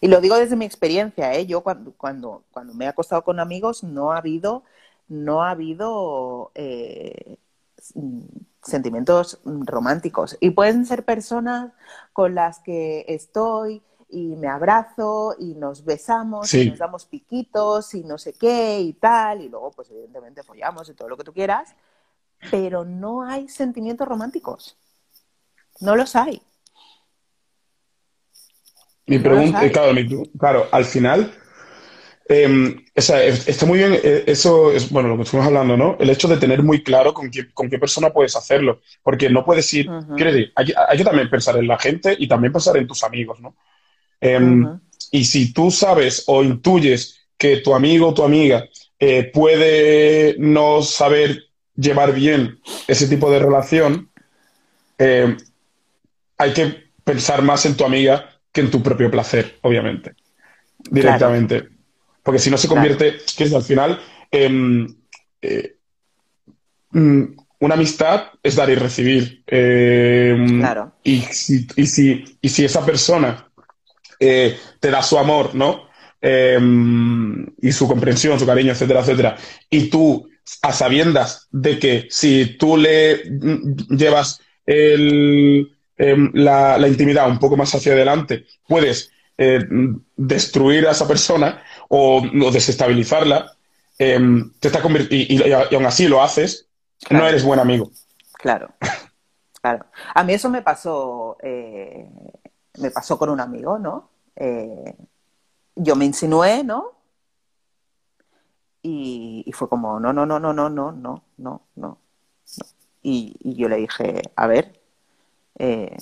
Y 0.00 0.08
lo 0.08 0.20
digo 0.20 0.36
desde 0.36 0.56
mi 0.56 0.64
experiencia, 0.64 1.34
¿eh? 1.34 1.46
Yo 1.46 1.62
cuando, 1.62 1.92
cuando, 1.92 2.42
cuando 2.50 2.74
me 2.74 2.84
he 2.84 2.88
acostado 2.88 3.22
con 3.22 3.40
amigos 3.40 3.82
no 3.82 4.12
ha 4.12 4.18
habido, 4.18 4.64
no 5.08 5.42
ha 5.42 5.50
habido 5.50 6.50
eh, 6.54 7.36
sentimientos 8.62 9.40
románticos. 9.44 10.36
Y 10.40 10.50
pueden 10.50 10.86
ser 10.86 11.04
personas 11.04 11.72
con 12.12 12.34
las 12.34 12.60
que 12.60 13.04
estoy 13.08 13.82
y 14.10 14.36
me 14.36 14.48
abrazo 14.48 15.36
y 15.38 15.54
nos 15.54 15.84
besamos 15.84 16.52
y 16.54 16.70
nos 16.70 16.78
damos 16.78 17.04
piquitos 17.04 17.94
y 17.94 18.04
no 18.04 18.18
sé 18.18 18.32
qué 18.32 18.80
y 18.80 18.94
tal. 18.94 19.42
Y 19.42 19.48
luego, 19.48 19.70
pues 19.72 19.90
evidentemente 19.90 20.42
follamos 20.42 20.88
y 20.88 20.94
todo 20.94 21.08
lo 21.08 21.16
que 21.16 21.24
tú 21.24 21.32
quieras. 21.32 21.74
Pero 22.50 22.84
no 22.84 23.24
hay 23.24 23.48
sentimientos 23.48 24.06
románticos. 24.06 24.76
No 25.80 25.96
los 25.96 26.16
hay. 26.16 26.42
Mi 29.06 29.18
pregunta, 29.18 29.60
claro, 29.70 29.94
claro, 30.38 30.66
al 30.70 30.84
final 30.84 31.32
eh, 32.30 32.84
está 32.94 33.64
muy 33.64 33.78
bien, 33.78 33.94
eh, 33.94 34.24
eso 34.26 34.70
es, 34.70 34.90
bueno, 34.90 35.08
lo 35.08 35.16
que 35.16 35.22
estamos 35.22 35.46
hablando, 35.46 35.78
¿no? 35.78 35.96
El 35.98 36.10
hecho 36.10 36.28
de 36.28 36.36
tener 36.36 36.62
muy 36.62 36.82
claro 36.82 37.14
con 37.14 37.30
qué, 37.30 37.50
con 37.54 37.70
qué 37.70 37.78
persona 37.78 38.10
puedes 38.10 38.36
hacerlo, 38.36 38.82
porque 39.02 39.30
no 39.30 39.46
puedes 39.46 39.72
ir, 39.72 39.88
quiero 40.14 40.32
decir, 40.32 40.52
hay, 40.54 40.98
que 40.98 41.04
también 41.04 41.30
pensar 41.30 41.56
en 41.56 41.66
la 41.66 41.78
gente 41.78 42.14
y 42.18 42.28
también 42.28 42.52
pensar 42.52 42.76
en 42.76 42.86
tus 42.86 43.02
amigos, 43.02 43.40
¿no? 43.40 43.56
Em, 44.20 44.78
y 45.10 45.24
si 45.24 45.54
tú 45.54 45.70
sabes 45.70 46.24
o 46.26 46.42
intuyes 46.42 47.28
que 47.38 47.58
tu 47.58 47.74
amigo 47.74 48.08
o 48.08 48.14
tu 48.14 48.24
amiga 48.24 48.68
eh, 48.98 49.30
puede 49.32 50.36
no 50.38 50.82
saber 50.82 51.44
llevar 51.76 52.12
bien 52.12 52.58
ese 52.88 53.08
tipo 53.08 53.30
de 53.30 53.38
relación, 53.38 54.10
em, 54.98 55.36
hay 56.36 56.52
que 56.52 56.88
pensar 57.04 57.40
más 57.40 57.64
en 57.64 57.74
tu 57.74 57.84
amiga 57.84 58.28
que 58.52 58.60
en 58.60 58.70
tu 58.70 58.82
propio 58.82 59.10
placer, 59.10 59.56
obviamente, 59.62 60.14
directamente. 60.90 61.77
Porque 62.28 62.40
si 62.40 62.50
no 62.50 62.58
se 62.58 62.68
convierte, 62.68 63.16
que 63.38 63.44
es 63.44 63.54
al 63.54 63.62
final, 63.62 63.98
em, 64.30 64.86
eh, 65.40 65.76
mm, 66.90 67.22
una 67.60 67.74
amistad 67.74 68.24
es 68.42 68.54
dar 68.54 68.68
y 68.68 68.74
recibir. 68.74 69.42
Em, 69.46 70.58
claro. 70.58 70.92
Y 71.02 71.22
si, 71.22 71.66
y, 71.74 71.86
si, 71.86 72.38
y 72.42 72.48
si 72.50 72.66
esa 72.66 72.84
persona 72.84 73.48
eh, 74.20 74.58
te 74.78 74.90
da 74.90 75.02
su 75.02 75.16
amor, 75.16 75.54
¿no? 75.54 75.88
Em, 76.20 77.46
y 77.62 77.72
su 77.72 77.88
comprensión, 77.88 78.38
su 78.38 78.44
cariño, 78.44 78.72
etcétera, 78.72 79.00
etcétera, 79.00 79.36
y 79.70 79.88
tú, 79.88 80.28
a 80.60 80.74
sabiendas 80.74 81.48
de 81.50 81.78
que 81.78 82.08
si 82.10 82.58
tú 82.58 82.76
le 82.76 83.22
mm, 83.24 83.96
llevas 83.96 84.42
la, 84.66 86.76
la, 86.76 86.88
intimidad 86.88 87.30
un 87.30 87.38
poco 87.38 87.56
más 87.56 87.74
hacia 87.74 87.92
adelante, 87.92 88.44
puedes 88.66 89.12
eh, 89.40 89.64
destruir 90.16 90.88
a 90.88 90.90
esa 90.90 91.06
persona, 91.06 91.62
o, 91.88 92.22
desestabilizarla, 92.52 93.56
em, 93.98 94.52
te 94.60 94.68
está 94.68 94.80
y, 95.10 95.48
y, 95.48 95.52
aún 95.52 95.86
así 95.86 96.06
lo 96.06 96.22
haces, 96.22 96.68
no 97.10 97.26
eres 97.26 97.44
buen 97.44 97.60
amigo. 97.60 97.90
Claro, 98.34 98.70
claro. 99.60 99.86
A 100.14 100.22
mí 100.24 100.34
eso 100.34 100.50
me 100.50 100.62
pasó, 100.62 101.36
eh, 101.42 102.08
me 102.78 102.90
pasó 102.90 103.18
con 103.18 103.30
un 103.30 103.40
amigo, 103.40 103.78
¿no? 103.78 104.10
Eh, 104.36 104.94
yo 105.74 105.96
me 105.96 106.04
insinué, 106.04 106.62
¿no? 106.64 106.92
Y, 108.82 109.50
fue 109.52 109.68
como, 109.68 109.98
no, 109.98 110.12
no, 110.12 110.24
no, 110.24 110.38
no, 110.38 110.52
no, 110.52 110.70
no, 110.70 110.92
no, 110.92 111.24
no, 111.36 111.62
no. 111.74 111.98
Y, 113.02 113.36
y 113.40 113.54
yo 113.56 113.68
le 113.68 113.76
dije, 113.76 114.22
a 114.36 114.46
ver, 114.46 114.80
eh, 115.58 115.96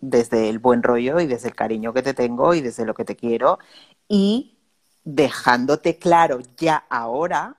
desde 0.00 0.48
el 0.48 0.58
buen 0.58 0.82
rollo 0.82 1.20
y 1.20 1.26
desde 1.26 1.48
el 1.48 1.54
cariño 1.54 1.92
que 1.92 2.02
te 2.02 2.14
tengo 2.14 2.54
y 2.54 2.60
desde 2.60 2.84
lo 2.84 2.94
que 2.94 3.04
te 3.04 3.16
quiero 3.16 3.58
y 4.08 4.58
dejándote 5.04 5.98
claro 5.98 6.40
ya 6.56 6.84
ahora 6.88 7.56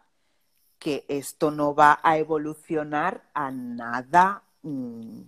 que 0.80 1.06
esto 1.08 1.52
no 1.52 1.74
va 1.74 2.00
a 2.04 2.18
evolucionar 2.18 3.24
a 3.34 3.52
nada 3.52 4.44
mm, 4.62 5.22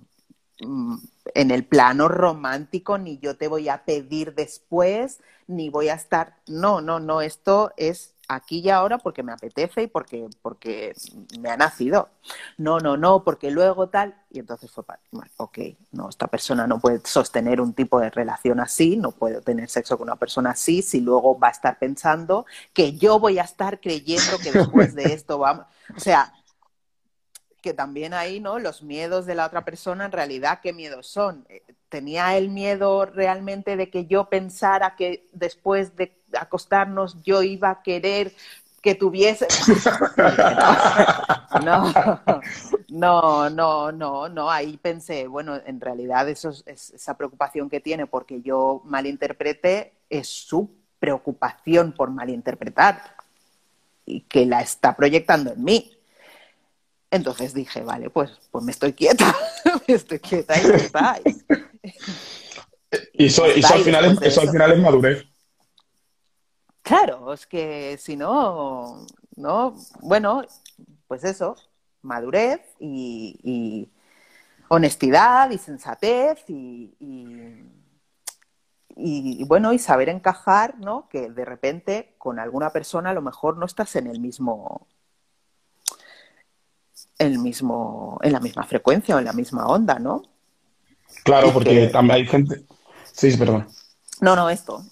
mm, 0.62 0.98
en 1.34 1.52
el 1.52 1.66
plano 1.66 2.08
romántico, 2.08 2.98
ni 2.98 3.18
yo 3.20 3.38
te 3.38 3.48
voy 3.48 3.70
a 3.70 3.84
pedir 3.84 4.36
después, 4.36 5.20
ni 5.48 5.70
voy 5.70 5.90
a 5.90 5.96
estar, 5.96 6.38
no, 6.48 6.82
no, 6.82 7.00
no, 7.00 7.22
esto 7.22 7.72
es 7.78 8.14
aquí 8.28 8.60
y 8.60 8.70
ahora 8.70 8.98
porque 8.98 9.24
me 9.24 9.32
apetece 9.32 9.84
y 9.84 9.88
porque, 9.88 10.28
porque 10.42 10.94
me 11.40 11.50
ha 11.50 11.58
nacido. 11.58 12.10
No, 12.58 12.80
no, 12.80 12.98
no, 12.98 13.24
porque 13.24 13.52
luego 13.52 13.90
tal. 13.90 14.16
Y 14.30 14.40
entonces 14.40 14.70
fue, 14.72 14.84
bueno, 15.12 15.32
ok, 15.38 15.60
no, 15.92 16.10
esta 16.10 16.28
persona 16.28 16.68
no 16.68 16.80
puede 16.80 17.02
sostener 17.06 17.62
un 17.62 17.74
tipo 17.74 18.00
de 18.00 18.10
relación 18.10 18.60
así, 18.60 18.98
no 18.98 19.12
puedo 19.12 19.42
tener 19.42 19.70
sexo 19.70 19.98
con 19.98 20.08
una 20.08 20.18
persona 20.18 20.52
así, 20.52 20.82
si 20.82 21.02
luego 21.02 21.40
va 21.40 21.48
a 21.48 21.52
estar 21.52 21.80
pensando 21.80 22.46
que 22.74 22.98
yo 22.98 23.20
voy 23.20 23.40
a 23.40 23.44
estar 23.44 23.80
creyendo 23.80 24.38
que 24.44 24.52
después 24.52 24.96
de 24.96 25.14
esto 25.14 25.38
vamos. 25.40 25.66
O 25.96 26.00
sea, 26.00 26.34
que 27.62 27.74
también 27.74 28.14
ahí, 28.14 28.40
¿no? 28.40 28.60
Los 28.60 28.84
miedos 28.84 29.26
de 29.26 29.36
la 29.36 29.46
otra 29.46 29.66
persona, 29.66 30.06
en 30.06 30.12
realidad, 30.12 30.60
¿qué 30.62 30.74
miedos 30.74 31.08
son? 31.08 31.46
Eh, 31.50 31.64
¿Tenía 31.90 32.38
el 32.38 32.50
miedo 32.50 33.06
realmente 33.06 33.78
de 33.78 33.90
que 33.90 34.06
yo 34.06 34.30
pensara 34.30 34.96
que 34.96 35.28
después 35.32 35.96
de 35.96 36.17
acostarnos 36.34 37.22
yo 37.24 37.44
iba 37.44 37.70
a 37.70 37.82
querer 37.82 38.34
que 38.82 38.96
tuviese... 38.96 39.48
No, 41.64 41.92
no, 42.90 43.50
no, 43.50 43.92
no, 43.92 44.30
no. 44.30 44.52
Ahí 44.52 44.78
pensé, 44.78 45.28
bueno, 45.28 45.60
en 45.66 45.82
realidad 45.82 46.30
eso 46.30 46.50
es, 46.50 46.92
esa 46.92 47.18
preocupación 47.18 47.70
que 47.70 47.80
tiene 47.80 48.06
porque 48.06 48.42
yo 48.42 48.82
malinterprete 48.86 49.94
es 50.10 50.28
su 50.28 50.70
preocupación 51.00 51.94
por 51.94 52.12
malinterpretar 52.12 53.02
y 54.06 54.22
que 54.22 54.46
la 54.46 54.62
está 54.62 54.96
proyectando 54.96 55.54
en 55.54 55.64
mí. 55.64 55.98
Entonces 57.10 57.54
dije, 57.54 57.82
vale, 57.82 58.10
pues, 58.10 58.32
pues 58.52 58.64
me 58.64 58.72
estoy 58.72 58.94
quieta, 58.94 59.36
me 59.88 59.94
estoy 59.96 60.20
quieta 60.20 60.60
y 60.60 60.68
ya 60.68 60.76
está. 60.76 61.20
Y 63.14 63.26
eso, 63.26 63.46
al, 63.46 63.52
final 63.84 64.06
es, 64.06 64.22
eso 64.22 64.42
al 64.42 64.50
final 64.50 64.72
es 64.74 64.80
madurez. 64.80 65.26
Claro, 66.88 67.34
es 67.34 67.46
que 67.46 67.98
si 67.98 68.16
no, 68.16 69.06
no, 69.36 69.76
bueno, 70.00 70.44
pues 71.10 71.26
eso, 71.26 71.58
madurez 72.02 72.62
y, 72.80 73.92
honestidad 74.70 75.52
y 75.52 75.58
sensatez 75.58 76.46
y, 76.48 76.96
y, 78.96 79.44
bueno, 79.44 79.74
y 79.74 79.80
saber 79.80 80.08
encajar, 80.08 80.80
¿no? 80.80 81.10
Que 81.10 81.30
de 81.30 81.44
repente 81.44 82.16
con 82.18 82.40
alguna 82.40 82.70
persona 82.70 83.10
a 83.10 83.14
lo 83.14 83.22
mejor 83.22 83.58
no 83.58 83.66
estás 83.66 83.98
en 83.98 84.08
el 84.08 84.22
mismo, 84.22 84.88
el 87.18 87.38
mismo, 87.40 88.18
en 88.24 88.32
la 88.32 88.40
misma 88.40 88.64
frecuencia 88.64 89.18
o 89.18 89.20
en 89.20 89.26
la 89.26 89.34
misma 89.34 89.68
onda, 89.68 90.00
¿no? 90.00 90.24
Claro, 91.26 91.52
porque 91.52 91.88
también 91.88 92.16
hay 92.16 92.26
gente. 92.26 92.64
Sí, 93.12 93.36
perdón. 93.36 93.68
No, 94.22 94.38
no, 94.38 94.50
esto. 94.50 94.86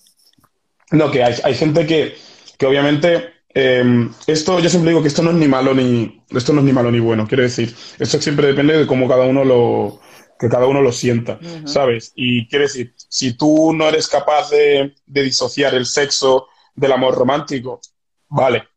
No, 0.92 1.12
que 1.12 1.24
hay, 1.24 1.36
hay 1.44 1.56
gente 1.56 1.86
que, 1.86 2.16
que 2.58 2.66
obviamente 2.66 3.34
em, 3.50 4.12
esto, 4.28 4.60
yo 4.60 4.70
siempre 4.70 4.92
digo 4.92 5.02
que 5.02 5.08
esto 5.08 5.24
no 5.24 5.32
es 5.32 5.38
ni 5.38 5.48
malo 5.48 5.74
ni, 5.74 6.22
esto 6.30 6.54
no 6.54 6.60
es 6.60 6.66
ni 6.66 6.74
malo 6.74 6.92
ni 6.92 7.00
bueno, 7.00 7.28
quiero 7.28 7.44
decir, 7.44 7.76
esto 8.00 8.22
siempre 8.22 8.48
depende 8.48 8.78
de 8.78 8.86
cómo 8.86 9.08
cada 9.08 9.26
uno 9.26 9.44
lo, 9.44 10.00
que 10.40 10.50
cada 10.50 10.68
uno 10.68 10.82
lo 10.82 10.92
sienta, 10.92 11.40
¿sabes? 11.66 12.12
Y 12.16 12.48
quiere 12.48 12.66
decir, 12.66 12.94
si 12.98 13.38
tú 13.38 13.74
no 13.74 13.88
eres 13.88 14.08
capaz 14.08 14.50
de, 14.50 14.94
disociar 15.06 15.74
el 15.76 15.86
sexo 15.86 16.48
del 16.76 16.92
amor 16.92 17.16
romántico, 17.16 17.80
vale, 18.28 18.68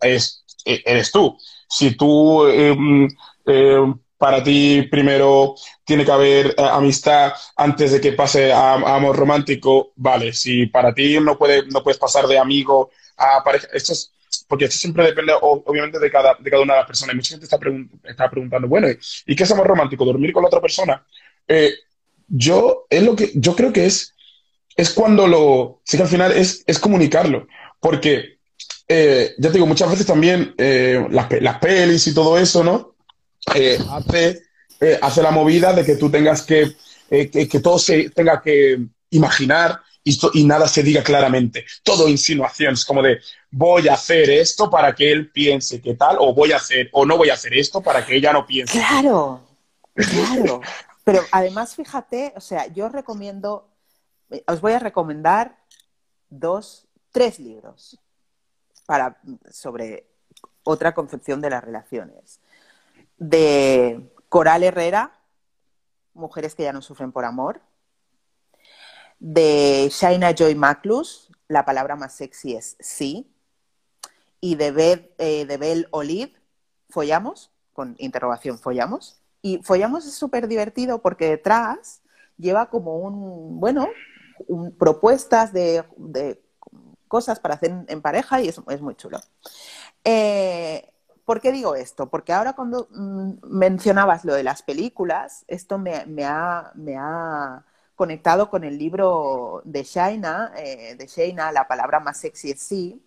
es, 0.00 0.44
e, 0.64 0.82
eres 0.84 1.10
tú. 1.10 1.38
Si 1.68 1.96
tú, 1.96 2.46
em, 2.46 3.08
em, 3.46 3.98
para 4.22 4.40
ti 4.40 4.82
primero 4.88 5.56
tiene 5.84 6.04
que 6.04 6.12
haber 6.12 6.46
eh, 6.50 6.54
amistad 6.58 7.32
antes 7.56 7.90
de 7.90 8.00
que 8.00 8.12
pase 8.12 8.52
a, 8.52 8.74
amor 8.74 9.16
romántico, 9.16 9.94
vale. 9.96 10.32
Si 10.32 10.66
para 10.66 10.94
ti 10.94 11.18
no, 11.18 11.36
puede, 11.36 11.66
no 11.66 11.82
puedes 11.82 11.98
pasar 11.98 12.28
de 12.28 12.38
amigo 12.38 12.92
a 13.16 13.42
pareja, 13.42 13.66
esto 13.72 13.92
es 13.92 14.12
porque 14.46 14.66
esto 14.66 14.78
siempre 14.78 15.04
depende, 15.06 15.32
obviamente, 15.40 15.98
de 15.98 16.08
cada, 16.08 16.36
de 16.38 16.50
cada 16.50 16.62
una 16.62 16.74
de 16.74 16.80
las 16.80 16.86
personas. 16.86 17.16
Mucha 17.16 17.30
gente 17.30 17.46
está, 17.46 17.58
está 18.04 18.30
preguntando, 18.30 18.68
bueno, 18.68 18.86
¿y 19.26 19.34
qué 19.34 19.42
es 19.42 19.50
amor 19.50 19.66
romántico? 19.66 20.04
¿Dormir 20.04 20.32
con 20.32 20.42
la 20.42 20.48
otra 20.48 20.60
persona? 20.60 21.04
Eh, 21.48 21.72
yo, 22.28 22.86
es 22.88 23.02
lo 23.02 23.16
que, 23.16 23.32
yo 23.34 23.56
creo 23.56 23.72
que 23.72 23.86
es, 23.86 24.14
es 24.76 24.90
cuando 24.90 25.26
lo, 25.26 25.80
sí 25.84 25.96
que 25.96 26.04
al 26.04 26.08
final 26.08 26.30
es, 26.30 26.62
es 26.64 26.78
comunicarlo, 26.78 27.48
porque, 27.80 28.38
eh, 28.86 29.34
ya 29.36 29.48
te 29.48 29.54
digo, 29.54 29.66
muchas 29.66 29.90
veces 29.90 30.06
también 30.06 30.54
las, 30.56 31.26
las, 31.40 31.58
pelis 31.58 32.06
y 32.06 32.14
todo 32.14 32.38
eso, 32.38 32.62
¿no? 32.62 32.91
Hace, 33.46 34.42
hace 35.00 35.22
la 35.22 35.30
movida 35.30 35.72
de 35.72 35.84
que 35.84 35.96
tú 35.96 36.10
tengas 36.10 36.42
que, 36.42 36.76
que, 37.08 37.48
que 37.48 37.60
todo 37.60 37.78
se 37.78 38.10
tenga 38.10 38.40
que 38.40 38.78
imaginar 39.10 39.80
y, 40.04 40.44
nada 40.44 40.66
se 40.66 40.82
diga 40.82 41.02
claramente. 41.02 41.64
Todo 41.82 42.08
insinuaciones, 42.08 42.84
como 42.84 43.02
de 43.02 43.20
voy 43.50 43.88
a 43.88 43.94
hacer 43.94 44.30
esto 44.30 44.68
para 44.70 44.94
que 44.94 45.12
él 45.12 45.30
piense 45.30 45.80
que 45.80 45.94
tal, 45.94 46.16
o 46.18 46.34
voy 46.34 46.52
a 46.52 46.56
hacer, 46.56 46.88
o 46.92 47.04
no 47.04 47.16
voy 47.16 47.30
a 47.30 47.34
hacer 47.34 47.54
esto 47.54 47.80
para 47.80 48.04
que 48.04 48.16
ella 48.16 48.32
no 48.32 48.46
piense. 48.46 48.78
Claro, 48.78 49.42
claro. 49.94 50.60
Pero 51.04 51.22
además, 51.32 51.74
fíjate, 51.74 52.32
o 52.36 52.40
sea, 52.40 52.66
yo 52.68 52.88
recomiendo, 52.88 53.68
os 54.46 54.60
voy 54.60 54.72
a 54.72 54.78
recomendar 54.78 55.58
dos, 56.30 56.86
tres 57.10 57.40
libros 57.40 57.98
para, 58.86 59.20
sobre 59.50 60.06
otra 60.62 60.94
concepción 60.94 61.40
de 61.40 61.50
las 61.50 61.64
relaciones. 61.64 62.40
De 63.22 64.12
Coral 64.28 64.64
Herrera, 64.64 65.12
Mujeres 66.12 66.56
que 66.56 66.64
ya 66.64 66.72
no 66.72 66.82
sufren 66.82 67.12
por 67.12 67.24
amor, 67.24 67.62
de 69.20 69.88
Shaina 69.90 70.34
Joy 70.34 70.56
Maclus, 70.56 71.30
la 71.46 71.64
palabra 71.64 71.94
más 71.94 72.14
sexy 72.16 72.56
es 72.56 72.76
sí. 72.80 73.32
Y 74.40 74.56
de, 74.56 74.72
Bel, 74.72 75.12
eh, 75.18 75.46
de 75.46 75.86
Olive, 75.92 76.34
Follamos, 76.90 77.52
con 77.72 77.94
interrogación, 77.98 78.58
Follamos. 78.58 79.22
Y 79.40 79.58
Follamos 79.62 80.04
es 80.06 80.14
súper 80.14 80.48
divertido 80.48 81.00
porque 81.00 81.28
detrás 81.28 82.02
lleva 82.36 82.68
como 82.68 82.96
un, 82.96 83.60
bueno, 83.60 83.88
propuestas 84.76 85.52
de, 85.52 85.84
cosas 87.06 87.38
para 87.38 87.54
hacer 87.54 87.84
en, 87.86 88.02
pareja 88.02 88.40
y 88.40 88.48
es, 88.48 88.60
es 88.68 88.80
muy 88.80 88.96
chulo. 88.96 89.20
Eh, 90.04 90.91
¿Por 91.24 91.40
qué 91.40 91.52
digo 91.52 91.74
esto? 91.74 92.08
Porque 92.08 92.32
ahora 92.32 92.54
cuando 92.54 92.88
mm, 92.90 93.32
mencionabas 93.44 94.24
lo 94.24 94.34
de 94.34 94.42
las 94.42 94.62
películas, 94.62 95.44
esto 95.48 95.78
me, 95.78 95.94
ha 96.24 97.64
conectado 97.94 98.50
con 98.50 98.64
el 98.64 98.78
libro 98.78 99.62
de 99.64 99.84
Shaina, 99.84 100.52
eh, 100.56 100.96
de 100.96 101.06
Shaina, 101.06 101.52
La 101.52 101.68
palabra 101.68 102.00
más 102.00 102.18
sexy 102.18 102.50
es 102.50 102.60
sí, 102.60 103.02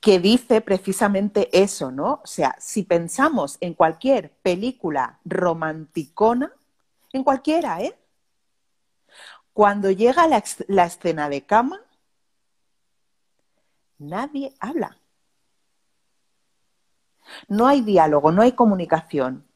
que 0.00 0.20
dice 0.20 0.60
precisamente 0.60 1.48
eso, 1.52 1.90
¿no? 1.90 2.20
O 2.22 2.26
sea, 2.26 2.54
si 2.60 2.84
pensamos 2.84 3.58
en 3.60 3.74
cualquier 3.74 4.30
película 4.42 5.18
romanticona, 5.24 6.52
en 7.12 7.24
cualquiera, 7.24 7.82
¿eh? 7.82 7.96
Cuando 9.52 9.90
llega 9.90 10.28
la, 10.28 10.44
la 10.68 10.84
escena 10.86 11.28
de 11.28 11.42
cama, 11.44 11.80
nadie 13.98 14.54
habla. 14.60 14.96
No 17.48 17.66
hay 17.66 17.80
diálogo, 17.80 18.32
no 18.32 18.42
hay 18.42 18.52
comunicación. 18.52 19.46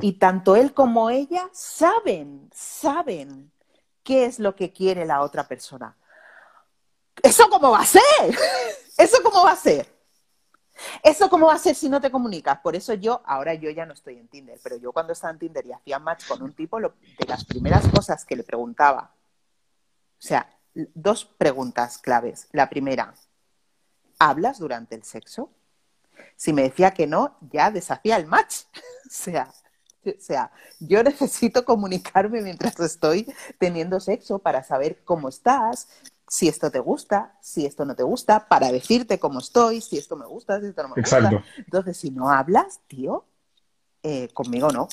Y 0.00 0.14
tanto 0.14 0.56
él 0.56 0.74
como 0.74 1.10
ella 1.10 1.48
saben, 1.52 2.50
saben 2.52 3.52
qué 4.02 4.26
es 4.26 4.38
lo 4.38 4.56
que 4.56 4.72
quiere 4.72 5.04
la 5.04 5.22
otra 5.22 5.46
persona. 5.46 5.96
¿Eso 7.22 7.48
cómo 7.48 7.70
va 7.70 7.80
a 7.80 7.86
ser? 7.86 8.02
¿Eso 8.98 9.22
cómo 9.22 9.44
va 9.44 9.52
a 9.52 9.56
ser? 9.56 9.94
¿Eso 11.02 11.30
cómo 11.30 11.46
va 11.46 11.54
a 11.54 11.58
ser 11.58 11.74
si 11.74 11.88
no 11.88 12.00
te 12.00 12.10
comunicas? 12.10 12.58
Por 12.58 12.74
eso 12.74 12.94
yo, 12.94 13.22
ahora 13.24 13.54
yo 13.54 13.70
ya 13.70 13.86
no 13.86 13.94
estoy 13.94 14.18
en 14.18 14.28
Tinder, 14.28 14.58
pero 14.62 14.76
yo 14.76 14.92
cuando 14.92 15.12
estaba 15.12 15.32
en 15.32 15.38
Tinder 15.38 15.64
y 15.66 15.72
hacía 15.72 15.98
match 15.98 16.26
con 16.26 16.42
un 16.42 16.52
tipo, 16.52 16.80
de 16.80 16.90
las 17.28 17.44
primeras 17.44 17.86
cosas 17.88 18.24
que 18.24 18.36
le 18.36 18.42
preguntaba, 18.42 19.12
o 20.18 20.26
sea, 20.26 20.50
dos 20.74 21.24
preguntas 21.24 21.98
claves. 21.98 22.48
La 22.50 22.68
primera, 22.68 23.14
¿hablas 24.18 24.58
durante 24.58 24.96
el 24.96 25.04
sexo? 25.04 25.50
Si 26.36 26.52
me 26.52 26.62
decía 26.62 26.92
que 26.92 27.06
no, 27.06 27.36
ya 27.52 27.70
deshacía 27.70 28.16
el 28.16 28.26
match. 28.26 28.62
o 29.06 29.10
sea, 29.10 29.52
o 30.06 30.20
sea, 30.20 30.50
yo 30.80 31.02
necesito 31.02 31.64
comunicarme 31.64 32.42
mientras 32.42 32.78
estoy 32.80 33.26
teniendo 33.58 34.00
sexo 34.00 34.38
para 34.38 34.62
saber 34.62 35.02
cómo 35.04 35.28
estás, 35.28 35.88
si 36.28 36.48
esto 36.48 36.70
te 36.70 36.78
gusta, 36.78 37.38
si 37.40 37.66
esto 37.66 37.84
no 37.84 37.94
te 37.94 38.02
gusta, 38.02 38.48
para 38.48 38.72
decirte 38.72 39.18
cómo 39.18 39.38
estoy, 39.38 39.80
si 39.80 39.98
esto 39.98 40.16
me 40.16 40.26
gusta, 40.26 40.60
si 40.60 40.66
esto 40.66 40.82
no 40.82 40.94
me 40.94 41.00
Exacto. 41.00 41.36
gusta. 41.36 41.52
Entonces, 41.58 41.96
si 41.96 42.10
no 42.10 42.30
hablas, 42.30 42.80
tío, 42.86 43.24
eh, 44.02 44.28
conmigo 44.32 44.70
no. 44.70 44.88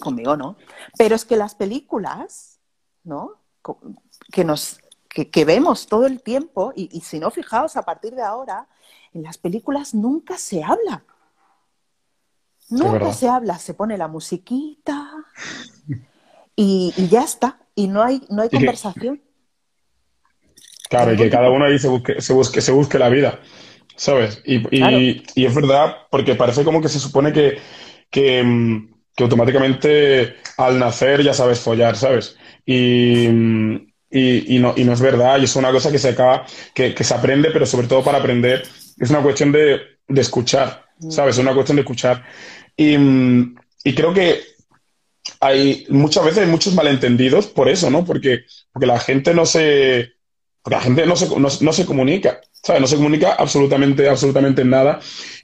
Conmigo 0.00 0.36
no. 0.36 0.56
Pero 0.96 1.16
es 1.16 1.24
que 1.24 1.36
las 1.36 1.54
películas, 1.54 2.58
¿no? 3.04 3.32
Que 4.30 4.44
nos 4.44 4.78
que, 5.26 5.44
vemos 5.44 5.86
todo 5.86 6.06
el 6.06 6.22
tiempo, 6.22 6.72
y, 6.76 6.88
y 6.92 7.00
si 7.00 7.18
no, 7.18 7.30
fijaos, 7.30 7.76
a 7.76 7.82
partir 7.82 8.14
de 8.14 8.22
ahora, 8.22 8.68
en 9.12 9.22
las 9.22 9.38
películas 9.38 9.94
nunca 9.94 10.36
se 10.38 10.62
habla. 10.62 11.04
Nunca 12.70 13.12
se 13.12 13.28
habla, 13.28 13.58
se 13.58 13.74
pone 13.74 13.96
la 13.96 14.08
musiquita 14.08 15.10
y, 16.54 16.92
ya 17.08 17.22
está. 17.22 17.58
Y 17.74 17.86
no 17.86 18.02
hay, 18.02 18.20
no 18.28 18.42
hay 18.42 18.50
conversación. 18.50 19.22
claro, 20.90 21.14
y 21.14 21.16
que 21.16 21.30
cada 21.30 21.50
uno 21.50 21.64
ahí 21.64 21.78
se 21.78 21.88
busque, 21.88 22.20
se 22.20 22.32
busque, 22.32 22.60
se 22.60 22.72
busque 22.72 22.98
la 22.98 23.08
vida, 23.08 23.40
¿sabes? 23.96 24.42
Y, 24.44 24.62
y, 24.70 25.46
es 25.46 25.54
verdad, 25.54 25.96
porque 26.10 26.34
parece 26.34 26.64
como 26.64 26.82
que 26.82 26.88
se 26.88 26.98
supone 26.98 27.32
que, 27.32 27.58
que, 28.10 28.42
mm, 28.42 28.94
automáticamente 29.18 30.36
al 30.58 30.78
nacer 30.78 31.22
ya 31.22 31.32
sabes 31.32 31.60
follar, 31.60 31.96
¿sabes? 31.96 32.36
Y, 32.66 33.28
mm, 34.10 34.52
y, 34.52 34.58
no, 34.58 34.74
y 34.76 34.84
no 34.84 34.92
es 34.92 35.00
verdad, 35.00 35.38
y 35.40 35.44
es 35.44 35.56
una 35.56 35.70
cosa 35.70 35.90
que 35.90 35.98
se 35.98 36.10
acaba, 36.10 36.46
que, 36.74 36.94
que 36.94 37.04
se 37.04 37.14
aprende, 37.14 37.50
pero 37.50 37.66
sobre 37.66 37.86
todo 37.86 38.02
para 38.02 38.18
aprender 38.18 38.64
es 38.98 39.10
una 39.10 39.22
cuestión 39.22 39.52
de, 39.52 39.80
escuchar, 40.08 40.86
mm. 40.98 41.10
¿sabes? 41.10 41.36
Es 41.36 41.42
una 41.42 41.54
cuestión 41.54 41.76
de 41.76 41.82
escuchar. 41.82 42.24
Y, 42.76 43.54
creo 43.94 44.12
que 44.12 44.42
hay 45.40 45.86
muchas 45.88 46.24
veces 46.24 46.40
hay 46.40 46.46
muchos 46.46 46.74
malentendidos 46.74 47.46
por 47.46 47.68
eso, 47.68 47.90
¿no? 47.90 48.04
Porque, 48.04 48.44
porque 48.72 48.86
la 48.86 49.00
gente 49.00 49.34
no 49.34 49.46
se. 49.46 50.12
la 50.66 50.80
gente 50.80 51.06
no 51.06 51.16
se, 51.16 51.28
no, 51.38 51.72
se 51.72 51.86
comunica, 51.86 52.40
¿sabes? 52.62 52.80
No 52.80 52.86
se 52.86 52.96
comunica 52.96 53.32
absolutamente, 53.34 54.08
absolutamente 54.08 54.64
nada. 54.64 55.00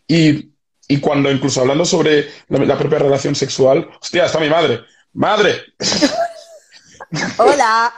Y, 0.06 0.52
cuando 1.00 1.30
incluso 1.30 1.60
hablando 1.60 1.84
sobre 1.84 2.28
la, 2.48 2.78
propia 2.78 2.98
relación 2.98 3.34
sexual, 3.34 3.88
hostia, 4.00 4.26
está 4.26 4.38
mi 4.38 4.48
madre. 4.48 4.80
¡Madre! 5.14 5.62
Hola. 7.38 7.94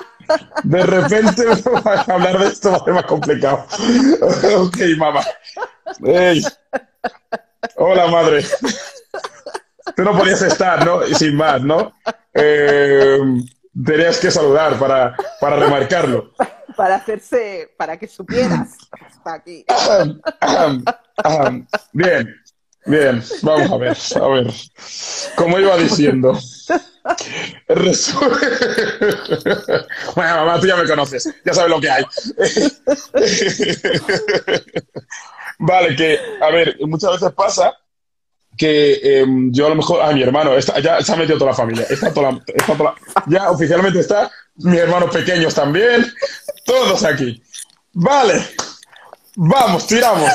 De 0.64 0.82
repente 0.82 1.44
hablar 2.06 2.38
de 2.38 2.46
esto 2.48 2.70
va 2.70 2.76
a 2.76 2.84
ser 2.84 2.94
más 2.94 3.04
complicado. 3.04 3.66
ok, 4.56 4.76
mamá. 4.96 5.22
Hola, 7.76 8.06
madre. 8.08 8.44
Tú 9.94 10.02
no 10.02 10.16
podías 10.16 10.42
estar, 10.42 10.84
¿no? 10.84 11.02
Sin 11.02 11.36
más, 11.36 11.62
¿no? 11.62 11.92
Eh, 12.34 13.18
tenías 13.84 14.18
que 14.18 14.30
saludar 14.30 14.78
para, 14.78 15.16
para 15.40 15.56
remarcarlo. 15.56 16.32
para 16.76 16.96
hacerse, 16.96 17.72
para 17.76 17.98
que 17.98 18.06
supieras 18.08 18.76
hasta 19.00 19.34
aquí. 19.34 19.64
Bien, 21.92 22.34
bien, 22.84 23.22
vamos 23.42 23.70
a 23.70 23.76
ver, 23.76 23.96
a 24.20 24.28
ver. 24.28 24.52
Como 25.36 25.58
iba 25.58 25.76
diciendo. 25.76 26.38
bueno, 30.14 30.36
mamá, 30.36 30.60
tú 30.60 30.66
ya 30.66 30.76
me 30.76 30.88
conoces, 30.88 31.28
ya 31.44 31.54
sabes 31.54 31.70
lo 31.70 31.80
que 31.80 31.90
hay. 31.90 32.04
vale, 35.58 35.96
que, 35.96 36.18
a 36.40 36.50
ver, 36.50 36.76
muchas 36.80 37.12
veces 37.12 37.32
pasa 37.32 37.74
que 38.56 39.20
em, 39.20 39.52
yo 39.52 39.66
a 39.66 39.70
lo 39.70 39.76
mejor, 39.76 40.02
a 40.02 40.12
mi 40.12 40.22
hermano, 40.22 40.58
ya 40.58 41.02
se 41.02 41.12
ha 41.12 41.16
metido 41.16 41.38
toda 41.38 41.50
la 41.50 41.56
familia, 41.56 41.86
está 41.88 42.12
toda, 42.12 42.40
ya 43.26 43.50
oficialmente 43.50 44.00
está, 44.00 44.30
mis 44.56 44.78
hermanos 44.78 45.14
pequeños 45.14 45.54
también, 45.54 46.12
todos 46.64 47.04
aquí. 47.04 47.42
Vale, 47.92 48.44
vamos, 49.36 49.86
tiramos. 49.86 50.30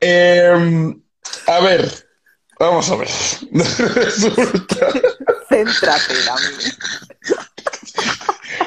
Em, 0.00 1.00
a 1.46 1.60
ver, 1.60 2.07
vamos 2.58 2.90
a 2.90 2.96
ver. 2.96 3.08
Resulta. 3.94 4.88
Céntrate, 5.48 6.14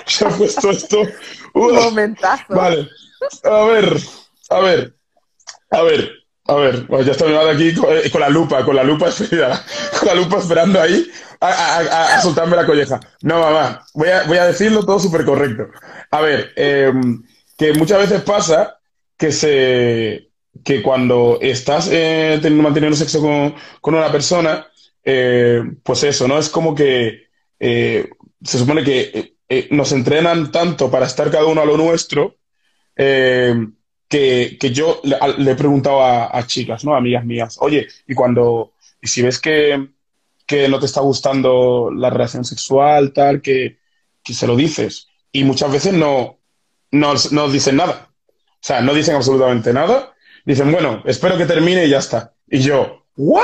Se 0.06 0.26
ha 0.26 0.30
puesto 0.30 0.72
esto. 0.72 1.02
Un 1.54 1.76
momentazo. 1.76 2.44
Vale. 2.50 2.90
A 3.44 3.66
ver, 3.66 3.98
a 4.50 4.60
ver, 4.60 4.96
a 5.72 5.82
ver. 5.84 6.22
A 6.48 6.56
ver, 6.56 6.88
ya 7.06 7.12
está 7.12 7.26
mi 7.26 7.34
madre 7.34 7.52
aquí 7.52 7.70
eh, 7.70 8.10
con, 8.12 8.20
la 8.20 8.28
lupa, 8.28 8.66
con 8.66 8.76
la 8.76 8.84
lupa 8.84 9.10
esperando, 9.10 9.60
con 10.00 10.08
la 10.08 10.16
lupa 10.16 10.40
esperando 10.40 10.82
ahí 10.82 11.10
a, 11.40 12.20
soltarme 12.22 12.56
la 12.56 12.66
colleja. 12.66 13.00
No, 13.22 13.40
mamá, 13.40 13.86
voy 13.94 14.10
a, 14.10 14.24
voy 14.24 14.38
a 14.38 14.48
decirlo 14.48 14.84
todo 14.84 15.00
súper 15.00 15.24
correcto. 15.24 15.68
A 16.10 16.22
ver, 16.22 16.52
em, 16.56 17.24
que 17.58 17.74
muchas 17.74 18.00
veces 18.00 18.24
pasa 18.24 18.80
que 19.18 19.32
se 19.32 20.31
que 20.64 20.82
cuando 20.82 21.40
estás 21.42 21.90
eh, 21.92 22.40
manteniendo 22.52 22.98
sexo 22.98 23.22
con, 23.82 23.96
una 23.96 24.12
persona, 24.12 24.68
eh, 25.04 25.64
pues 25.84 26.04
eso, 26.04 26.28
¿no? 26.28 26.38
Es 26.38 26.50
como 26.50 26.76
que 26.76 27.30
se 27.60 28.58
supone 28.58 28.84
que 28.84 29.36
nos 29.70 29.92
entrenan 29.92 30.52
tanto 30.52 30.90
para 30.90 31.06
estar 31.06 31.30
cada 31.30 31.46
uno 31.46 31.62
a 31.62 31.66
lo 31.66 31.78
nuestro 31.78 32.38
que, 34.12 34.72
yo 34.74 35.02
le, 35.04 35.52
he 35.52 35.56
preguntado 35.56 36.04
a, 36.04 36.46
chicas, 36.46 36.84
¿no? 36.84 36.96
Amigas 36.96 37.26
mías, 37.26 37.58
oye, 37.62 37.88
y 38.08 38.14
cuando, 38.14 38.74
y 39.02 39.08
si 39.08 39.22
ves 39.22 39.40
que, 39.40 39.88
no 40.70 40.80
te 40.80 40.86
está 40.86 41.00
gustando 41.00 41.90
la 41.96 42.10
relación 42.10 42.44
sexual, 42.44 43.14
tal, 43.14 43.42
que, 43.42 43.78
se 44.24 44.48
lo 44.48 44.56
dices. 44.56 45.08
Y 45.32 45.46
muchas 45.46 45.72
veces 45.72 45.94
no, 45.94 46.40
no, 46.92 47.50
dicen 47.50 47.78
nada. 47.78 48.10
O 48.10 48.60
sea, 48.60 48.82
no 48.82 48.94
dicen 48.94 49.16
absolutamente 49.16 49.72
nada. 49.72 50.14
Dicen, 50.46 50.72
bueno, 50.72 51.04
espero 51.06 51.38
que 51.38 51.46
termine 51.46 51.86
y 51.86 51.90
ya 51.90 52.00
está. 52.00 52.34
Y 52.48 52.60
yo, 52.60 53.06
¿what? 53.16 53.44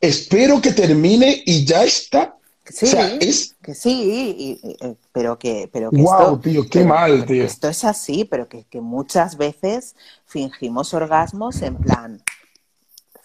Espero 0.00 0.60
que 0.60 0.72
termine 0.72 1.42
y 1.44 1.64
ya 1.64 1.84
está. 1.84 2.36
Sí, 2.68 3.54
que 3.62 3.74
sí, 3.74 4.60
eh, 4.80 4.96
pero 5.12 5.38
que, 5.38 5.70
pero 5.72 5.90
que 5.90 6.02
esto, 6.02 6.40
tío, 6.42 6.68
qué 6.68 6.84
mal, 6.84 7.24
tío. 7.24 7.44
Esto 7.44 7.68
es 7.68 7.84
así, 7.84 8.24
pero 8.24 8.48
que, 8.48 8.66
muchas 8.80 9.36
veces 9.36 9.94
fingimos 10.26 10.92
orgasmos 10.92 11.62
en 11.62 11.76
plan, 11.76 12.22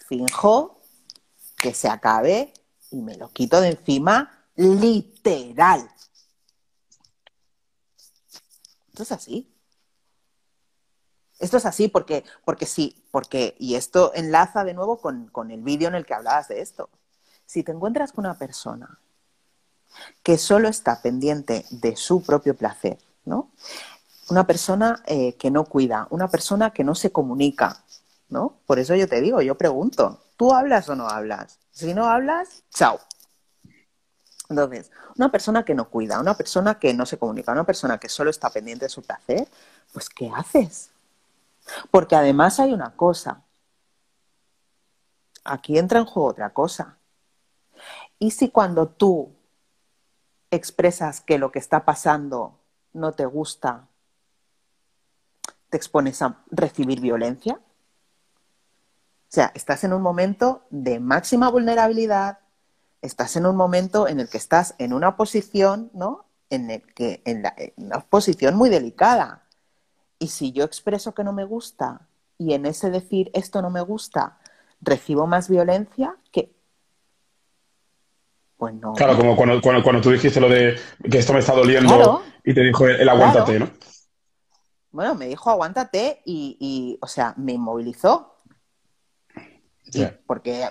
finjo 0.08 0.80
que 1.56 1.74
se 1.74 1.88
acabe 1.88 2.52
y 2.92 3.02
me 3.02 3.16
lo 3.16 3.30
quito 3.30 3.60
de 3.60 3.70
encima 3.70 4.46
literal. 4.54 5.88
Esto 8.90 9.02
es 9.02 9.12
así. 9.12 9.51
Esto 11.42 11.56
es 11.56 11.66
así 11.66 11.88
porque, 11.88 12.22
porque 12.44 12.66
sí, 12.66 13.04
porque, 13.10 13.56
y 13.58 13.74
esto 13.74 14.12
enlaza 14.14 14.62
de 14.62 14.74
nuevo 14.74 14.98
con, 15.00 15.50
el 15.50 15.60
vídeo 15.60 15.88
en 15.88 15.96
el 15.96 16.06
que 16.06 16.14
hablabas 16.14 16.46
de 16.46 16.60
esto. 16.60 16.88
Si 17.46 17.64
te 17.64 17.72
encuentras 17.72 18.12
con 18.12 18.24
una 18.24 18.38
persona 18.38 19.00
que 20.22 20.38
solo 20.38 20.68
está 20.68 21.02
pendiente 21.02 21.66
de 21.70 21.96
su 21.96 22.22
propio 22.22 22.54
placer, 22.56 22.96
¿no? 23.24 23.50
Una 24.30 24.46
persona 24.46 25.02
eh, 25.04 25.34
que 25.34 25.50
no 25.50 25.64
cuida, 25.64 26.06
una 26.10 26.28
persona 26.28 26.70
que 26.70 26.84
no 26.84 26.94
se 26.94 27.10
comunica, 27.10 27.82
¿no? 28.28 28.60
Por 28.64 28.78
eso 28.78 28.94
yo 28.94 29.08
te 29.08 29.20
digo, 29.20 29.42
yo 29.42 29.56
pregunto, 29.58 30.22
¿tú 30.36 30.54
hablas 30.54 30.88
o 30.90 30.94
no 30.94 31.08
hablas? 31.08 31.58
Si 31.72 31.92
no 31.92 32.08
hablas, 32.08 32.62
chao. 32.70 33.00
Entonces, 34.48 34.92
una 35.16 35.32
persona 35.32 35.64
que 35.64 35.74
no 35.74 35.90
cuida, 35.90 36.20
una 36.20 36.36
persona 36.36 36.78
que 36.78 36.94
no 36.94 37.04
se 37.04 37.18
comunica, 37.18 37.50
una 37.50 37.64
persona 37.64 37.98
que 37.98 38.08
solo 38.08 38.30
está 38.30 38.48
pendiente 38.48 38.84
de 38.84 38.90
su 38.90 39.02
placer, 39.02 39.48
pues 39.92 40.08
¿qué 40.08 40.30
haces? 40.32 40.91
Porque 41.90 42.16
además 42.16 42.60
hay 42.60 42.72
una 42.72 42.96
cosa. 42.96 43.44
Aquí 45.44 45.78
entra 45.78 45.98
en 45.98 46.06
juego 46.06 46.28
otra 46.30 46.52
cosa. 46.52 46.98
¿Y 48.18 48.30
si 48.30 48.50
cuando 48.50 48.88
tú 48.88 49.34
expresas 50.52 51.20
que 51.20 51.38
lo 51.38 51.50
que 51.50 51.58
está 51.58 51.84
pasando 51.84 52.60
no 52.92 53.12
te 53.12 53.24
gusta, 53.24 53.88
te 55.70 55.78
expones 55.78 56.20
a 56.20 56.44
recibir 56.50 57.00
violencia. 57.00 57.54
O 57.54 59.34
sea, 59.34 59.50
estás 59.54 59.82
en 59.84 59.94
un 59.94 60.02
momento 60.02 60.66
de 60.68 61.00
máxima 61.00 61.50
vulnerabilidad, 61.50 62.40
estás 63.00 63.36
en 63.36 63.46
un 63.46 63.56
momento 63.56 64.06
en 64.06 64.20
el 64.20 64.28
que 64.28 64.36
estás 64.36 64.74
en 64.76 64.92
una 64.92 65.16
posición, 65.16 65.90
¿no? 65.94 66.26
En 66.50 66.82
que 66.94 67.22
en, 67.24 67.44
una 67.76 68.00
posición 68.00 68.54
muy 68.54 68.68
delicada. 68.68 69.41
Y 70.22 70.28
si 70.28 70.52
yo 70.52 70.62
expreso 70.62 71.14
que 71.14 71.24
no 71.24 71.32
me 71.32 71.42
gusta 71.42 72.06
y 72.38 72.54
en 72.54 72.64
ese 72.64 72.90
decir 72.90 73.28
esto 73.34 73.60
no 73.60 73.70
me 73.70 73.80
gusta 73.80 74.38
recibo 74.80 75.26
más 75.26 75.48
violencia, 75.48 76.16
que 76.30 76.54
pues 78.56 78.72
claro, 78.96 79.16
como 79.16 79.34
cuando, 79.34 79.60
cuando, 79.60 80.00
tú 80.00 80.12
dijiste 80.12 80.40
lo 80.40 80.48
de 80.48 80.78
que 81.10 81.18
esto 81.18 81.32
me 81.32 81.40
está 81.40 81.54
doliendo 81.54 82.22
y 82.44 82.54
te 82.54 82.60
dijo 82.60 82.86
el, 82.86 83.08
aguántate, 83.08 83.58
¿no? 83.58 83.68
Bueno, 84.92 85.16
me 85.16 85.26
dijo 85.26 85.50
aguántate 85.50 86.22
y, 86.24 86.96
o 87.02 87.08
sea, 87.08 87.34
me 87.36 87.54
inmovilizó. 87.54 88.36
porque, 90.24 90.68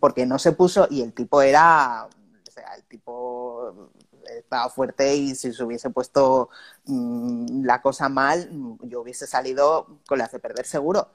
porque 0.00 0.26
no 0.26 0.38
se 0.38 0.52
puso, 0.52 0.86
y 0.90 1.00
el 1.00 1.14
tipo 1.14 1.40
era, 1.40 2.04
o 2.06 2.50
sea, 2.50 2.74
el 2.74 2.84
tipo 2.84 3.90
estaba 4.26 4.68
fuerte 4.70 5.14
y 5.16 5.34
si 5.34 5.52
se 5.52 5.64
hubiese 5.64 5.90
puesto 5.90 6.50
mm, 6.86 7.64
la 7.64 7.82
cosa 7.82 8.08
mal, 8.08 8.50
yo 8.82 9.00
hubiese 9.02 9.26
salido 9.26 10.00
con 10.06 10.18
las 10.18 10.32
de 10.32 10.38
perder 10.38 10.66
seguro. 10.66 11.10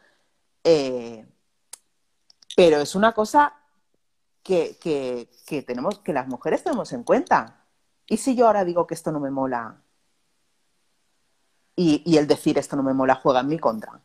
Eh, 0.64 1.26
pero 2.56 2.82
es 2.82 2.96
una 2.96 3.14
cosa 3.14 3.54
que, 4.42 5.30
tenemos, 5.66 6.00
que 6.00 6.14
las 6.14 6.28
mujeres 6.28 6.64
tenemos 6.64 6.92
en 6.94 7.04
cuenta. 7.04 7.66
¿Y 8.08 8.18
si 8.18 8.36
yo 8.36 8.48
ahora 8.48 8.66
digo 8.66 8.88
que 8.88 8.94
esto 8.94 9.12
no 9.12 9.20
me 9.20 9.30
mola? 9.30 9.82
Y, 11.76 12.18
el 12.18 12.26
decir 12.26 12.58
esto 12.58 12.76
no 12.76 12.84
me 12.84 12.94
mola 12.94 13.16
juega 13.16 13.42
en 13.42 13.48
mi 13.48 13.60
contra. 13.60 14.02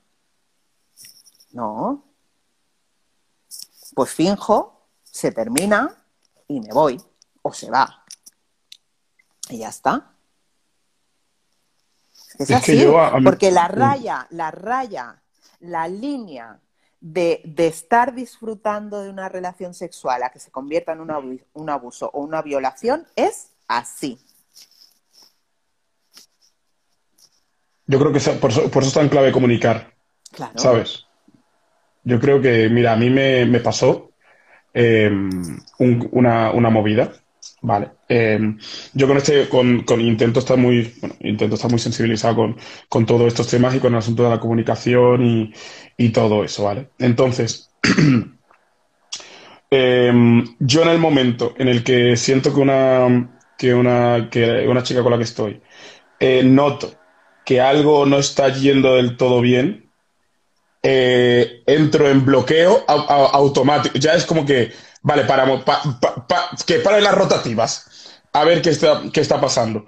No. 1.52 2.04
Pues 3.94 4.10
finjo, 4.10 4.88
se 5.02 5.32
termina 5.32 6.04
y 6.48 6.60
me 6.60 6.72
voy. 6.72 7.00
O 7.42 7.52
se 7.52 7.70
va. 7.70 8.01
Y 9.52 9.58
ya 9.58 9.68
está. 9.68 10.12
Es, 12.38 12.50
así. 12.50 12.86
porque 13.22 13.50
la 13.50 13.68
raya, 13.68 14.26
la 14.30 14.50
raya, 14.50 15.22
la 15.60 15.86
línea 15.86 16.58
de, 17.00 17.42
estar 17.58 18.14
disfrutando 18.14 19.02
de 19.02 19.10
una 19.10 19.28
relación 19.28 19.74
sexual 19.74 20.22
a 20.22 20.30
que 20.30 20.38
se 20.38 20.50
convierta 20.50 20.92
en 20.92 21.00
un 21.52 21.70
abuso, 21.70 22.10
o 22.12 22.22
una 22.22 22.40
violación 22.40 23.06
es 23.16 23.50
así. 23.68 24.18
Yo 27.86 27.98
creo 27.98 28.12
que 28.12 28.20
por 28.20 28.50
eso, 28.50 28.70
por 28.70 28.82
eso 28.82 28.88
es 28.88 28.94
tan 28.94 29.08
clave 29.10 29.32
comunicar. 29.32 29.92
Claro. 30.30 30.52
¿Sabes? 30.56 31.06
Yo 32.04 32.18
creo 32.18 32.40
que, 32.40 32.68
mira, 32.70 32.92
a 32.92 32.96
mí 32.96 33.10
me, 33.10 33.60
pasó 33.60 34.12
em, 34.72 35.60
una, 35.78 36.52
una, 36.52 36.70
movida 36.70 37.12
Vale. 37.62 37.92
Em, 38.08 38.58
yo 38.92 39.06
con 39.06 39.16
este, 39.16 39.48
con, 39.48 39.84
con, 39.84 40.00
intento 40.00 40.40
estar 40.40 40.56
muy, 40.58 40.94
bueno, 41.00 41.14
intento 41.20 41.54
estar 41.54 41.70
muy 41.70 41.78
sensibilizado 41.78 42.34
con, 42.36 42.56
con 42.88 43.06
todos 43.06 43.28
estos 43.28 43.46
temas 43.48 43.74
y 43.74 43.78
con 43.78 43.92
el 43.92 43.98
asunto 43.98 44.24
de 44.24 44.30
la 44.30 44.40
comunicación 44.40 45.24
y, 45.24 45.52
y 45.96 46.10
todo 46.10 46.42
eso, 46.44 46.64
¿vale? 46.64 46.88
Entonces, 46.98 47.70
em, 49.70 50.44
yo 50.58 50.82
en 50.82 50.88
el 50.88 50.98
momento 50.98 51.54
en 51.56 51.68
el 51.68 51.84
que 51.84 52.16
siento 52.16 52.52
que 52.52 52.60
una, 52.60 53.38
que 53.56 53.74
una, 53.74 54.28
que 54.30 54.66
una 54.68 54.82
chica 54.82 55.02
con 55.02 55.12
la 55.12 55.18
que 55.18 55.24
estoy 55.24 55.62
eh, 56.18 56.42
noto 56.42 56.92
que 57.44 57.60
algo 57.60 58.06
no 58.06 58.18
está 58.18 58.48
yendo 58.52 58.94
del 58.94 59.16
todo 59.16 59.40
bien, 59.40 59.90
eh, 60.82 61.62
entro 61.66 62.08
en 62.08 62.24
bloqueo 62.24 62.84
automático. 62.88 63.98
Ya 63.98 64.14
es 64.14 64.26
como 64.26 64.44
que 64.44 64.72
Vale, 65.02 65.24
paramos. 65.24 65.64
que 66.66 66.78
paren 66.78 67.04
las 67.04 67.14
rotativas. 67.14 67.88
a 68.32 68.44
ver 68.44 68.62
qué 68.62 68.70
está, 68.70 69.02
qué 69.12 69.20
está 69.20 69.40
pasando. 69.40 69.84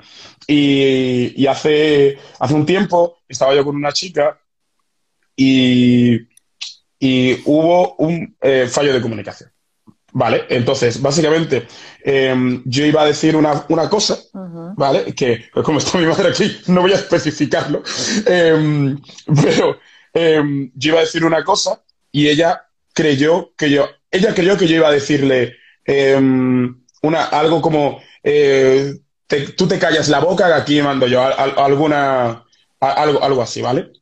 Y, 0.46 1.46
hace, 1.46 2.18
hace 2.38 2.54
un 2.54 2.66
tiempo 2.66 3.18
estaba 3.28 3.54
yo 3.54 3.64
con 3.64 3.76
una 3.76 3.92
chica 3.92 4.38
y, 5.36 6.28
y 6.98 7.40
hubo 7.46 7.94
un 7.96 8.36
eh, 8.40 8.68
fallo 8.68 8.92
de 8.92 9.00
comunicación. 9.00 9.54
Vale, 10.16 10.44
entonces, 10.48 11.02
básicamente, 11.02 11.66
em, 12.04 12.62
yo 12.66 12.86
iba 12.86 13.02
a 13.02 13.06
decir 13.06 13.34
una, 13.34 13.66
cosa, 13.90 14.16
¿vale? 14.76 15.12
Que, 15.12 15.46
pues 15.52 15.66
como 15.66 15.78
está 15.78 15.98
mi 15.98 16.06
madre 16.06 16.28
aquí, 16.28 16.56
no 16.68 16.82
voy 16.82 16.92
a 16.92 16.96
especificarlo, 16.96 17.82
em, 18.24 18.96
pero 19.42 19.76
em, 20.12 20.70
yo 20.76 20.92
iba 20.92 21.00
a 21.00 21.04
decir 21.04 21.24
una 21.24 21.42
cosa 21.42 21.82
y 22.12 22.28
ella 22.28 22.64
creyó 22.92 23.52
que 23.56 23.68
yo, 23.70 23.88
ella 24.14 24.34
creyó 24.34 24.56
que 24.56 24.66
yo 24.66 24.76
iba 24.76 24.88
a 24.88 24.92
decirle 24.92 25.56
una, 27.02 27.24
algo 27.24 27.60
como, 27.60 28.00
eh, 28.22 28.94
tú 29.56 29.68
te 29.68 29.78
callas 29.78 30.08
la 30.08 30.20
boca, 30.20 30.56
aquí 30.56 30.80
mando 30.80 31.06
yo, 31.06 31.22
alguna, 31.22 32.44
algo, 32.80 33.22
algo 33.22 33.42
así, 33.42 33.60
¿vale? 33.60 33.92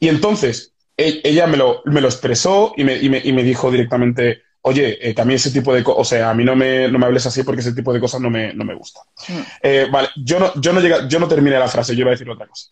y 0.00 0.08
entonces, 0.08 0.70
e, 0.96 1.20
ella 1.24 1.46
me 1.46 1.56
lo, 1.56 1.82
me 1.86 2.00
lo 2.00 2.08
expresó 2.08 2.74
y 2.76 2.84
me, 2.84 2.96
y, 2.96 3.08
me, 3.08 3.20
y 3.24 3.32
me, 3.32 3.42
dijo 3.42 3.70
directamente, 3.70 4.42
oye, 4.62 4.98
eh, 5.00 5.14
que 5.14 5.22
a 5.22 5.24
mí 5.24 5.34
ese 5.34 5.50
tipo 5.50 5.72
de 5.72 5.82
cosas, 5.82 6.00
o 6.00 6.04
sea, 6.04 6.30
a 6.30 6.34
mí 6.34 6.44
no 6.44 6.56
me, 6.56 6.88
no 6.88 6.98
me 6.98 7.06
hables 7.06 7.24
así 7.26 7.42
porque 7.42 7.60
ese 7.60 7.72
tipo 7.72 7.92
de 7.92 8.00
cosas 8.00 8.20
no 8.20 8.28
me, 8.28 8.52
no 8.52 8.64
me 8.64 8.74
gusta. 8.74 9.00
Mm. 9.28 9.40
Eh, 9.62 9.88
vale, 9.90 10.08
yo 10.16 10.38
no, 10.38 10.52
yo, 10.60 10.72
no 10.72 10.80
llega, 10.80 11.08
yo 11.08 11.18
no 11.18 11.28
terminé 11.28 11.58
la 11.58 11.68
frase, 11.68 11.94
yo 11.94 12.00
iba 12.02 12.10
a 12.10 12.12
decir 12.12 12.28
otra 12.28 12.46
cosa. 12.46 12.70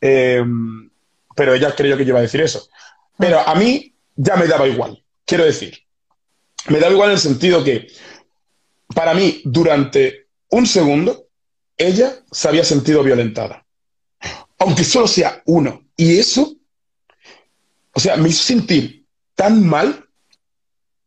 Eh, 0.00 0.44
pero 1.36 1.54
ella 1.54 1.74
creyó 1.74 1.96
que 1.96 2.04
yo 2.04 2.10
iba 2.10 2.18
a 2.18 2.22
decir 2.22 2.40
eso. 2.40 2.68
Pero 3.16 3.40
a 3.40 3.54
mí 3.54 3.94
ya 4.22 4.36
me 4.36 4.46
daba 4.46 4.66
igual, 4.68 5.02
quiero 5.24 5.44
decir. 5.44 5.78
Me 6.68 6.78
daba 6.78 6.92
igual 6.92 7.10
en 7.10 7.14
el 7.14 7.20
sentido 7.20 7.64
que, 7.64 7.88
para 8.94 9.14
mí, 9.14 9.40
durante 9.44 10.26
un 10.50 10.66
segundo, 10.66 11.26
ella 11.76 12.14
se 12.30 12.48
había 12.48 12.64
sentido 12.64 13.02
violentada. 13.02 13.64
Aunque 14.58 14.84
solo 14.84 15.06
sea 15.06 15.42
uno. 15.46 15.82
Y 15.96 16.18
eso 16.18 16.60
o 17.92 18.00
sea, 18.00 18.16
me 18.16 18.28
hizo 18.28 18.42
sentir 18.42 19.04
tan 19.34 19.66
mal, 19.66 20.06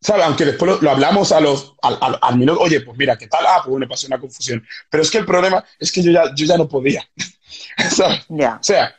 ¿sabes? 0.01 0.25
Aunque 0.25 0.45
después 0.45 0.81
lo, 0.81 0.91
hablamos 0.91 1.31
a 1.31 1.39
los, 1.39 1.73
al, 1.81 2.37
minuto, 2.37 2.59
oye, 2.59 2.81
pues 2.81 2.97
mira, 2.97 3.17
¿qué 3.17 3.27
tal? 3.27 3.45
Ah, 3.47 3.61
pues 3.65 3.77
me 3.77 3.87
pasó 3.87 4.07
una 4.07 4.19
confusión. 4.19 4.65
Pero 4.89 5.03
es 5.03 5.09
que 5.09 5.19
el 5.19 5.25
problema 5.25 5.63
es 5.79 5.91
que 5.91 6.01
yo 6.01 6.11
ya, 6.11 6.33
yo 6.35 6.45
ya 6.45 6.57
no 6.57 6.67
podía, 6.67 7.07
¿sabes? 7.89 8.25
O 8.29 8.63
sea, 8.63 8.95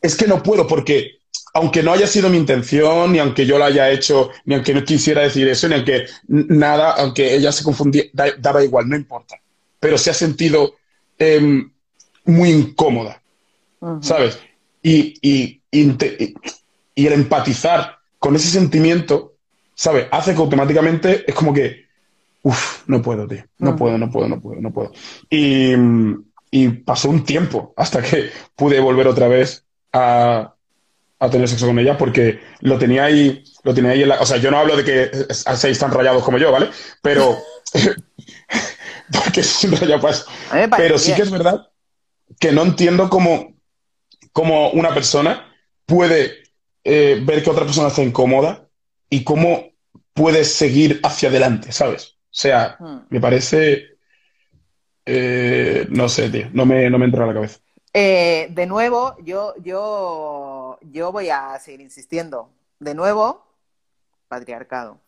es 0.00 0.16
que 0.16 0.26
no 0.26 0.42
puedo 0.42 0.66
porque 0.66 1.20
aunque 1.54 1.82
no 1.82 1.92
haya 1.92 2.06
sido 2.06 2.28
mi 2.28 2.38
intención, 2.38 3.12
ni 3.12 3.18
aunque 3.18 3.44
yo 3.44 3.58
lo 3.58 3.64
haya 3.64 3.90
hecho, 3.90 4.30
ni 4.44 4.54
aunque 4.54 4.74
no 4.74 4.84
quisiera 4.84 5.22
decir 5.22 5.46
eso, 5.48 5.68
ni 5.68 5.74
aunque 5.74 6.06
nada, 6.28 6.92
aunque 6.92 7.34
ella 7.34 7.52
se 7.52 7.64
confundía, 7.64 8.04
daba 8.38 8.64
igual, 8.64 8.88
no 8.88 8.96
importa. 8.96 9.36
Pero 9.78 9.98
se 9.98 10.10
ha 10.10 10.14
sentido 10.14 10.76
em, 11.18 11.70
muy 12.24 12.50
incómoda, 12.50 13.20
¿sabes? 14.00 14.38
Y, 14.82 15.14
y, 15.20 15.60
y 15.70 17.06
el 17.06 17.12
empatizar 17.12 17.98
con 18.18 18.36
ese 18.36 18.48
sentimiento, 18.48 19.34
¿sabes? 19.74 20.06
Hace 20.12 20.32
que 20.34 20.40
automáticamente 20.40 21.24
es 21.26 21.34
como 21.34 21.52
que, 21.52 21.86
uff, 22.42 22.82
no 22.86 23.02
puedo, 23.02 23.26
tío. 23.26 23.44
No 23.58 23.76
puedo, 23.76 23.98
no 23.98 24.10
puedo, 24.10 24.28
no 24.28 24.40
puedo, 24.40 24.60
no 24.60 24.72
puedo. 24.72 24.92
Y, 25.28 26.68
pasó 26.84 27.08
un 27.08 27.24
tiempo 27.24 27.72
hasta 27.76 28.02
que 28.02 28.30
pude 28.54 28.78
volver 28.78 29.08
otra 29.08 29.26
vez 29.26 29.64
a, 29.92 30.54
tener 31.30 31.48
sexo 31.48 31.66
con 31.66 31.78
ella 31.78 31.96
porque 31.96 32.40
lo 32.60 32.78
tenía 32.78 33.04
ahí, 33.04 33.44
lo 33.62 33.74
tenía 33.74 33.92
ahí 33.92 34.02
en 34.02 34.08
la... 34.08 34.20
O 34.20 34.26
sea, 34.26 34.38
yo 34.38 34.50
no 34.50 34.58
hablo 34.58 34.76
de 34.76 34.84
que 34.84 35.34
seáis 35.34 35.78
tan 35.78 35.90
rayados 35.90 36.22
como 36.22 36.38
yo, 36.38 36.50
¿vale? 36.50 36.70
Pero... 37.00 37.38
porque 39.12 39.40
es 39.40 39.64
un 39.64 39.72
rayado. 39.72 40.08
Pero 40.76 40.98
sí 40.98 41.14
que 41.14 41.22
es 41.22 41.30
verdad 41.30 41.68
que 42.40 42.52
no 42.52 42.62
entiendo 42.62 43.08
cómo, 43.08 43.54
cómo 44.32 44.70
una 44.70 44.92
persona 44.94 45.54
puede 45.86 46.42
eh, 46.84 47.20
ver 47.22 47.42
que 47.42 47.50
otra 47.50 47.64
persona 47.64 47.88
está 47.88 48.02
incómoda 48.02 48.68
y 49.08 49.22
cómo 49.24 49.72
puedes 50.14 50.52
seguir 50.52 51.00
hacia 51.02 51.28
adelante, 51.28 51.72
¿sabes? 51.72 52.16
O 52.24 52.34
sea, 52.34 52.76
hmm. 52.78 53.06
me 53.10 53.20
parece... 53.20 53.90
Eh, 55.04 55.86
no 55.90 56.08
sé, 56.08 56.30
tío, 56.30 56.48
no 56.52 56.64
me, 56.64 56.88
no 56.88 56.98
me 56.98 57.06
entra 57.06 57.24
a 57.24 57.26
la 57.26 57.34
cabeza. 57.34 57.58
Eh, 57.94 58.48
de 58.50 58.66
nuevo, 58.66 59.16
yo, 59.22 59.54
yo, 59.58 60.78
yo 60.82 61.12
voy 61.12 61.28
a 61.30 61.58
seguir 61.58 61.80
insistiendo. 61.82 62.50
De 62.78 62.94
nuevo, 62.94 63.44
patriarcado. 64.28 64.98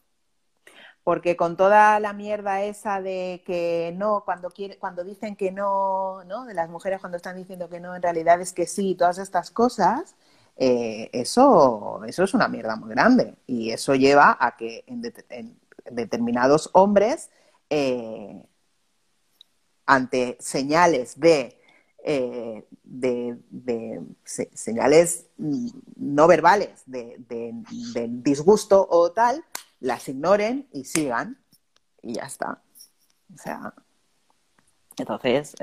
Porque 1.03 1.37
con 1.37 1.57
toda 1.57 2.01
la 2.01 2.13
mierda 2.13 2.63
esa 2.63 3.01
de 3.01 3.43
que 3.47 3.93
no, 3.97 4.23
cuando, 4.25 4.51
quiere, 4.51 4.79
cuando 4.79 5.05
dicen 5.05 5.37
que 5.37 5.53
no, 5.53 6.25
¿no? 6.25 6.45
De 6.47 6.55
las 6.55 6.71
mujeres 6.71 7.01
cuando 7.01 7.17
están 7.17 7.37
diciendo 7.37 7.69
que 7.69 7.81
no, 7.81 7.95
en 7.95 8.03
realidad 8.03 8.41
es 8.41 8.53
que 8.53 8.67
sí, 8.67 8.95
todas 8.95 9.19
estas 9.19 9.51
cosas, 9.51 10.15
eh, 10.57 11.11
eso, 11.13 12.03
eso 12.07 12.25
es 12.25 12.35
una 12.35 12.49
mierda 12.49 12.77
muy 12.77 12.91
grande 12.91 13.35
y 13.47 13.71
eso 13.71 13.95
lleva 13.95 14.37
a 14.41 14.57
que 14.57 14.85
en, 14.87 15.03
determinados 15.91 16.71
hombres, 16.73 17.31
eh, 17.71 18.43
ante 19.87 20.37
señales 20.41 21.21
de, 21.21 21.59
eh, 22.07 22.67
de, 22.83 24.03
señales 24.53 25.27
no 25.39 26.27
verbales 26.27 26.83
de, 26.85 27.17
disgusto 28.09 28.87
o 28.91 29.11
tal, 29.13 29.43
las 29.81 30.09
ignoren 30.09 30.69
y 30.73 30.85
sigan 30.85 31.43
y 32.03 32.15
ya 32.15 32.25
está. 32.25 32.63
O 33.35 33.39
sea, 33.39 33.75
entonces, 34.99 35.55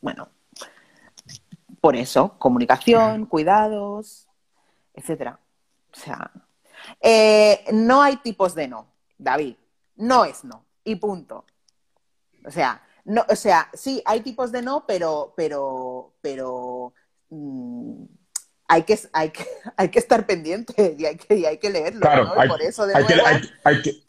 bueno, 0.00 0.28
por 1.80 1.96
eso, 1.96 2.38
comunicación, 2.38 3.26
cuidados, 3.26 4.28
etcétera. 4.94 5.38
O 5.92 5.96
sea, 6.00 6.30
eh, 7.00 7.64
no 7.72 8.00
hay 8.00 8.16
tipos 8.18 8.54
de 8.54 8.68
no, 8.68 8.86
David. 9.18 9.56
No 9.96 10.24
es 10.24 10.44
no. 10.44 10.64
Y 10.84 10.96
punto. 10.96 11.44
O 12.46 12.50
sea, 12.50 12.82
no, 13.04 13.24
o 13.28 13.36
sea, 13.36 13.68
sí, 13.74 14.02
hay 14.04 14.20
tipos 14.20 14.52
de 14.52 14.62
no, 14.62 14.84
pero, 14.86 15.34
pero, 15.36 16.14
pero 16.20 16.94
mm, 17.30 18.04
hay, 18.68 18.82
que, 18.82 18.98
hay, 19.12 19.30
que, 19.30 19.46
hay 19.76 19.88
que 19.88 19.98
estar 19.98 20.26
pendiente 20.26 20.96
y 20.98 21.04
hay 21.04 21.16
que, 21.16 21.34
y 21.36 21.46
hay 21.46 21.58
que 21.58 21.70
leerlo. 21.70 22.00
Claro, 22.00 22.32
por 22.48 22.62
eso 22.62 22.86
de 22.86 22.94
hay, 22.94 23.82
que, 23.82 24.02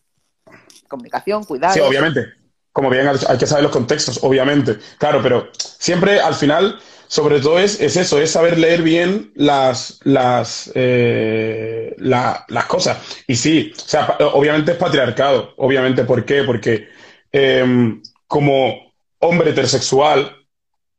Comunicación, 0.88 1.44
cuidado. 1.44 1.74
Sí, 1.74 1.80
obviamente. 1.80 2.26
Como 2.72 2.90
bien, 2.90 3.08
hay 3.08 3.38
que 3.38 3.48
saber 3.48 3.64
los 3.64 3.72
contextos, 3.72 4.20
obviamente. 4.22 4.78
Claro, 4.98 5.22
pero 5.24 5.50
siempre 5.54 6.20
al 6.20 6.36
final 6.36 6.78
sobre 7.08 7.40
todo 7.40 7.60
es, 7.60 7.80
eso, 7.80 8.20
es 8.20 8.32
saber 8.32 8.58
leer 8.58 8.82
bien 8.82 9.32
las, 9.36 10.00
las, 10.04 10.72
eh, 10.76 11.96
las 11.98 12.66
cosas. 12.68 12.98
Y 13.28 13.36
sí, 13.36 13.74
o 13.76 13.80
sea, 13.80 14.18
obviamente 14.34 14.72
es 14.72 14.78
patriarcado, 14.78 15.54
obviamente, 15.58 16.04
¿por 16.04 16.26
qué? 16.26 16.44
Porque 16.44 16.88
em, 17.32 18.02
como 18.28 18.85
hombre 19.26 19.52
heterosexual 19.52 20.36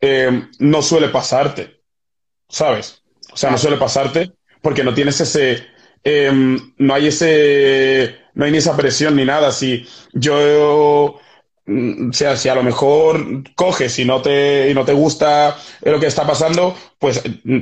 em, 0.00 0.50
no 0.58 0.82
suele 0.82 1.08
pasarte, 1.08 1.82
¿sabes? 2.48 3.02
O 3.32 3.36
sea, 3.36 3.50
no 3.50 3.58
suele 3.58 3.76
pasarte 3.76 4.32
porque 4.62 4.84
no 4.84 4.94
tienes 4.94 5.20
ese, 5.20 5.66
em, 6.04 6.74
no 6.78 6.94
hay 6.94 7.08
ese, 7.08 8.16
no 8.34 8.44
hay 8.44 8.52
ni 8.52 8.58
esa 8.58 8.76
presión 8.76 9.16
ni 9.16 9.24
nada. 9.24 9.52
Si 9.52 9.86
yo 10.12 11.20
Mm, 11.66 12.10
o 12.10 12.12
sea, 12.12 12.36
si 12.36 12.48
a 12.48 12.54
lo 12.54 12.62
mejor 12.62 13.42
coges 13.54 13.98
y 13.98 14.04
no 14.04 14.22
te, 14.22 14.70
y 14.70 14.74
no 14.74 14.84
te 14.84 14.92
gusta 14.92 15.56
lo 15.82 15.98
que 16.00 16.06
está 16.06 16.26
pasando, 16.26 16.76
pues 16.98 17.22
mm, 17.44 17.60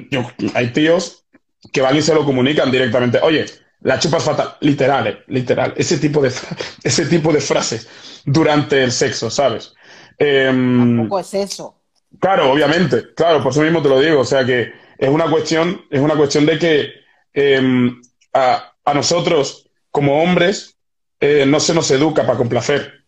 hay 0.54 0.72
tíos 0.72 1.24
que 1.72 1.80
van 1.80 1.96
y 1.96 2.02
se 2.02 2.14
lo 2.14 2.24
comunican 2.24 2.70
directamente. 2.70 3.18
Oye, 3.22 3.46
la 3.80 3.98
chupa 3.98 4.18
es 4.18 4.24
fatal. 4.24 4.56
Literal, 4.60 5.06
eh, 5.06 5.18
literal. 5.28 5.72
Ese 5.76 5.98
tipo, 5.98 6.20
de, 6.20 6.30
ese 6.84 7.06
tipo 7.06 7.32
de 7.32 7.40
frases 7.40 7.88
durante 8.26 8.82
el 8.82 8.92
sexo, 8.92 9.30
¿sabes? 9.30 9.74
Eh, 10.18 10.46
Tampoco 10.46 11.20
es 11.20 11.34
eso. 11.34 11.80
Claro, 12.20 12.52
obviamente. 12.52 13.14
Claro, 13.14 13.42
por 13.42 13.52
eso 13.52 13.62
mismo 13.62 13.82
te 13.82 13.88
lo 13.88 14.00
digo. 14.00 14.20
O 14.20 14.24
sea 14.24 14.44
que 14.44 14.72
es 14.98 15.08
una 15.08 15.30
cuestión, 15.30 15.84
es 15.90 16.00
una 16.00 16.16
cuestión 16.16 16.46
de 16.46 16.58
que 16.58 16.92
em, 17.32 18.00
a, 18.32 18.72
a, 18.84 18.94
nosotros, 18.94 19.68
como 19.90 20.22
hombres, 20.22 20.76
eh, 21.20 21.44
no 21.46 21.60
se 21.60 21.74
nos 21.74 21.90
educa 21.90 22.24
para 22.24 22.38
complacer. 22.38 23.04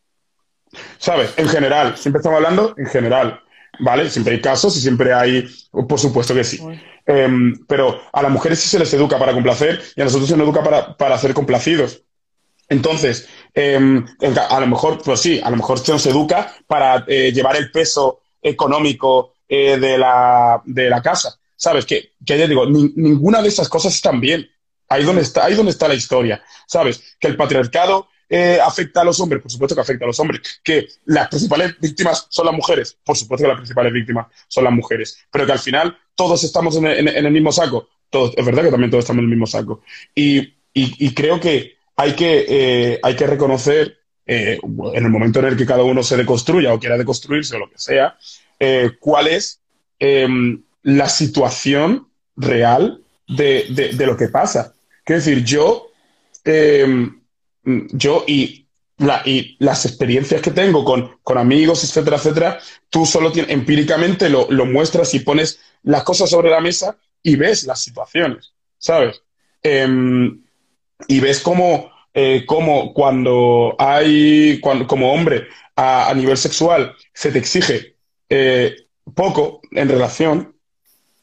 ¿Sabes? 0.98 1.32
En 1.36 1.48
general, 1.48 1.96
siempre 1.96 2.18
estamos 2.18 2.36
hablando 2.36 2.74
en 2.76 2.86
general, 2.86 3.40
¿vale? 3.78 4.11
Siempre 4.11 4.34
hay 4.34 4.40
casos 4.40 4.76
y 4.76 4.80
siempre 4.80 5.14
hay, 5.14 5.48
por 5.70 5.98
supuesto 5.98 6.34
que 6.34 6.44
sí. 6.44 6.61
Em, 7.07 7.64
pero 7.66 8.00
a 8.12 8.22
las 8.22 8.30
mujeres 8.32 8.59
sí 8.59 8.68
se 8.68 8.78
les 8.78 8.92
educa 8.92 9.18
para 9.18 9.32
complacer 9.32 9.80
y 9.94 10.00
a 10.00 10.04
nosotros 10.04 10.28
se 10.28 10.36
nos 10.36 10.46
educa 10.46 10.62
para, 10.62 10.96
para 10.96 11.16
ser 11.18 11.34
complacidos. 11.34 12.02
Entonces, 12.68 13.28
em, 13.57 14.04
a 14.48 14.61
lo 14.61 14.66
mejor, 14.68 15.02
pues 15.02 15.20
sí, 15.20 15.40
a 15.42 15.50
lo 15.50 15.57
mejor 15.57 15.80
se 15.80 15.90
nos 15.90 16.07
educa 16.07 16.54
para 16.66 17.04
eh, 17.09 17.32
llevar 17.32 17.57
el 17.57 17.72
peso 17.72 18.20
económico 18.40 19.34
eh, 19.48 19.78
de, 19.78 19.98
la, 19.98 20.62
de 20.64 20.88
la 20.88 21.02
casa. 21.02 21.38
¿Sabes? 21.57 21.86
Que, 21.86 22.12
que 22.24 22.38
ya 22.38 22.46
digo, 22.46 22.66
ninguna 22.66 23.42
de 23.42 23.48
esas 23.48 23.68
cosas 23.68 23.94
están 23.94 24.20
bien. 24.20 24.48
Ahí 24.88 25.02
donde 25.02 25.22
está, 25.22 25.46
ahí 25.46 25.54
donde 25.54 25.72
está 25.72 25.88
la 25.88 25.94
historia. 25.94 26.42
¿Sabes? 26.66 27.16
Que 27.18 27.28
el 27.28 27.36
patriarcado 27.36 28.09
eh, 28.28 28.59
afecta 28.62 29.02
a 29.02 29.04
los 29.04 29.20
hombres? 29.20 29.42
Por 29.42 29.50
supuesto 29.50 29.74
que 29.74 29.80
afecta 29.80 30.04
a 30.04 30.09
los 30.09 30.18
hombres. 30.20 30.61
¿Que 30.62 30.88
las 31.04 31.28
principales 31.28 31.78
víctimas 31.80 32.26
son 32.28 32.46
las 32.46 32.54
mujeres? 32.54 32.98
Por 33.04 33.16
supuesto 33.16 33.44
que 33.44 33.48
las 33.48 33.59
principales 33.59 33.92
víctimas 33.92 34.26
son 34.48 34.64
las 34.64 34.72
mujeres. 34.72 35.18
Pero 35.30 35.46
que 35.46 35.52
al 35.52 35.59
final 35.59 35.96
todos 36.14 36.42
estamos 36.44 36.76
en 36.76 36.86
el, 36.86 37.32
mismo 37.32 37.52
saco. 37.52 37.88
Todos, 38.11 38.34
es 38.36 38.44
verdad 38.44 38.64
que 38.64 38.70
también 38.70 38.90
todos 38.90 39.04
estamos 39.04 39.20
en 39.20 39.24
el 39.24 39.30
mismo 39.30 39.46
saco. 39.46 39.82
Y, 40.14 40.54
creo 41.14 41.40
que 41.40 41.76
hay 41.97 42.14
que, 42.14 42.47
eh, 42.49 43.01
hay 43.03 43.16
que 43.16 43.26
reconocer, 43.26 43.99
eh, 44.26 44.59
en 44.62 45.05
el 45.05 45.11
momento 45.11 45.38
en 45.38 45.47
el 45.47 45.57
que 45.57 45.66
cada 45.66 45.82
uno 45.82 46.03
se 46.03 46.16
deconstruya 46.16 46.74
o 46.74 46.78
quiera 46.78 46.99
deconstruirse 46.99 47.57
o 47.57 47.61
lo 47.61 47.70
que 47.70 47.78
sea, 47.78 48.16
cuál 49.01 49.28
es 49.28 49.61
em, 49.99 50.62
la 50.82 51.09
situación 51.09 52.09
real 52.36 53.03
de, 53.28 53.94
lo 53.99 54.16
que 54.16 54.28
pasa. 54.28 54.74
Quiero 55.05 55.20
decir, 55.20 55.44
yo, 55.44 55.90
em, 56.44 57.20
yo 57.64 58.24
y, 58.26 58.62
las 58.99 59.84
experiencias 59.84 60.40
que 60.40 60.53
tengo 60.53 60.82
con, 60.82 61.38
amigos, 61.38 61.84
etcétera, 61.84 62.16
etcétera, 62.16 62.59
tú 62.88 63.05
solo 63.05 63.30
tienes, 63.30 63.51
empíricamente 63.51 64.30
lo, 64.30 64.49
muestras 64.64 65.12
y 65.12 65.20
pones 65.20 65.61
las 65.82 66.03
cosas 66.03 66.30
sobre 66.30 66.49
la 66.49 66.61
mesa 66.61 66.97
y 67.22 67.36
ves 67.36 67.64
las 67.64 67.82
situaciones, 67.82 68.55
¿sabes? 68.78 69.22
Em, 69.62 70.45
y 71.09 71.20
ves 71.20 71.40
cómo, 71.40 71.90
eh, 72.14 72.44
cómo, 72.47 72.92
cuando 72.94 73.74
hay, 73.78 74.59
cuando, 74.61 74.86
como 74.86 75.12
hombre, 75.12 75.49
a, 75.76 76.12
nivel 76.14 76.36
sexual, 76.36 76.94
se 77.12 77.30
te 77.30 77.38
exige 77.38 77.97
eh, 78.28 78.74
poco 79.14 79.61
en 79.72 79.88
relación, 79.88 80.57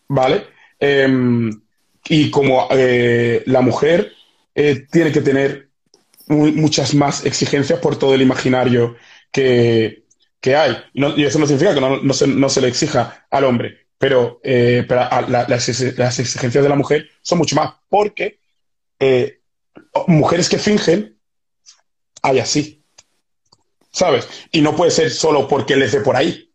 ¿vale? 0.07 0.45
Em, 0.79 1.61
y 2.05 2.29
como 2.29 2.67
eh, 2.71 3.43
la 3.45 3.61
mujer 3.61 4.11
tiene 4.53 5.11
que 5.11 5.21
tener 5.21 5.69
muchas 6.27 6.93
más 6.93 7.25
exigencias 7.25 7.79
por 7.79 7.97
todo 7.97 8.13
el 8.13 8.21
imaginario 8.21 8.95
que, 9.31 10.03
hay. 10.45 10.77
Y, 10.93 11.23
eso 11.23 11.39
no 11.39 11.47
significa 11.47 11.73
que 11.73 11.81
no, 11.81 12.49
se, 12.49 12.61
le 12.61 12.67
exija 12.67 13.25
al 13.31 13.45
hombre, 13.45 13.87
pero, 13.97 14.39
eh, 14.43 14.85
las, 15.27 15.69
exigencias 16.19 16.63
de 16.63 16.69
la 16.69 16.75
mujer 16.75 17.09
son 17.21 17.39
mucho 17.39 17.55
más, 17.55 17.73
porque 17.89 18.39
mujeres 20.07 20.49
que 20.49 20.57
fingen 20.57 21.17
hay 22.21 22.39
así. 22.39 22.83
¿Sabes? 23.91 24.27
Y 24.51 24.61
no 24.61 24.75
puede 24.75 24.91
ser 24.91 25.11
solo 25.11 25.47
porque 25.47 25.75
les 25.75 25.91
dé 25.91 26.01
por 26.01 26.15
ahí. 26.15 26.51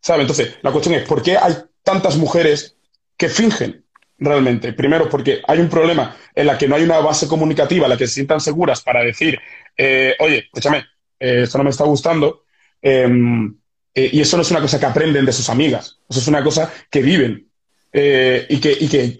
¿Sabes? 0.00 0.22
Entonces, 0.22 0.56
la 0.62 0.72
cuestión 0.72 0.94
es, 0.94 1.06
¿por 1.06 1.22
qué 1.22 1.36
hay 1.36 1.54
tantas 1.82 2.16
mujeres 2.16 2.76
que 3.16 3.28
fingen? 3.28 3.84
realmente. 4.20 4.72
Primero, 4.72 5.08
porque 5.08 5.42
hay 5.46 5.58
un 5.58 5.68
problema 5.68 6.16
en 6.34 6.46
la 6.46 6.56
que 6.56 6.68
no 6.68 6.76
hay 6.76 6.84
una 6.84 7.00
base 7.00 7.26
comunicativa 7.26 7.86
en 7.86 7.90
la 7.90 7.96
que 7.96 8.06
se 8.06 8.14
sientan 8.14 8.40
seguras 8.40 8.82
para 8.82 9.02
decir, 9.02 9.38
eh, 9.76 10.14
oye, 10.20 10.44
escúchame, 10.44 10.84
eh, 11.18 11.42
esto 11.42 11.58
no 11.58 11.64
me 11.64 11.70
está 11.70 11.84
gustando. 11.84 12.44
Em, 12.80 13.56
eh, 13.94 14.10
y 14.12 14.20
eso 14.20 14.36
no 14.36 14.42
es 14.42 14.50
una 14.50 14.60
cosa 14.60 14.78
que 14.78 14.86
aprenden 14.86 15.24
de 15.24 15.32
sus 15.32 15.48
amigas, 15.50 15.98
eso 16.08 16.20
es 16.20 16.28
una 16.28 16.44
cosa 16.44 16.72
que 16.90 17.02
viven. 17.02 17.49
Y 17.92 18.60
que, 18.60 18.76
y 18.78 18.88
que 18.88 19.16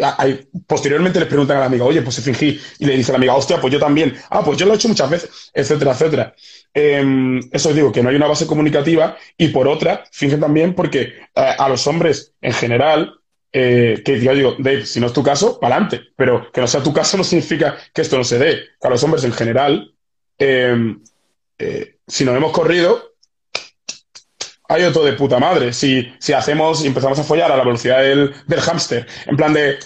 posteriormente 0.66 1.18
les 1.18 1.29
preguntan 1.29 1.57
a 1.57 1.61
la 1.61 1.66
amiga, 1.66 1.85
oye, 1.85 2.03
pues 2.03 2.16
se 2.16 2.23
fingí. 2.23 2.61
Y 2.79 2.87
le 2.87 2.97
dice 2.97 3.11
a 3.11 3.14
la 3.14 3.18
amiga, 3.18 3.35
hostia, 3.35 3.61
pues 3.61 3.73
yo 3.73 3.81
también. 3.81 4.14
Ah, 4.31 4.43
pues 4.45 4.59
yo 4.59 4.66
lo 4.66 4.73
he 4.73 4.77
hecho 4.77 4.89
muchas 4.89 5.11
veces, 5.11 5.51
etcétera, 5.53 5.93
etcétera. 5.93 6.35
Em, 6.73 7.41
eso 7.53 7.73
digo, 7.73 7.91
que 7.91 8.03
no 8.03 8.11
hay 8.11 8.16
una 8.16 8.29
base 8.29 8.47
comunicativa. 8.47 9.16
Y 9.37 9.49
por 9.49 9.66
otra, 9.66 10.05
fingen 10.12 10.41
también 10.41 10.75
porque 10.75 11.14
a 11.35 11.68
los 11.68 11.87
hombres 11.87 12.33
en 12.41 12.53
general 12.53 13.21
eh, 13.53 14.03
que 14.05 14.21
yo 14.21 14.35
digo, 14.35 14.55
Dave, 14.59 14.87
si 14.87 15.01
no 15.01 15.07
es 15.09 15.12
tu 15.12 15.23
caso, 15.23 15.59
para 15.59 15.77
adelante. 15.77 16.12
Pero 16.16 16.51
que 16.53 16.61
no 16.61 16.66
sea 16.66 16.83
tu 16.83 16.93
caso 16.93 17.16
no 17.16 17.25
significa 17.25 17.77
que 17.93 18.03
esto 18.03 18.16
no 18.16 18.25
se 18.25 18.39
dé. 18.39 18.61
A 18.83 18.89
los 18.89 19.03
hombres 19.03 19.25
en 19.25 19.33
general, 19.33 19.95
em, 20.39 21.03
eh, 21.59 21.97
si 22.07 22.25
nos 22.25 22.37
hemos 22.37 22.53
corrido, 22.53 23.09
hay 24.71 24.85
otro 24.85 25.03
de 25.03 25.14
puta 25.14 25.41
madre. 25.41 25.73
Si, 25.73 26.14
si 26.21 26.33
hacemos 26.33 26.85
y 26.85 26.87
empezamos 26.87 27.18
a 27.18 27.25
follar 27.25 27.51
a 27.51 27.57
la 27.57 27.64
velocidad 27.64 28.03
del, 28.03 28.33
del 28.47 28.61
hámster, 28.61 29.05
en 29.27 29.37
plan 29.37 29.53
de 29.53 29.79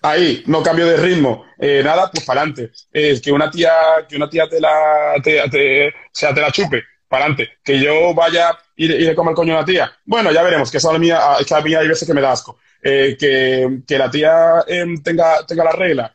ahí, 0.00 0.44
no 0.46 0.62
cambio 0.62 0.86
de 0.86 0.96
ritmo, 0.96 1.44
eh, 1.58 1.82
nada, 1.84 2.08
pues 2.08 2.24
para 2.24 2.42
adelante. 2.42 2.70
que 2.92 3.32
una 3.32 3.50
tía, 3.50 3.72
que 4.08 4.14
una 4.14 4.30
tía 4.30 4.48
te 4.48 4.60
la, 4.60 5.14
te, 5.24 5.42
te, 5.50 5.92
sea, 6.12 6.32
te 6.32 6.40
la 6.40 6.52
chupe, 6.52 6.84
para 7.08 7.24
adelante. 7.24 7.54
Que 7.64 7.80
yo 7.80 8.14
vaya 8.14 8.56
y, 8.76 8.86
le 8.86 9.14
come 9.16 9.30
el 9.30 9.36
coño 9.36 9.56
a 9.56 9.60
la 9.60 9.64
tía. 9.64 9.92
Bueno, 10.04 10.30
ya 10.30 10.44
veremos, 10.44 10.70
que 10.70 10.76
eso 10.76 10.92
a 10.92 10.98
mía, 10.98 11.20
que 11.44 11.54
a 11.54 11.60
mí 11.60 11.74
hay 11.74 11.88
veces 11.88 12.06
que 12.06 12.14
me 12.14 12.20
da 12.20 12.30
asco. 12.30 12.60
Eh, 12.80 13.16
que, 13.18 13.80
que, 13.84 13.98
la 13.98 14.08
tía 14.08 14.64
em, 14.68 15.02
tenga, 15.02 15.44
tenga 15.44 15.64
la 15.64 15.72
regla. 15.72 16.14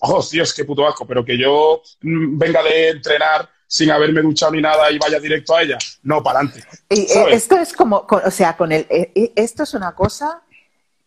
Ojo, 0.00 0.26
Dios, 0.32 0.52
qué 0.52 0.64
puto 0.64 0.84
asco, 0.84 1.06
pero 1.06 1.24
que 1.24 1.38
yo 1.38 1.80
mm, 2.00 2.38
venga 2.38 2.60
de 2.64 2.88
entrenar 2.88 3.48
sin 3.72 3.90
haberme 3.90 4.20
duchado 4.20 4.52
ni 4.52 4.60
nada 4.60 4.90
y 4.90 4.98
vaya 4.98 5.18
directo 5.18 5.56
a 5.56 5.62
ella. 5.62 5.78
No, 6.02 6.22
para 6.22 6.40
adelante. 6.40 6.62
Y, 6.90 7.10
eh, 7.10 7.26
esto 7.30 7.56
es 7.56 7.72
como, 7.72 8.06
o 8.06 8.30
sea, 8.30 8.54
con 8.54 8.70
el, 8.70 8.86
esto 9.34 9.62
es 9.62 9.72
una 9.72 9.94
cosa 9.94 10.42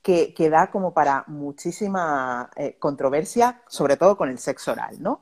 que, 0.01 0.33
que 0.33 0.49
da 0.49 0.71
como 0.71 0.91
para 0.91 1.25
muchísima 1.27 2.49
controversia, 2.79 3.61
sobre 3.67 3.97
todo 3.97 4.17
con 4.17 4.29
el 4.29 4.39
sexo 4.39 4.71
oral, 4.71 4.95
¿no? 4.99 5.21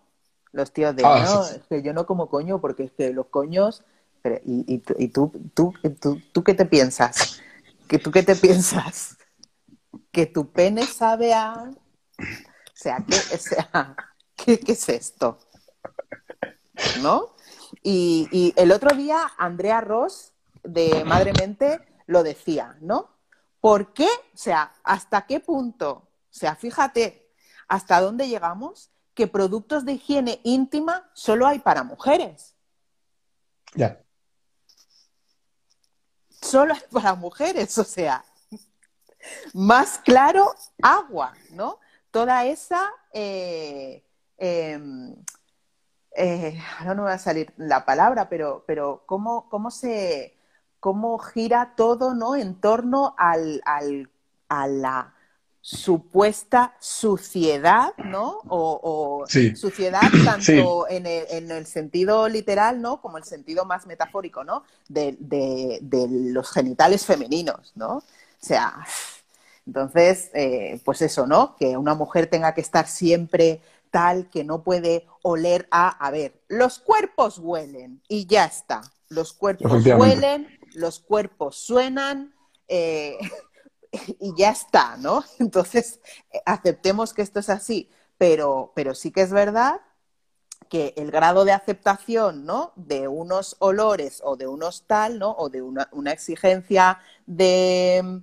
Los 0.53 0.71
tíos 0.71 0.95
de, 0.95 1.03
ah, 1.05 1.21
no, 1.25 1.45
es 1.45 1.63
que 1.67 1.81
yo 1.81 1.91
no 1.91 2.05
como 2.05 2.29
coño 2.29 2.61
porque 2.61 2.83
es 2.83 2.91
que 2.93 3.11
los 3.11 3.25
coños... 3.27 3.83
¿Y, 4.45 4.75
y, 4.75 4.77
tú, 5.09 5.33
tú, 5.53 5.73
tú, 5.99 6.21
tú, 6.31 6.43
qué 6.45 6.53
te 6.53 6.63
piensas? 6.63 7.41
¿Que 7.89 7.99
¿Tú 7.99 8.09
qué 8.09 8.23
te 8.23 8.37
piensas? 8.37 9.17
¿Que 10.13 10.25
tu 10.27 10.49
pene 10.49 10.85
sabe 10.85 11.33
a...? 11.33 11.55
O 12.17 12.23
sea, 12.73 13.03
¿qué, 13.05 13.15
sea, 13.15 13.97
¿qué, 14.37 14.61
qué 14.61 14.71
es 14.71 14.87
esto? 14.87 15.39
¿No? 17.01 17.32
Y, 17.83 18.29
y, 18.31 18.53
el 18.55 18.71
otro 18.71 18.95
día 18.95 19.31
Andrea 19.37 19.81
Ross 19.81 20.31
de 20.63 21.03
Madremente 21.03 21.81
lo 22.07 22.23
decía, 22.23 22.77
¿no? 22.79 23.09
¿Por 23.59 23.93
qué? 23.93 24.07
O 24.33 24.37
sea, 24.37 24.73
¿hasta 24.83 25.25
qué 25.25 25.39
punto? 25.39 25.91
O 25.91 26.07
sea, 26.29 26.55
fíjate 26.55 27.23
hasta 27.67 28.01
dónde 28.01 28.27
llegamos 28.27 28.91
que 29.13 29.27
productos 29.27 29.85
de 29.85 29.93
higiene 29.93 30.39
íntima 30.43 31.09
solo 31.13 31.47
hay 31.47 31.59
para 31.59 31.83
mujeres. 31.83 32.55
Ya. 33.75 33.99
Solo 36.41 36.73
hay 36.73 36.81
para 36.91 37.15
mujeres, 37.15 37.77
o 37.77 37.83
sea, 37.83 38.25
más 39.53 39.99
claro, 39.99 40.53
agua, 40.81 41.33
¿no? 41.51 41.79
Toda 42.11 42.45
esa... 42.45 42.91
Eh, 43.11 44.03
em, 44.37 45.15
eh, 46.15 46.59
ahora 46.79 46.95
no 46.95 47.03
me 47.03 47.09
va 47.09 47.15
a 47.15 47.19
salir 47.19 47.53
la 47.57 47.85
palabra, 47.85 48.29
pero, 48.29 48.63
pero 48.67 49.03
cómo, 49.05 49.49
cómo 49.49 49.71
se 49.71 50.37
cómo 50.79 51.17
gira 51.17 51.75
todo 51.77 52.13
¿no? 52.13 52.35
en 52.35 52.55
torno 52.55 53.15
al, 53.17 53.61
al, 53.63 54.09
a 54.49 54.67
la 54.67 55.13
supuesta 55.61 56.75
suciedad, 56.77 57.93
¿no? 57.97 58.39
O, 58.49 59.23
suciedad 59.55 60.01
tanto 60.25 60.85
en, 60.89 61.05
el, 61.05 61.65
sentido 61.67 62.27
literal, 62.27 62.81
¿no? 62.81 62.99
Como 62.99 63.17
el 63.17 63.23
sentido 63.23 63.63
más 63.63 63.87
metafórico, 63.87 64.43
¿no? 64.43 64.65
De, 64.89 65.17
los 66.11 66.51
genitales 66.51 67.05
femeninos, 67.05 67.71
¿no? 67.75 67.99
O 67.99 68.03
sea, 68.41 68.85
entonces, 69.65 70.31
eh, 70.33 70.81
pues 70.83 71.01
eso, 71.01 71.25
¿no? 71.25 71.55
Que 71.55 71.77
una 71.77 71.95
mujer 71.95 72.27
tenga 72.27 72.53
que 72.53 72.59
estar 72.59 72.87
siempre 72.87 73.61
tal 73.89 74.29
que 74.29 74.43
no 74.43 74.63
puede 74.63 75.07
oler 75.23 75.67
a, 75.71 75.89
a 75.89 76.11
ver, 76.11 76.39
los 76.47 76.77
cuerpos 76.77 77.39
huelen 77.39 78.03
y 78.07 78.27
ya 78.27 78.45
está. 78.45 78.81
Los 79.09 79.33
cuerpos 79.33 79.83
huelen, 79.85 80.47
los 80.75 80.99
cuerpos 80.99 81.57
suenan. 81.57 82.35
Eh, 82.67 83.17
y 84.19 84.33
ya 84.37 84.51
está, 84.51 84.97
¿no? 84.97 85.23
Entonces, 85.39 85.99
eh, 86.31 86.41
aceptemos 86.45 87.13
que 87.13 87.21
esto 87.21 87.39
es 87.39 87.49
así, 87.49 87.89
pero, 88.17 88.71
pero 88.75 88.93
sí 88.93 89.11
que 89.11 89.21
es 89.21 89.31
verdad 89.31 89.81
que 90.69 90.93
el 90.97 91.11
grado 91.11 91.45
de 91.45 91.51
aceptación, 91.51 92.45
¿no? 92.45 92.73
De 92.75 93.07
unos 93.07 93.55
olores 93.59 94.21
o 94.23 94.37
de 94.37 94.47
unos 94.47 94.87
tal, 94.87 95.19
¿no? 95.19 95.31
O 95.37 95.49
de 95.49 95.61
una, 95.61 96.11
exigencia 96.11 96.99
de, 97.27 98.21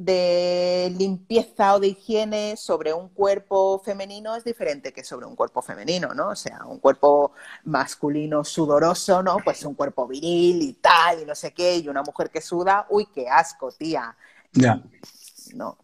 de, 0.00 0.94
limpieza 0.96 1.74
o 1.74 1.80
de 1.80 1.88
higiene 1.88 2.56
sobre 2.56 2.94
un 2.94 3.10
cuerpo 3.10 3.78
femenino 3.84 4.34
es 4.34 4.44
diferente 4.44 4.92
que 4.92 5.04
sobre 5.04 5.26
un 5.26 5.36
cuerpo 5.36 5.60
femenino, 5.60 6.14
¿no? 6.14 6.28
O 6.28 6.36
sea, 6.36 6.64
un 6.64 6.78
cuerpo 6.78 7.32
masculino 7.64 8.42
sudoroso, 8.42 9.22
¿no? 9.22 9.36
Pues 9.44 9.62
un 9.64 9.74
cuerpo 9.74 10.06
viril 10.06 10.62
y 10.62 10.72
tal, 10.74 11.20
y 11.22 11.26
no 11.26 11.34
sé 11.34 11.52
qué, 11.52 11.76
y 11.76 11.88
una 11.88 12.02
mujer 12.02 12.30
que 12.30 12.40
suda, 12.40 12.86
uy, 12.88 13.08
qué 13.14 13.28
asco, 13.28 13.70
tía. 13.72 14.16
Ya. 14.52 14.82
No. 15.54 15.76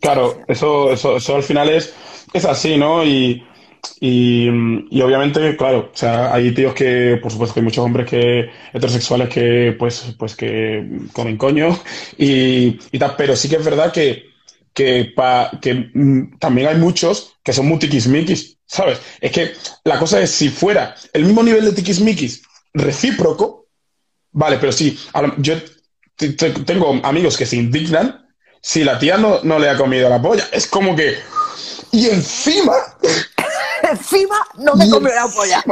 Claro, 0.00 0.42
eso, 0.48 0.90
eso, 0.90 1.16
eso 1.18 1.36
al 1.36 1.42
final 1.42 1.68
es, 1.68 1.92
es 2.32 2.46
así, 2.46 2.78
¿no? 2.78 3.04
Y, 3.04 3.46
y, 4.00 4.48
obviamente, 5.02 5.56
claro, 5.56 5.90
o 5.92 5.96
sea, 5.96 6.32
hay 6.32 6.52
tíos 6.52 6.74
que, 6.74 7.18
por 7.20 7.32
supuesto, 7.32 7.58
hay 7.58 7.64
muchos 7.64 7.84
hombres 7.84 8.08
que 8.08 8.50
heterosexuales 8.72 9.28
que, 9.28 9.74
pues, 9.78 10.14
pues 10.18 10.36
que 10.36 11.00
comen 11.12 11.36
coño 11.36 11.78
y, 12.16 12.78
y 12.92 12.98
tal, 12.98 13.14
pero 13.16 13.34
sí 13.34 13.48
que 13.48 13.56
es 13.56 13.64
verdad 13.64 13.92
que, 13.92 14.24
que, 14.72 15.12
pa, 15.16 15.50
que 15.60 15.90
mm, 15.92 16.38
también 16.38 16.68
hay 16.68 16.76
muchos 16.76 17.34
que 17.42 17.52
son 17.52 17.66
muy 17.66 17.78
tiquismiquis, 17.78 18.58
¿sabes? 18.66 19.00
Es 19.20 19.32
que 19.32 19.52
la 19.84 19.98
cosa 19.98 20.20
es, 20.20 20.30
si 20.30 20.48
fuera 20.48 20.94
el 21.12 21.24
mismo 21.24 21.42
nivel 21.42 21.64
de 21.64 21.72
tiquismiquis 21.72 22.42
recíproco, 22.74 23.66
vale, 24.30 24.58
pero 24.58 24.72
sí, 24.72 24.98
yo 25.38 25.54
tengo 26.64 27.00
amigos 27.02 27.36
que 27.36 27.46
se 27.46 27.56
indignan 27.56 28.28
si 28.60 28.84
la 28.84 28.98
tía 28.98 29.16
no, 29.16 29.40
no 29.42 29.58
le 29.58 29.68
ha 29.68 29.76
comido 29.76 30.08
la 30.08 30.22
polla. 30.22 30.48
Es 30.52 30.66
como 30.68 30.94
que... 30.94 31.18
Y 31.90 32.06
encima... 32.06 32.74
encima 33.92 34.36
no 34.58 34.74
me 34.74 34.88
come 34.90 35.10
la 35.10 35.28
polla. 35.28 35.64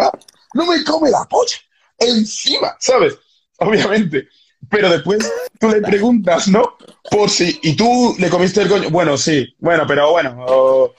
No 0.54 0.66
me 0.66 0.84
come 0.84 1.10
la 1.10 1.24
polla. 1.24 1.56
Encima, 1.98 2.76
¿sabes? 2.78 3.18
Obviamente. 3.58 4.28
Pero 4.68 4.90
después 4.90 5.30
tú 5.58 5.68
le 5.68 5.80
preguntas, 5.80 6.48
¿no? 6.48 6.76
Por 7.10 7.28
si... 7.30 7.58
Y 7.62 7.74
tú 7.74 8.14
le 8.18 8.28
comiste 8.28 8.62
el 8.62 8.68
coño. 8.68 8.90
Bueno, 8.90 9.16
sí. 9.16 9.54
Bueno, 9.58 9.84
pero 9.86 10.10
bueno... 10.12 10.94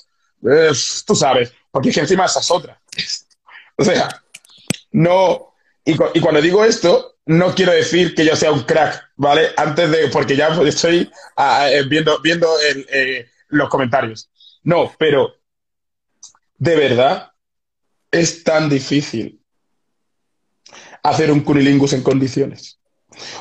tú 1.05 1.15
sabes. 1.15 1.53
Porque 1.71 1.89
es 1.89 1.95
que 1.95 2.01
encima 2.01 2.25
esa 2.25 2.39
es 2.39 2.51
otra. 2.51 2.79
o 3.77 3.83
sea, 3.83 4.23
no... 4.91 5.53
Y, 5.85 5.93
y 6.13 6.19
cuando 6.19 6.41
digo 6.41 6.63
esto, 6.63 7.11
no 7.25 7.53
quiero 7.53 7.71
decir 7.71 8.15
que 8.15 8.25
yo 8.25 8.35
sea 8.35 8.51
un 8.51 8.63
crack, 8.63 9.11
¿vale? 9.15 9.51
Antes 9.57 9.91
de, 9.91 10.07
porque 10.09 10.35
ya 10.35 10.49
estoy 10.63 11.09
ah, 11.37 11.69
eh, 11.71 11.83
viendo, 11.83 12.19
viendo 12.19 12.47
eh, 12.61 13.29
los 13.49 13.69
comentarios. 13.69 14.29
No, 14.63 14.93
pero 14.97 15.35
de 16.61 16.75
verdad 16.75 17.31
es 18.11 18.43
tan 18.43 18.69
difícil 18.69 19.41
hacer 21.01 21.31
un 21.31 21.39
cunilingus 21.39 21.93
en 21.93 22.03
condiciones. 22.03 22.79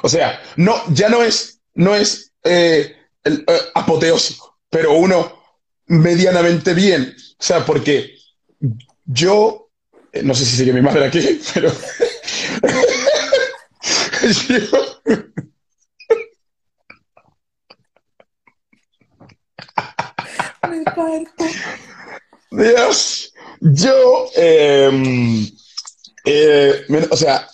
O 0.03 0.09
sea, 0.09 0.41
no, 0.57 0.75
ya 0.89 1.11
no 1.11 1.23
es, 1.23 1.61
no 1.75 1.95
es 1.95 2.33
eh, 2.45 2.97
apoteósico, 3.75 4.59
pero 4.71 4.95
uno 4.95 5.39
medianamente 5.85 6.73
bien. 6.73 7.15
O 7.39 7.43
sea, 7.43 7.67
porque 7.67 8.17
yo, 9.05 9.69
no 10.23 10.35
sé 10.35 10.47
si 10.47 10.57
sigue 10.57 10.73
mi 10.73 10.81
madre 10.81 11.05
aquí, 11.05 11.43
pero 11.55 11.71
Dios, 22.51 23.33
yo, 23.61 24.29
em, 24.35 25.49
eh, 26.25 27.09
o 27.11 27.17
sea, 27.17 27.49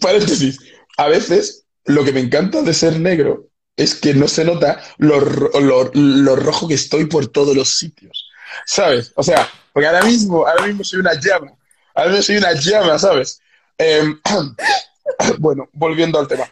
paréntesis, 0.00 0.58
a 0.96 1.08
veces 1.08 1.64
lo 1.84 2.04
que 2.04 2.12
me 2.12 2.20
encanta 2.20 2.62
de 2.62 2.72
ser 2.72 2.98
negro 2.98 3.48
es 3.76 3.94
que 3.94 4.14
no 4.14 4.28
se 4.28 4.44
nota 4.44 4.82
lo, 4.98 5.20
rojo 5.20 6.68
que 6.68 6.74
estoy 6.74 7.06
por 7.06 7.26
todos 7.26 7.54
los 7.54 7.76
sitios, 7.76 8.30
¿sabes? 8.66 9.12
O 9.16 9.22
sea, 9.22 9.48
porque 9.72 9.86
ahora 9.86 10.02
mismo, 10.02 10.46
ahora 10.46 10.66
mismo 10.66 10.84
soy 10.84 11.00
una 11.00 11.14
llama, 11.14 11.52
ahora 11.94 12.10
mismo 12.10 12.22
soy 12.22 12.36
una 12.36 12.52
llama, 12.54 12.98
¿sabes? 12.98 13.40
Em, 13.76 14.18
bueno, 15.38 15.68
volviendo 15.72 16.18
al 16.18 16.28
tema. 16.28 16.50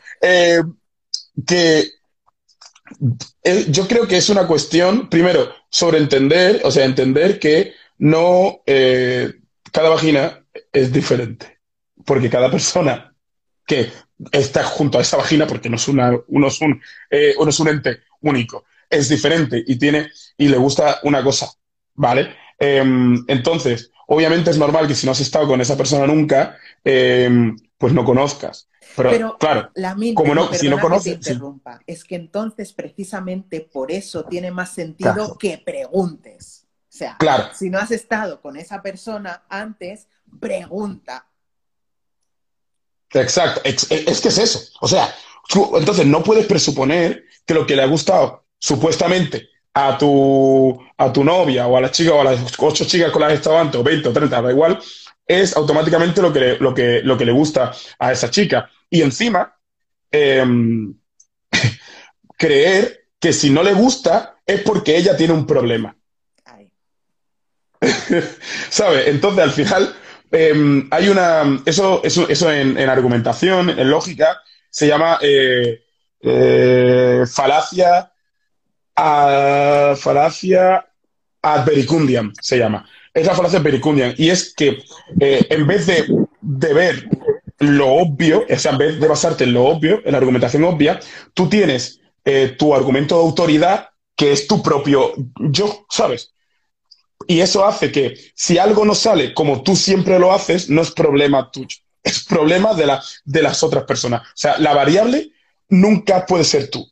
Que 1.46 1.99
yo 3.68 3.86
creo 3.88 4.06
que 4.06 4.16
es 4.16 4.28
una 4.30 4.46
cuestión, 4.46 5.08
primero, 5.08 5.52
sobre 5.68 5.98
entender, 5.98 6.60
o 6.64 6.70
sea, 6.70 6.84
entender 6.84 7.38
que 7.38 7.74
no, 7.98 8.60
eh, 8.66 9.32
cada 9.72 9.90
vagina 9.90 10.44
es 10.72 10.92
diferente, 10.92 11.58
porque 12.04 12.30
cada 12.30 12.50
persona 12.50 13.14
que 13.66 13.90
está 14.32 14.64
junto 14.64 14.98
a 14.98 15.02
esa 15.02 15.16
vagina, 15.16 15.46
porque 15.46 15.70
no 15.70 15.76
es 15.76 15.88
una, 15.88 16.12
uno, 16.28 16.48
es 16.48 16.60
un, 16.60 16.80
uno 17.38 17.50
es 17.50 17.60
un 17.60 17.68
ente 17.68 18.00
único, 18.20 18.64
es 18.88 19.08
diferente 19.08 19.62
y 19.66 19.76
tiene, 19.76 20.10
y 20.36 20.48
le 20.48 20.56
gusta 20.56 21.00
una 21.04 21.22
cosa, 21.22 21.50
¿vale? 21.94 22.34
Em, 22.58 23.24
entonces, 23.28 23.90
obviamente 24.08 24.50
es 24.50 24.58
normal 24.58 24.86
que 24.86 24.94
si 24.94 25.06
no 25.06 25.12
has 25.12 25.20
estado 25.20 25.46
con 25.46 25.60
esa 25.60 25.76
persona 25.76 26.06
nunca, 26.06 26.58
em, 26.84 27.56
pues 27.80 27.94
no 27.94 28.04
conozcas. 28.04 28.68
Pero, 28.94 29.38
claro, 29.38 29.70
la 29.74 29.96
como 30.14 30.34
no, 30.34 30.52
si 30.52 30.68
no 30.68 30.78
conoces. 30.78 31.18
Es 31.86 32.04
que 32.04 32.14
entonces, 32.14 32.74
precisamente 32.74 33.62
por 33.62 33.90
eso 33.90 34.26
tiene 34.26 34.50
más 34.50 34.74
sentido 34.74 35.38
que 35.38 35.56
preguntes. 35.56 36.66
O 36.66 36.92
sea, 36.92 37.16
si 37.54 37.70
no 37.70 37.78
has 37.78 37.90
estado 37.90 38.42
con 38.42 38.58
esa 38.58 38.82
persona 38.82 39.44
antes, 39.48 40.08
pregunta. 40.38 41.26
Exacto, 43.12 43.62
es, 43.64 43.86
que 43.86 44.28
es 44.28 44.38
eso. 44.38 44.60
O 44.82 44.86
sea, 44.86 45.14
entonces 45.78 46.04
no 46.04 46.22
puedes 46.22 46.44
presuponer 46.44 47.24
que 47.46 47.54
lo 47.54 47.66
que 47.66 47.76
le 47.76 47.82
ha 47.82 47.86
gustado 47.86 48.44
supuestamente 48.58 49.48
a 49.72 49.96
tu, 49.96 50.78
a 50.98 51.10
tu 51.10 51.24
novia 51.24 51.66
o 51.66 51.78
a 51.78 51.80
la 51.80 51.90
chica 51.90 52.12
o 52.12 52.20
a 52.20 52.24
las 52.24 52.40
ocho 52.58 52.84
chicas 52.84 53.10
con 53.10 53.22
las 53.22 53.30
que 53.30 53.36
estado 53.36 53.56
antes, 53.56 53.80
o 53.80 53.82
20 53.82 54.06
o 54.06 54.12
30, 54.12 54.42
da 54.42 54.50
igual, 54.50 54.78
es 55.30 55.56
automáticamente 55.56 56.20
lo 56.20 56.32
que, 56.32 56.56
lo 56.58 56.74
que, 56.74 57.02
lo 57.04 57.16
que 57.16 57.24
le 57.24 57.30
gusta 57.30 57.72
a 58.00 58.10
esa 58.10 58.30
chica. 58.30 58.68
Y 58.90 59.02
encima, 59.02 59.56
em, 60.10 60.92
creer 62.36 63.06
que 63.20 63.32
si 63.32 63.50
no 63.50 63.62
le 63.62 63.72
gusta 63.72 64.38
es 64.44 64.60
porque 64.62 64.96
ella 64.96 65.16
tiene 65.16 65.32
un 65.32 65.46
problema. 65.46 65.96
¿Sabes? 68.70 69.06
Entonces, 69.06 69.44
al 69.44 69.52
final, 69.52 69.94
em, 70.32 70.88
hay 70.90 71.08
una. 71.08 71.62
Eso, 71.64 72.02
eso, 72.02 72.28
eso 72.28 72.52
en, 72.52 72.76
argumentación, 72.88 73.70
en 73.70 73.88
lógica, 73.88 74.42
se 74.68 74.88
llama 74.88 75.18
eh, 75.22 75.84
eh, 76.22 77.24
falacia. 77.32 78.12
A, 78.96 79.94
falacia 79.96 80.84
ad 81.40 81.64
vericundiam, 81.64 82.32
se 82.38 82.58
llama. 82.58 82.84
Es 83.12 83.26
la 83.26 83.34
falacia 83.34 83.62
pericundian. 83.62 84.14
Y 84.16 84.30
es 84.30 84.54
que 84.54 84.82
eh, 85.20 85.46
en 85.50 85.66
vez 85.66 85.86
de, 85.86 86.06
de 86.40 86.74
ver 86.74 87.08
lo 87.58 87.88
obvio, 87.88 88.44
o 88.48 88.58
sea, 88.58 88.72
en 88.72 88.78
vez 88.78 89.00
de 89.00 89.08
basarte 89.08 89.44
en 89.44 89.52
lo 89.52 89.64
obvio, 89.64 90.00
en 90.04 90.12
la 90.12 90.18
argumentación 90.18 90.64
obvia, 90.64 90.98
tú 91.34 91.48
tienes 91.48 92.00
eh, 92.24 92.54
tu 92.58 92.74
argumento 92.74 93.16
de 93.16 93.22
autoridad, 93.22 93.88
que 94.16 94.32
es 94.32 94.46
tu 94.46 94.62
propio 94.62 95.12
yo, 95.50 95.86
¿sabes? 95.88 96.32
Y 97.26 97.40
eso 97.40 97.64
hace 97.64 97.92
que 97.92 98.18
si 98.34 98.58
algo 98.58 98.84
no 98.84 98.94
sale 98.94 99.34
como 99.34 99.62
tú 99.62 99.76
siempre 99.76 100.18
lo 100.18 100.32
haces, 100.32 100.68
no 100.70 100.80
es 100.82 100.90
problema 100.90 101.50
tuyo, 101.50 101.76
es 102.02 102.24
problema 102.24 102.74
de, 102.74 102.86
la, 102.86 103.02
de 103.24 103.42
las 103.42 103.62
otras 103.62 103.84
personas. 103.84 104.22
O 104.22 104.36
sea, 104.36 104.58
la 104.58 104.74
variable 104.74 105.30
nunca 105.68 106.26
puede 106.26 106.44
ser 106.44 106.70
tú, 106.70 106.90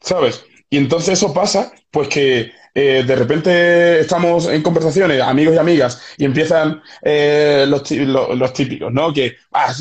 ¿sabes? 0.00 0.44
Y 0.68 0.78
entonces 0.78 1.18
eso 1.18 1.32
pasa, 1.32 1.72
pues 1.90 2.08
que 2.08 2.52
eh, 2.74 3.04
de 3.06 3.16
repente 3.16 4.00
estamos 4.00 4.48
en 4.48 4.62
conversaciones, 4.62 5.22
amigos 5.22 5.54
y 5.54 5.58
amigas, 5.58 6.02
y 6.18 6.24
empiezan 6.24 6.82
eh, 7.02 7.64
los, 7.66 8.52
típicos, 8.52 8.92
¿no? 8.92 9.12
Que, 9.14 9.36
ah, 9.52 9.72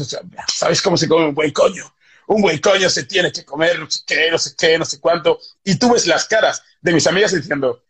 ¿sabes 0.47 0.81
cómo 0.81 0.95
se 0.95 1.07
come 1.07 1.27
un 1.27 1.35
buen 1.35 1.51
coño? 1.51 1.83
Un 2.27 2.41
buen 2.41 2.57
coño 2.59 2.89
se 2.89 3.03
tiene 3.03 3.31
que 3.31 3.43
comer, 3.43 3.79
no 3.79 3.89
sé 3.89 3.99
qué, 4.05 4.31
no 4.31 4.37
sé 4.37 4.51
qué, 4.57 4.77
no 4.77 4.85
sé 4.85 4.99
cuánto. 4.99 5.39
Y 5.63 5.75
tú 5.75 5.91
ves 5.91 6.07
las 6.07 6.25
caras 6.25 6.63
de 6.81 6.93
mis 6.93 7.05
amigas 7.05 7.33
diciendo, 7.33 7.83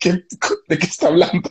¿de 0.00 0.78
qué 0.78 0.86
está 0.86 1.08
hablando? 1.08 1.50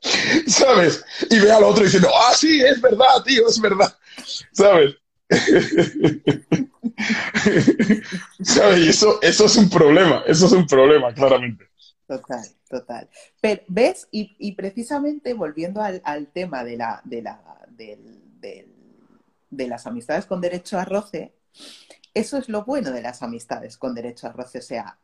¿Sabes? 0.46 1.04
Y 1.30 1.40
ve 1.40 1.50
al 1.50 1.64
otro 1.64 1.84
diciendo, 1.84 2.08
ah, 2.14 2.34
sí, 2.34 2.60
es 2.60 2.80
verdad, 2.80 3.22
tío, 3.24 3.48
es 3.48 3.60
verdad. 3.60 3.96
¿Sabes? 4.52 4.94
¿Sabes? 8.42 8.78
Y 8.78 8.88
eso, 8.88 9.20
eso 9.22 9.44
es 9.44 9.56
un 9.56 9.68
problema, 9.68 10.22
eso 10.26 10.46
es 10.46 10.52
un 10.52 10.66
problema, 10.66 11.12
claramente. 11.12 11.68
Total, 12.06 12.46
total. 12.68 13.08
Pero, 13.40 13.62
¿ves? 13.68 14.08
Y, 14.10 14.52
precisamente 14.52 15.34
volviendo 15.34 15.82
al, 15.82 16.28
tema 16.28 16.64
de, 16.64 16.78
la, 16.78 17.02
de, 17.04 17.22
la, 17.22 17.42
de 19.50 19.68
las 19.68 19.86
amistades 19.86 20.26
con 20.26 20.40
derecho 20.40 20.78
a 20.78 20.84
roce, 20.84 21.32
eso 22.14 22.38
es 22.38 22.48
lo 22.48 22.64
bueno 22.64 22.90
de 22.90 23.02
las 23.02 23.22
amistades 23.22 23.76
con 23.76 23.94
derecho 23.94 24.26
a 24.26 24.32
roce. 24.32 24.58
O 24.58 24.62
sea, 24.62 24.98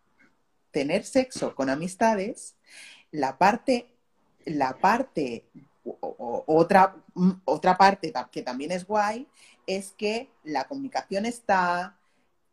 tener 0.70 1.05
sexo 1.05 1.55
con 1.55 1.70
amistades, 1.70 2.57
la 3.11 3.39
parte, 3.39 3.86
la 4.44 4.78
parte, 4.78 5.44
otra, 5.85 6.97
otra 7.44 7.77
parte 7.77 8.12
que 8.32 8.43
también 8.43 8.73
es 8.73 8.86
guay, 8.86 9.28
es 9.66 9.93
que 9.93 10.31
la 10.43 10.69
comunicación 10.69 11.27
está, 11.27 11.99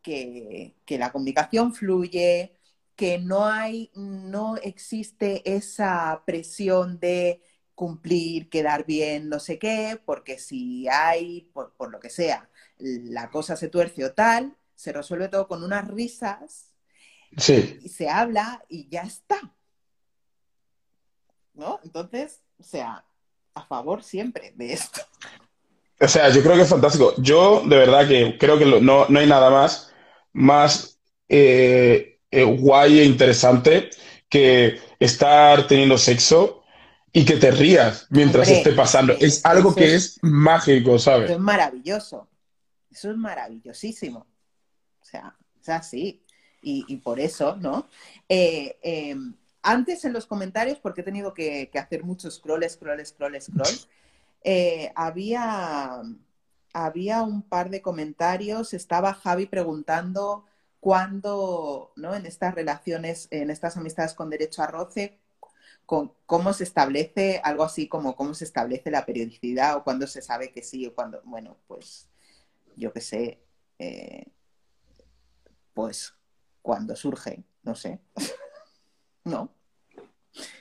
que, 0.01 0.75
que 0.85 0.97
la 0.97 1.11
comunicación 1.11 1.73
fluye, 1.73 2.55
que 2.95 3.17
no 3.17 3.45
hay, 3.45 3.91
no 3.95 4.57
existe 4.57 5.41
esa 5.55 6.23
presión 6.25 6.99
de 6.99 7.41
cumplir, 7.81 8.47
quedar 8.47 8.85
bien, 8.85 9.27
no 9.27 9.39
sé 9.39 9.57
qué, 9.57 9.99
porque 10.05 10.38
si 10.38 10.88
hay, 10.88 11.49
por, 11.51 11.73
lo 11.91 11.99
que 11.99 12.11
sea, 12.11 12.47
la 12.77 13.31
cosa 13.31 13.55
se 13.55 13.69
tuerce 13.69 14.05
o 14.05 14.13
tal, 14.13 14.55
se 14.75 14.93
resuelve 14.93 15.29
todo 15.29 15.47
con 15.47 15.63
unas 15.63 15.88
risas, 15.88 16.75
sí. 17.38 17.79
y 17.81 17.89
se 17.89 18.07
habla 18.07 18.63
y 18.69 18.88
ya 18.88 19.01
está. 19.01 19.55
¿No? 21.55 21.79
Entonces, 21.83 22.41
o 22.59 22.63
sea, 22.63 23.03
a 23.55 23.65
favor 23.65 24.03
siempre 24.03 24.53
de 24.55 24.73
esto. 24.73 25.01
O 26.01 26.07
sea, 26.07 26.29
yo 26.29 26.41
creo 26.41 26.55
que 26.55 26.63
es 26.63 26.69
fantástico. 26.69 27.13
Yo, 27.17 27.61
de 27.65 27.77
verdad, 27.77 28.07
que 28.07 28.37
creo 28.39 28.57
que 28.57 28.65
no, 28.65 29.05
no 29.07 29.19
hay 29.19 29.27
nada 29.27 29.51
más, 29.51 29.93
más 30.33 30.99
eh, 31.29 32.19
eh, 32.31 32.43
guay 32.43 32.99
e 32.99 33.05
interesante 33.05 33.91
que 34.27 34.79
estar 34.99 35.67
teniendo 35.67 35.97
sexo 35.97 36.63
y 37.13 37.23
que 37.23 37.37
te 37.37 37.51
rías 37.51 38.07
mientras 38.09 38.49
esté 38.49 38.71
pasando. 38.73 39.13
Es, 39.19 39.45
algo 39.45 39.75
que 39.75 39.93
es, 39.93 40.17
mágico, 40.23 40.97
¿sabes? 40.97 41.25
Eso 41.25 41.35
es 41.35 41.39
maravilloso. 41.39 42.27
Eso 42.89 43.11
es 43.11 43.17
maravillosísimo. 43.17 44.25
O 45.01 45.05
sea, 45.05 45.35
es 45.61 45.69
así. 45.69 46.23
Y, 46.63 46.95
por 46.97 47.19
eso, 47.19 47.55
¿no? 47.57 47.87
Eh, 48.29 49.15
antes 49.63 50.05
en 50.05 50.13
los 50.13 50.25
comentarios, 50.25 50.79
porque 50.79 51.01
he 51.01 51.03
tenido 51.03 51.33
que, 51.33 51.69
hacer 51.73 52.03
muchos 52.03 52.35
scroll, 52.35 52.67
scroll, 52.69 53.05
scroll, 53.05 53.41
scroll, 53.41 53.79
eh, 54.43 54.91
había, 54.95 56.01
había 56.73 57.23
un 57.23 57.43
par 57.43 57.69
de 57.69 57.81
comentarios. 57.81 58.73
Estaba 58.73 59.13
Javi 59.13 59.45
preguntando 59.45 60.45
cuándo, 60.80 61.93
¿no? 61.95 62.15
En 62.15 62.26
estas 62.26 62.55
relaciones, 62.55 63.27
en 63.31 63.49
estas 63.49 63.77
amistades 63.77 64.13
con 64.13 64.30
derecho 64.30 64.63
a 64.63 64.68
roce, 64.68 65.19
cómo 66.26 66.53
se 66.53 66.63
establece 66.63 67.41
algo 67.43 67.63
así 67.63 67.88
como 67.88 68.15
cómo 68.15 68.34
se 68.34 68.45
establece 68.45 68.91
la 68.91 69.05
periodicidad 69.05 69.76
o 69.76 69.84
cuándo 69.84 70.07
se 70.07 70.22
sabe 70.22 70.51
que 70.51 70.63
sí 70.63 70.85
o 70.85 70.95
cuándo, 70.95 71.22
bueno, 71.26 71.57
pues 71.68 72.07
yo 72.77 72.93
qué 72.93 73.01
sé, 73.01 73.41
eh, 73.77 74.26
pues 75.73 76.13
cuando 76.61 76.95
surge, 76.95 77.43
no 77.63 77.76
sé, 77.76 77.99
¿no? 79.26 79.53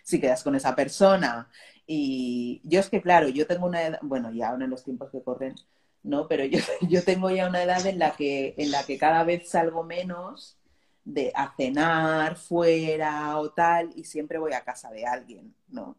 Si 0.02 0.20
quedas 0.20 0.42
con 0.42 0.56
esa 0.56 0.74
persona 0.74 1.48
y 1.92 2.60
yo 2.62 2.78
es 2.78 2.88
que, 2.88 3.02
claro, 3.02 3.28
yo 3.30 3.48
tengo 3.48 3.66
una 3.66 3.82
edad, 3.82 3.98
bueno, 4.02 4.30
ya 4.32 4.50
ahora 4.50 4.64
en 4.64 4.70
los 4.70 4.84
tiempos 4.84 5.10
que 5.10 5.22
corren, 5.24 5.56
¿no? 6.04 6.28
Pero 6.28 6.44
yo, 6.44 6.60
yo 6.88 7.02
tengo 7.02 7.30
ya 7.30 7.48
una 7.48 7.64
edad 7.64 7.84
en 7.84 7.98
la 7.98 8.12
que, 8.12 8.54
en 8.58 8.70
la 8.70 8.84
que 8.84 8.96
cada 8.96 9.24
vez 9.24 9.48
salgo 9.48 9.82
menos 9.82 10.56
de 11.04 11.32
a 11.34 11.52
cenar 11.56 12.36
fuera 12.36 13.36
o 13.38 13.50
tal, 13.50 13.90
y 13.96 14.04
siempre 14.04 14.38
voy 14.38 14.52
a 14.52 14.62
casa 14.62 14.88
de 14.92 15.04
alguien, 15.04 15.52
¿no? 15.68 15.96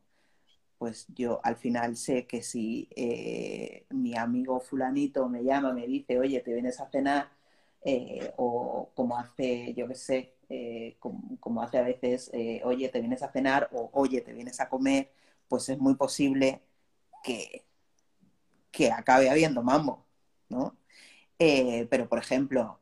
Pues 0.77 1.07
yo 1.09 1.41
al 1.43 1.57
final 1.57 1.97
sé 1.97 2.25
que 2.25 2.41
si 2.41 2.87
eh, 2.95 3.85
mi 3.89 4.15
amigo 4.17 4.61
fulanito 4.61 5.27
me 5.27 5.43
llama, 5.43 5.73
me 5.73 5.87
dice, 5.87 6.17
oye, 6.19 6.39
te 6.39 6.53
vienes 6.53 6.79
a 6.79 6.89
cenar, 6.89 7.29
eh, 7.83 8.33
o 8.37 8.91
como 8.95 9.17
hace, 9.17 9.73
yo 9.73 9.89
qué 9.89 9.95
sé, 9.95 10.35
eh, 10.49 10.95
como, 10.99 11.61
hace 11.61 11.79
a 11.79 11.83
veces, 11.83 12.31
oye, 12.63 12.87
te 12.89 13.01
vienes 13.01 13.23
a 13.23 13.31
cenar, 13.31 13.69
o 13.73 13.89
oye, 13.93 14.21
te 14.21 14.33
vienes 14.33 14.59
a 14.61 14.69
comer, 14.69 15.11
pues 15.51 15.67
es 15.67 15.77
muy 15.77 15.95
posible 15.95 16.63
que, 17.21 17.65
que 18.71 18.89
acabe 18.89 19.29
habiendo 19.29 19.61
mambo, 19.61 20.07
¿no? 20.47 20.77
pero, 21.37 22.07
por 22.07 22.19
ejemplo, 22.19 22.79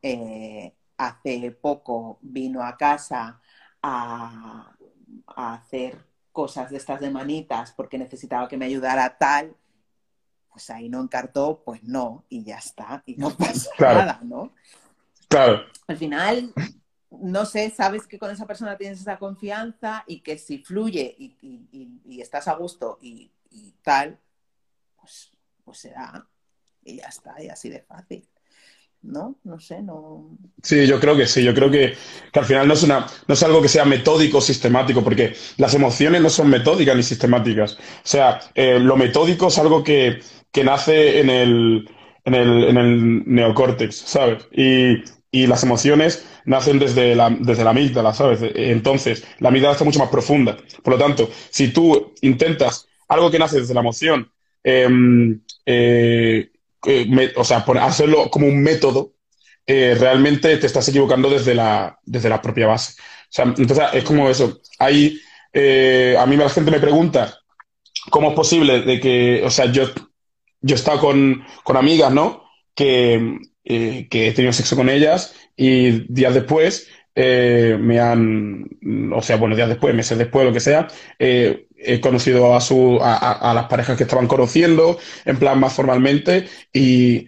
hace 0.98 1.52
poco 1.52 2.20
vino 2.22 2.62
a 2.62 2.78
casa 2.78 3.42
a, 3.82 4.76
hacer 5.26 6.06
cosas 6.32 6.70
de 6.70 6.78
estas 6.78 7.00
de 7.00 7.10
manitas 7.10 7.72
porque 7.72 7.98
necesitaba 7.98 8.48
que 8.48 8.58
me 8.58 8.66
ayudara 8.66 9.18
tal, 9.18 9.56
pues 10.52 10.70
ahí 10.70 10.90
no 10.90 11.02
encartó, 11.02 11.64
pues 11.64 11.84
no, 11.84 12.26
y 12.30 12.44
ya 12.44 12.58
está, 12.58 13.02
y 13.06 13.16
no 13.16 13.30
pasa 13.38 13.72
nada, 13.80 14.20
¿no? 14.24 14.54
Claro. 15.30 15.64
Al 15.88 15.98
final, 15.98 16.54
no 17.12 17.46
sé, 17.46 17.70
sabes 17.72 18.08
que 18.08 18.20
con 18.20 18.32
esa 18.32 18.46
persona 18.46 18.78
tienes 18.78 19.02
esa 19.02 19.18
confianza 19.18 20.04
y 20.08 20.20
que 20.22 20.38
si 20.38 20.60
fluye 20.60 21.16
y, 21.18 22.22
estás 22.22 22.48
a 22.48 22.56
gusto 22.56 23.00
y, 23.02 23.32
tal, 23.82 24.20
pues, 25.00 25.32
pues 25.64 25.80
será, 25.80 26.28
y 26.84 26.98
ya 26.98 27.08
está, 27.08 27.42
y 27.42 27.48
así 27.50 27.70
de 27.70 27.82
fácil. 27.82 28.28
¿no? 29.02 29.36
No 29.44 29.60
sé, 29.60 29.82
no. 29.82 30.38
Sí, 30.62 30.86
yo 30.86 31.00
creo 31.00 31.16
que 31.16 31.26
sí, 31.26 31.44
yo 31.44 31.54
creo 31.54 31.72
que, 31.72 31.96
al 32.34 32.46
final 32.46 32.68
no 32.68 32.74
es, 32.74 32.84
una, 32.84 33.08
no 33.28 33.34
es 33.34 33.44
algo 33.44 33.62
que 33.62 33.68
sea 33.68 33.86
metódico, 33.86 34.42
sistemático, 34.42 35.04
porque 35.04 35.36
las 35.58 35.74
emociones 35.74 36.22
no 36.22 36.30
son 36.30 36.50
metódicas 36.50 36.96
ni 36.96 37.04
sistemáticas. 37.04 37.74
O 37.74 37.78
sea, 38.04 38.40
eh, 38.56 38.80
lo 38.80 38.98
metódico 38.98 39.48
es 39.48 39.58
algo 39.58 39.84
que, 39.84 40.22
nace 40.64 41.22
en 41.22 41.30
el, 41.30 41.90
en 42.26 42.34
el, 42.36 42.64
en 42.66 42.78
el 42.78 43.24
neocórtex, 43.26 43.96
¿sabes? 43.96 44.48
Y, 44.52 44.98
las 45.32 45.64
emociones 45.64 46.26
nacen 46.50 46.80
desde 46.80 47.16
la, 47.16 47.30
desde 47.30 47.64
la 47.64 47.70
amígdala, 47.70 48.12
¿sabes? 48.12 48.40
Entonces, 48.56 49.24
la 49.38 49.50
amígdala 49.50 49.74
está 49.74 49.86
mucho 49.86 50.00
más 50.00 50.10
profunda. 50.10 50.58
Por 50.84 50.94
lo 50.96 51.00
tanto, 51.00 51.30
si 51.52 51.68
tú 51.68 52.14
intentas 52.22 52.88
algo 53.08 53.30
que 53.30 53.38
nace 53.38 53.60
desde 53.60 53.76
la 53.76 53.82
emoción, 53.82 54.32
em, 54.64 55.40
eh, 55.64 56.50
o 57.36 57.44
sea, 57.44 57.60
hacerlo 57.82 58.32
como 58.32 58.48
un 58.48 58.64
método, 58.64 59.14
eh, 59.68 59.96
realmente 60.00 60.58
te 60.58 60.66
estás 60.66 60.88
equivocando 60.88 61.30
desde 61.30 61.54
la, 61.54 62.00
desde 62.04 62.30
la 62.30 62.42
propia 62.42 62.66
base. 62.66 62.94
O 63.00 63.28
sea, 63.30 63.46
entonces 63.46 63.86
es 63.94 64.04
como 64.04 64.28
eso. 64.28 64.60
Eh, 65.54 66.16
a 66.18 66.26
mí 66.26 66.36
la 66.36 66.50
gente 66.50 66.72
me 66.72 66.80
pregunta 66.80 67.38
cómo 68.10 68.30
es 68.30 68.36
posible 68.36 68.82
de 68.82 69.00
que, 69.00 69.44
o 69.46 69.52
sea, 69.52 69.72
yo, 69.72 69.84
yo 70.62 70.76
he 70.76 70.80
estado 70.80 71.00
con, 71.00 71.44
con 71.64 71.78
amigas, 71.78 72.12
¿no? 72.12 72.44
Que, 72.74 73.38
eh, 73.70 74.08
que 74.10 74.28
he 74.28 74.32
tenido 74.34 74.52
sexo 74.52 74.76
con 74.76 74.90
ellas 74.90 75.34
y 75.56 76.12
días 76.12 76.34
después 76.34 76.90
me 77.16 78.00
han, 78.00 78.70
o 79.14 79.22
sea, 79.22 79.36
bueno, 79.36 79.54
días 79.54 79.68
después, 79.68 79.94
meses 79.94 80.18
después, 80.18 80.46
lo 80.46 80.54
que 80.54 80.62
sea, 80.62 80.88
he 81.80 82.00
conocido 82.02 82.56
a, 82.56 82.62
su, 82.62 83.00
a, 83.02 83.52
las 83.54 83.66
parejas 83.66 83.98
que 83.98 84.04
estaban 84.04 84.28
conociendo, 84.28 84.98
en 85.26 85.38
plan 85.38 85.60
más 85.60 85.74
formalmente, 85.74 86.48
y, 86.74 87.28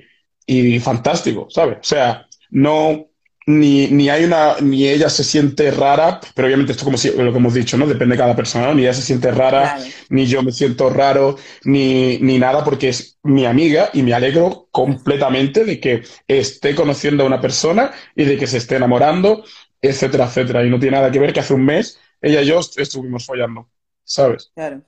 fantástico, 0.79 1.47
¿sabes? 1.49 1.77
O 1.79 1.83
sea, 1.83 2.27
no, 2.49 3.10
ni, 3.47 3.87
ni, 3.87 4.09
hay 4.09 4.23
una, 4.23 4.55
ni 4.61 4.87
ella 4.87 5.09
se 5.09 5.23
siente 5.23 5.71
rara, 5.71 6.19
pero 6.35 6.47
obviamente 6.47 6.73
esto 6.73 6.85
como 6.85 6.97
si, 6.97 7.09
lo 7.09 7.31
que 7.31 7.37
hemos 7.37 7.53
dicho, 7.53 7.77
¿no? 7.77 7.87
Depende 7.87 8.15
de 8.15 8.19
cada 8.19 8.35
persona, 8.35 8.73
ni 8.73 8.83
ella 8.83 8.93
se 8.93 9.01
siente 9.01 9.31
rara, 9.31 9.77
ni 10.09 10.25
yo 10.25 10.43
me 10.43 10.51
siento 10.51 10.89
raro, 10.89 11.37
ni, 11.63 12.17
ni 12.19 12.37
nada, 12.37 12.63
porque 12.63 12.89
es 12.89 13.17
mi 13.23 13.45
amiga 13.45 13.89
y 13.93 14.03
me 14.03 14.13
alegro 14.13 14.67
completamente 14.71 15.65
de 15.65 15.79
que 15.79 16.03
esté 16.27 16.75
conociendo 16.75 17.23
a 17.23 17.27
una 17.27 17.41
persona 17.41 17.91
y 18.15 18.25
de 18.25 18.37
que 18.37 18.47
se 18.47 18.57
esté 18.57 18.75
enamorando, 18.75 19.43
etcétera, 19.81 20.25
etcétera. 20.25 20.65
Y 20.65 20.69
no 20.69 20.79
tiene 20.79 20.97
nada 20.97 21.11
que 21.11 21.19
ver 21.19 21.33
que 21.33 21.39
hace 21.39 21.53
un 21.53 21.65
mes 21.65 21.99
ella 22.21 22.41
y 22.41 22.45
yo 22.45 22.59
estuvimos 22.59 23.25
follando. 23.25 23.67
¿sabes? 24.03 24.51
Claro, 24.53 24.81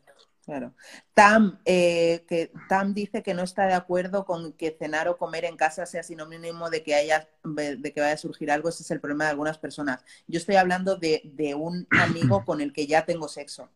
claro. 0.45 0.73
Tam, 1.13 1.59
eh, 1.65 2.25
que 2.27 2.51
Tam 2.69 2.93
dice 2.93 3.23
que 3.23 3.33
no 3.33 3.43
está 3.43 3.65
de 3.65 3.73
acuerdo 3.73 4.25
con 4.25 4.53
que 4.53 4.75
cenar 4.77 5.07
o 5.07 5.17
comer 5.17 5.45
en 5.45 5.57
casa 5.57 5.85
sea 5.85 6.03
sinónimo 6.03 6.69
de 6.69 6.83
que 6.83 6.95
haya, 6.95 7.29
de 7.43 7.93
que 7.93 8.01
vaya 8.01 8.13
a 8.13 8.17
surgir 8.17 8.51
algo. 8.51 8.69
Ese 8.69 8.83
es 8.83 8.91
el 8.91 8.99
problema 8.99 9.25
de 9.25 9.31
algunas 9.31 9.57
personas. 9.57 10.03
Yo 10.27 10.37
estoy 10.37 10.55
hablando 10.55 10.97
de, 10.97 11.55
un 11.55 11.87
amigo 11.91 12.45
con 12.45 12.61
el 12.61 12.73
que 12.73 12.87
ya 12.87 13.05
tengo 13.05 13.27
sexo. 13.27 13.69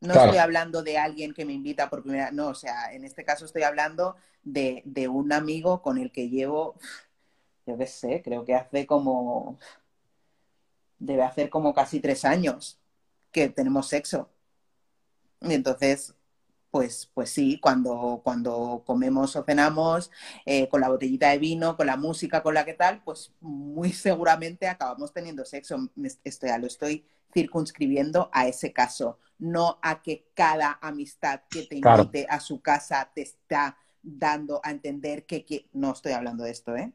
No 0.00 0.12
estoy 0.12 0.38
hablando 0.38 0.82
de 0.82 0.98
alguien 0.98 1.32
que 1.32 1.44
me 1.44 1.54
invita 1.54 1.88
por 1.88 2.02
primera 2.02 2.30
no, 2.30 2.48
o 2.48 2.54
sea, 2.54 2.92
en 2.92 3.04
este 3.04 3.24
caso 3.24 3.46
estoy 3.46 3.62
hablando 3.62 4.16
de, 4.44 4.82
de 4.84 5.08
un 5.08 5.32
amigo 5.32 5.80
con 5.80 5.96
el 5.96 6.12
que 6.12 6.28
llevo, 6.28 6.78
yo 7.66 7.78
qué 7.78 7.86
sé, 7.86 8.20
creo 8.22 8.44
que 8.44 8.54
hace 8.54 8.86
como, 8.86 9.58
debe 10.98 11.22
hacer 11.22 11.50
como 11.50 11.74
casi 11.74 12.00
tres 12.00 12.24
años 12.24 12.78
que 13.30 13.48
tenemos 13.48 13.88
sexo. 13.88 14.30
Y 15.40 15.52
entonces, 15.54 16.14
pues, 16.70 17.10
pues 17.14 17.30
sí, 17.30 17.58
cuando, 17.60 18.20
cuando 18.22 18.82
comemos 18.86 19.34
o 19.36 19.44
cenamos 19.44 20.10
eh, 20.44 20.68
con 20.68 20.80
la 20.80 20.88
botellita 20.88 21.30
de 21.30 21.38
vino, 21.38 21.76
con 21.76 21.86
la 21.86 21.96
música, 21.96 22.42
con 22.42 22.54
la 22.54 22.64
que 22.64 22.74
tal, 22.74 23.02
pues 23.02 23.32
muy 23.40 23.92
seguramente 23.92 24.68
acabamos 24.68 25.12
teniendo 25.12 25.44
sexo. 25.44 25.90
Esto 26.24 26.46
ya 26.46 26.58
lo 26.58 26.66
estoy 26.66 27.06
circunscribiendo 27.32 28.30
a 28.32 28.46
ese 28.46 28.72
caso, 28.72 29.18
no 29.38 29.78
a 29.82 30.02
que 30.02 30.30
cada 30.34 30.78
amistad 30.80 31.42
que 31.50 31.62
te 31.64 31.76
invite 31.76 32.26
a 32.30 32.40
su 32.40 32.60
casa 32.62 33.10
te 33.14 33.22
está 33.22 33.76
dando 34.02 34.60
a 34.62 34.70
entender 34.70 35.26
que, 35.26 35.68
no 35.72 35.92
estoy 35.92 36.12
hablando 36.12 36.44
de 36.44 36.50
esto, 36.50 36.76
¿eh? 36.76 36.92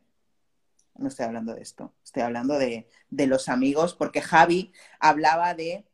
No 0.95 1.07
estoy 1.07 1.25
hablando 1.25 1.53
de 1.53 1.61
esto, 1.61 1.93
estoy 2.03 2.23
hablando 2.23 2.57
de, 2.57 2.87
de 3.09 3.27
los 3.27 3.49
amigos, 3.49 3.93
porque 3.93 4.21
Javi 4.21 4.73
hablaba 4.99 5.53
de 5.53 5.85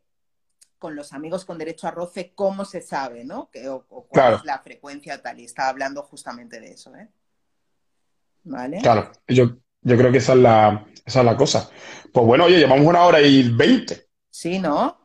con 0.78 0.96
los 0.96 1.14
amigos 1.14 1.46
con 1.46 1.58
derecho 1.58 1.88
a 1.88 1.92
roce, 1.92 2.34
¿cómo 2.36 2.66
se 2.66 2.82
sabe, 2.82 3.24
no? 3.24 3.50
Que, 3.52 3.68
o, 3.68 3.86
cuál 4.10 4.36
es 4.36 4.46
la 4.46 4.60
frecuencia 4.60 5.22
tal. 5.22 5.40
Y 5.40 5.46
estaba 5.46 5.70
hablando 5.70 6.04
justamente 6.04 6.60
de 6.60 6.72
eso, 6.72 6.96
¿eh? 6.96 7.10
¿Vale? 8.44 8.80
Claro, 8.82 9.12
yo, 9.28 9.58
yo 9.82 9.98
creo 9.98 10.12
que 10.12 10.20
esa 10.20 10.34
es, 10.34 10.40
la, 10.40 10.86
esa 11.06 11.20
es 11.20 11.26
la 11.26 11.36
cosa. 11.36 11.70
Pues 12.14 12.26
bueno, 12.26 12.46
oye, 12.46 12.60
llevamos 12.60 12.86
una 12.86 13.04
hora 13.04 13.22
y 13.22 13.50
veinte. 13.50 14.08
Sí, 14.30 14.60
¿no? 14.60 14.98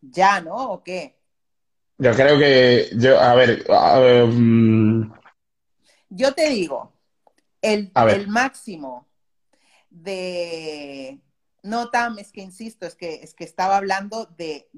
Ya, 0.00 0.40
¿no? 0.40 0.72
¿O 0.72 0.82
qué? 0.82 1.18
Yo 1.98 2.12
creo 2.12 2.38
que, 2.38 2.90
yo, 2.96 3.20
a 3.20 3.34
ver, 3.34 3.64
mm. 4.26 5.12
yo 6.08 6.32
te 6.32 6.48
digo, 6.48 6.92
el, 7.60 7.92
el 7.94 8.28
máximo 8.28 9.06
de 9.88 11.20
no, 11.62 11.90
Tam, 11.90 12.18
es 12.18 12.32
que 12.32 12.40
insisto, 12.40 12.86
es 12.86 12.96
que, 12.96 13.14
es 13.22 13.34
que 13.34 13.44
estaba 13.44 13.76
hablando 13.76 14.26
de, 14.26 14.68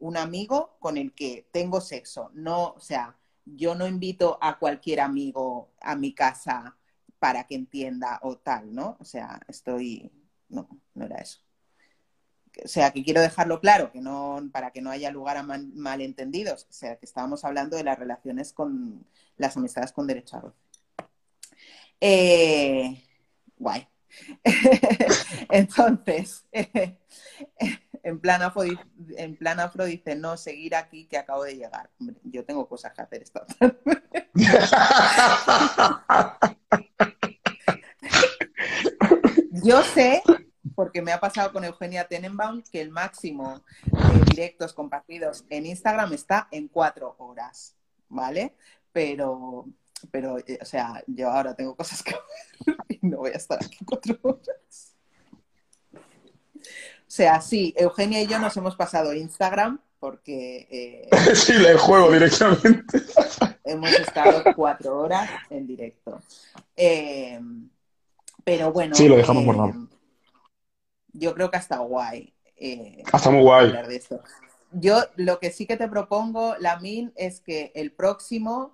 un 0.00 0.16
amigo 0.16 0.76
con 0.80 0.96
el 0.96 1.12
que 1.14 1.48
tengo 1.52 1.80
sexo. 1.80 2.30
No, 2.34 2.72
o 2.72 2.80
sea, 2.80 3.16
yo 3.44 3.74
no 3.74 3.86
invito 3.86 4.38
a 4.40 4.58
cualquier 4.58 5.00
amigo 5.00 5.70
a 5.80 5.94
mi 5.96 6.12
casa 6.12 6.76
para 7.20 7.44
que 7.46 7.54
entienda 7.54 8.18
o 8.22 8.36
tal, 8.38 8.74
¿no? 8.74 8.96
O 9.00 9.04
sea, 9.04 9.40
estoy. 9.48 10.10
No, 10.48 10.68
no 10.94 11.04
era 11.06 11.18
eso. 11.18 11.40
o 12.64 12.68
sea, 12.68 12.92
que 12.92 13.04
quiero 13.04 13.20
dejarlo 13.20 13.60
claro, 13.60 13.92
que 13.92 14.00
no, 14.00 14.40
para 14.52 14.70
que 14.72 14.82
no 14.82 14.90
haya 14.90 15.10
lugar 15.10 15.36
a 15.36 15.42
malentendidos, 15.42 16.66
o 16.70 16.72
sea, 16.72 16.96
que 16.96 17.06
estábamos 17.06 17.44
hablando 17.44 17.76
de 17.76 17.84
las 17.84 17.98
relaciones 17.98 18.52
con 18.52 19.06
las 19.36 19.56
amistades 19.56 19.92
con 19.92 20.06
derecho 20.06 20.36
a 20.36 20.40
roce. 20.40 20.58
Eh, 22.00 23.02
guay. 23.58 23.88
Entonces, 25.50 26.44
en, 28.02 28.20
plan 28.20 28.42
afro, 28.42 28.62
en 29.16 29.36
plan 29.36 29.60
afro 29.60 29.84
dice, 29.84 30.16
no, 30.16 30.36
seguir 30.36 30.74
aquí 30.74 31.06
que 31.06 31.18
acabo 31.18 31.44
de 31.44 31.56
llegar. 31.56 31.90
yo 32.24 32.44
tengo 32.44 32.68
cosas 32.68 32.92
que 32.92 33.02
hacer 33.02 33.22
esta 33.22 33.46
tarde. 33.46 33.78
yo 39.64 39.82
sé 39.82 40.22
porque 40.74 41.02
me 41.02 41.12
ha 41.12 41.20
pasado 41.20 41.52
con 41.52 41.64
Eugenia 41.64 42.06
Tenenbaum 42.06 42.62
que 42.70 42.80
el 42.80 42.90
máximo 42.90 43.62
de 43.84 44.24
directos 44.30 44.72
compartidos 44.72 45.44
en 45.48 45.66
Instagram 45.66 46.12
está 46.12 46.48
en 46.50 46.68
cuatro 46.68 47.14
horas, 47.18 47.76
¿vale? 48.08 48.54
Pero, 48.92 49.66
pero, 50.10 50.38
eh, 50.38 50.58
o 50.60 50.64
sea, 50.64 51.02
yo 51.06 51.30
ahora 51.30 51.54
tengo 51.54 51.74
cosas 51.74 52.02
que 52.02 52.14
ver 52.66 52.76
y 52.88 52.98
no 53.06 53.18
voy 53.18 53.30
a 53.30 53.36
estar 53.36 53.62
aquí 53.62 53.78
cuatro 53.84 54.18
horas. 54.22 54.94
O 55.94 57.16
sea, 57.16 57.40
sí, 57.40 57.72
Eugenia 57.76 58.22
y 58.22 58.26
yo 58.26 58.38
nos 58.38 58.56
hemos 58.56 58.76
pasado 58.76 59.14
Instagram 59.14 59.80
porque... 60.00 60.66
Eh, 60.70 61.08
sí, 61.34 61.52
le 61.54 61.74
juego 61.74 62.10
directamente. 62.10 63.02
hemos 63.64 63.92
estado 63.92 64.42
cuatro 64.54 64.98
horas 64.98 65.30
en 65.50 65.66
directo. 65.66 66.20
Eh, 66.76 67.40
pero 68.42 68.72
bueno... 68.72 68.94
Sí, 68.94 69.08
lo 69.08 69.16
dejamos 69.16 69.44
por 69.44 69.74
yo 71.16 71.32
creo 71.32 71.48
que 71.48 71.56
hasta 71.56 71.78
guay. 71.78 72.34
Hasta 73.12 73.30
muy 73.30 73.42
guay. 73.42 73.70
de 73.70 73.96
esto. 73.96 74.20
Yo 74.72 75.04
lo 75.14 75.38
que 75.38 75.52
sí 75.52 75.66
que 75.66 75.76
te 75.76 75.88
propongo, 75.88 76.56
Lamin, 76.58 77.12
es 77.14 77.40
que 77.40 77.70
el 77.76 77.92
próximo 77.92 78.73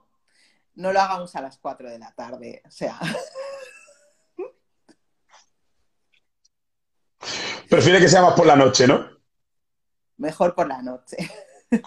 no 0.80 0.92
lo 0.92 1.00
hagamos 1.00 1.34
a 1.36 1.42
las 1.42 1.58
4 1.58 1.90
de 1.90 1.98
la 1.98 2.12
tarde. 2.12 2.62
O 2.66 2.70
sea. 2.70 2.98
Prefiere 7.68 8.00
que 8.00 8.08
sea 8.08 8.22
más 8.22 8.34
por 8.34 8.46
la 8.46 8.56
noche, 8.56 8.86
¿no? 8.86 9.06
Mejor 10.16 10.54
por 10.54 10.66
la 10.66 10.82
noche. 10.82 11.16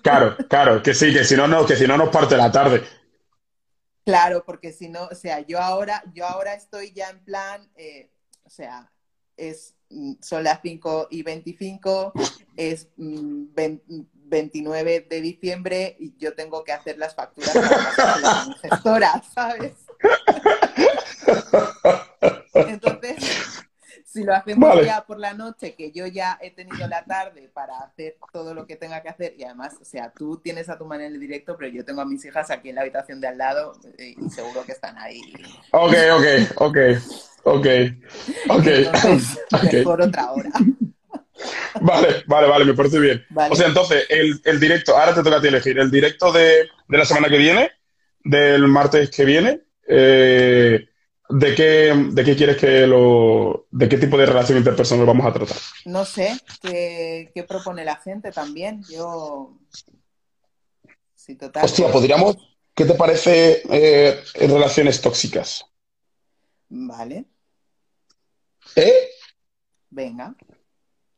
Claro, 0.01 0.37
claro, 0.47 0.81
que 0.81 0.93
sí, 0.93 1.11
que 1.11 1.25
si 1.25 1.35
no, 1.35 1.45
no, 1.45 1.65
que 1.65 1.75
si 1.75 1.85
no 1.85 1.97
nos 1.97 2.07
parte 2.07 2.37
la 2.37 2.49
tarde. 2.49 2.81
Claro, 4.05 4.45
porque 4.45 4.71
si 4.71 4.87
no, 4.87 5.07
o 5.07 5.15
sea, 5.15 5.41
yo 5.41 5.59
ahora, 5.59 6.01
yo 6.13 6.25
ahora 6.25 6.53
estoy 6.53 6.93
ya 6.93 7.09
en 7.09 7.21
plan, 7.25 7.69
eh, 7.75 8.09
o 8.43 8.49
sea, 8.49 8.93
es 9.35 9.75
Mm, 9.93 10.13
son 10.21 10.43
las 10.43 10.59
5 10.61 11.07
y 11.11 11.21
25, 11.21 12.13
es 12.57 12.89
29 14.33 15.05
mm, 15.05 15.09
de 15.09 15.21
diciembre 15.21 15.95
y 15.99 16.15
yo 16.17 16.33
tengo 16.33 16.63
que 16.63 16.71
hacer 16.71 16.97
las 16.97 17.15
facturas 17.15 17.53
para 17.95 18.17
las 18.17 18.61
gestoras, 18.61 19.21
¿sabes? 19.33 19.73
Entonces, 22.53 23.63
si 24.05 24.23
lo 24.23 24.33
hacemos 24.33 24.83
ya 24.83 25.05
por 25.05 25.19
la 25.19 25.33
noche, 25.33 25.75
que 25.75 25.91
yo 25.91 26.07
ya 26.07 26.37
he 26.41 26.51
tenido 26.51 26.87
la 26.87 27.05
tarde 27.05 27.49
para 27.53 27.77
hacer 27.79 28.17
todo 28.31 28.53
lo 28.53 28.65
que 28.65 28.75
tenga 28.75 29.01
que 29.01 29.09
hacer, 29.09 29.35
y 29.37 29.43
además, 29.43 29.75
o 29.79 29.85
sea, 29.85 30.11
tú 30.11 30.37
tienes 30.37 30.69
a 30.69 30.77
tu 30.77 30.85
mano 30.85 31.03
en 31.03 31.13
el 31.13 31.19
directo, 31.19 31.55
pero 31.57 31.71
yo 31.71 31.85
tengo 31.85 32.01
a 32.01 32.05
mis 32.05 32.25
hijas 32.25 32.49
aquí 32.49 32.69
en 32.69 32.75
la 32.75 32.81
habitación 32.81 33.21
de 33.21 33.27
al 33.27 33.37
lado 33.37 33.73
eh, 33.97 34.15
y 34.17 34.29
seguro 34.29 34.63
que 34.65 34.71
están 34.71 34.97
ahí. 34.97 35.21
Ok, 35.71 35.93
ok, 36.11 36.25
ok. 36.57 36.77
Ok, 37.45 37.67
ok. 38.49 38.67
okay. 39.65 39.83
Por 39.83 40.01
otra 40.01 40.31
hora. 40.31 40.49
Vale, 41.81 42.23
vale, 42.27 42.47
vale, 42.47 42.65
me 42.65 42.73
parece 42.73 42.99
bien. 42.99 43.25
O 43.49 43.55
sea, 43.55 43.67
entonces, 43.67 44.05
el, 44.09 44.59
directo, 44.59 44.97
ahora 44.97 45.13
te 45.13 45.23
toca 45.23 45.37
a 45.37 45.41
ti 45.41 45.47
elegir, 45.47 45.77
el 45.79 45.89
directo 45.89 46.31
de, 46.31 46.69
la 46.87 47.05
semana 47.05 47.29
que 47.29 47.37
viene, 47.37 47.71
del 48.23 48.67
martes 48.67 49.09
que 49.09 49.25
viene, 49.25 49.61
eh, 49.87 50.87
¿de, 51.29 51.55
qué, 51.55 52.09
¿de 52.11 52.23
qué 52.23 52.35
quieres 52.35 52.57
que 52.57 52.85
lo... 52.87 53.67
de 53.71 53.89
qué 53.89 53.97
tipo 53.97 54.17
de 54.17 54.27
relación 54.27 54.57
interpersonal 54.59 55.05
vamos 55.05 55.25
a 55.25 55.33
tratar? 55.33 55.57
No 55.85 56.05
sé, 56.05 56.37
¿qué, 56.61 57.45
propone 57.47 57.83
la 57.83 57.95
gente 57.97 58.31
también? 58.31 58.83
Yo... 58.89 59.57
Sí, 61.15 61.35
total. 61.35 61.65
Hostia, 61.65 61.91
podríamos... 61.91 62.37
¿Qué 62.75 62.85
te 62.85 62.95
parece 62.95 63.61
eh, 63.69 64.23
en 64.33 64.51
relaciones 64.51 64.99
tóxicas? 64.99 65.63
Vale. 66.69 67.25
¿Eh? 68.75 69.09
Venga. 69.91 70.35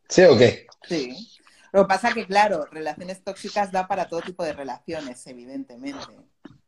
¿Sí 0.10 0.23
o 0.23 0.38
qué? 0.38 0.68
Sí. 0.88 1.30
Lo 1.72 1.84
que 1.84 1.88
pasa 1.88 2.14
que, 2.14 2.26
claro, 2.26 2.65
relaciones 2.72 3.23
tóxicas 3.23 3.72
da 3.72 3.88
para 3.88 4.07
todo 4.07 4.22
tipo 4.22 4.44
de 4.44 4.53
relaciones, 4.53 5.26
evidentemente. 5.27 6.06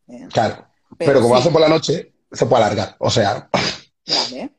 ¿eh? 0.10 0.28
Claro. 0.32 0.68
Pero, 0.98 1.22
como 1.22 1.36
hace 1.36 1.50
por 1.50 1.62
la 1.62 1.70
noche, 1.70 2.14
se 2.32 2.46
puede 2.46 2.64
alargar. 2.64 2.96
O 3.00 3.10
sea. 3.10 3.50
Vale. 4.06 4.52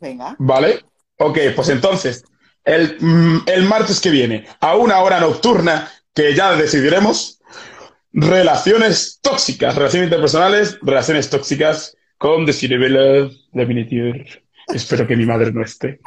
Venga. 0.00 0.36
Vale. 0.38 0.84
Ok, 1.18 1.38
pues 1.56 1.68
entonces, 1.68 2.24
el, 2.64 2.96
mm, 3.00 3.42
el 3.46 3.64
martes 3.64 4.00
que 4.00 4.10
viene, 4.10 4.46
a 4.60 4.76
una 4.76 5.00
hora 5.00 5.20
nocturna, 5.20 5.90
que 6.12 6.34
ya 6.34 6.54
decidiremos, 6.54 7.40
relaciones 8.12 9.18
tóxicas, 9.20 9.74
relaciones 9.74 10.06
interpersonales, 10.06 10.78
relaciones 10.82 11.28
tóxicas 11.28 11.96
con 12.18 12.46
Desiree 12.46 12.78
de 12.78 13.66
Miniature. 13.66 14.43
Espero 14.68 15.06
que 15.06 15.16
mi 15.16 15.26
madre 15.26 15.52
no 15.52 15.62
esté. 15.62 16.00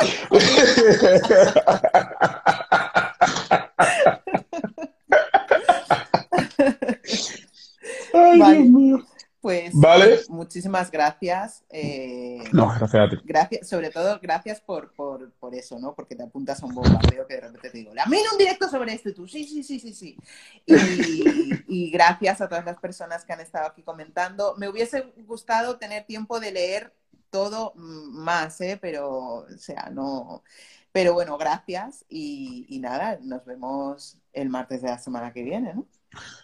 Ay, 8.13 8.41
Dios 8.41 8.69
mío. 8.69 9.05
Pues 9.47 9.71
¿Vale? 9.73 10.19
muchísimas 10.27 10.91
gracias. 10.91 11.63
Eh, 11.69 12.43
no, 12.51 12.67
gracias 12.67 12.95
a 12.95 13.09
ti. 13.09 13.17
Gracias, 13.23 13.69
sobre 13.69 13.91
todo, 13.91 14.19
gracias 14.21 14.59
por, 14.59 14.91
por, 14.93 15.31
por, 15.34 15.55
eso, 15.55 15.79
¿no? 15.79 15.95
Porque 15.95 16.15
te 16.15 16.23
apuntas 16.23 16.61
a 16.61 16.65
un 16.65 16.75
bombardeo 16.75 17.25
que 17.27 17.35
de 17.35 17.41
repente 17.41 17.69
te 17.69 17.77
digo, 17.77 17.91
a 17.91 18.09
mí 18.09 18.17
un 18.29 18.38
directo 18.38 18.67
sobre 18.67 18.93
esto 18.93 19.09
y 19.09 19.13
tú, 19.13 19.27
sí, 19.27 19.45
sí, 19.45 19.63
sí, 19.63 19.79
sí, 19.79 19.93
sí. 19.93 20.17
Y, 20.65 20.73
y, 21.67 21.91
gracias 21.91 22.41
a 22.41 22.49
todas 22.49 22.65
las 22.65 22.77
personas 22.79 23.23
que 23.23 23.31
han 23.31 23.39
estado 23.39 23.67
aquí 23.67 23.84
comentando. 23.84 24.55
Me 24.57 24.67
hubiese 24.67 25.13
gustado 25.25 25.77
tener 25.77 26.05
tiempo 26.05 26.39
de 26.39 26.51
leer 26.51 26.93
todo 27.29 27.73
más, 27.75 28.59
¿eh? 28.61 28.77
Pero, 28.81 29.09
o 29.39 29.57
sea, 29.57 29.89
no... 29.91 30.43
Pero 30.91 31.13
bueno, 31.13 31.37
gracias 31.37 32.05
y, 32.09 32.65
y 32.69 32.79
nada, 32.79 33.19
nos 33.21 33.45
vemos 33.45 34.17
el 34.33 34.49
martes 34.49 34.81
de 34.81 34.87
la 34.89 34.97
semana 34.97 35.31
que 35.31 35.43
viene, 35.43 35.73
¿no? 35.73 35.87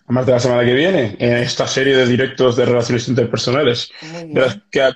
El 0.08 0.14
martes 0.14 0.28
de 0.28 0.34
la 0.34 0.40
semana 0.40 0.66
que 0.66 0.74
viene, 0.74 1.16
en 1.20 1.38
esta 1.38 1.68
serie 1.68 1.96
de 1.96 2.06
directos 2.06 2.56
de 2.56 2.66
relaciones 2.66 3.08
interpersonales. 3.08 3.92
Que, 4.72 4.92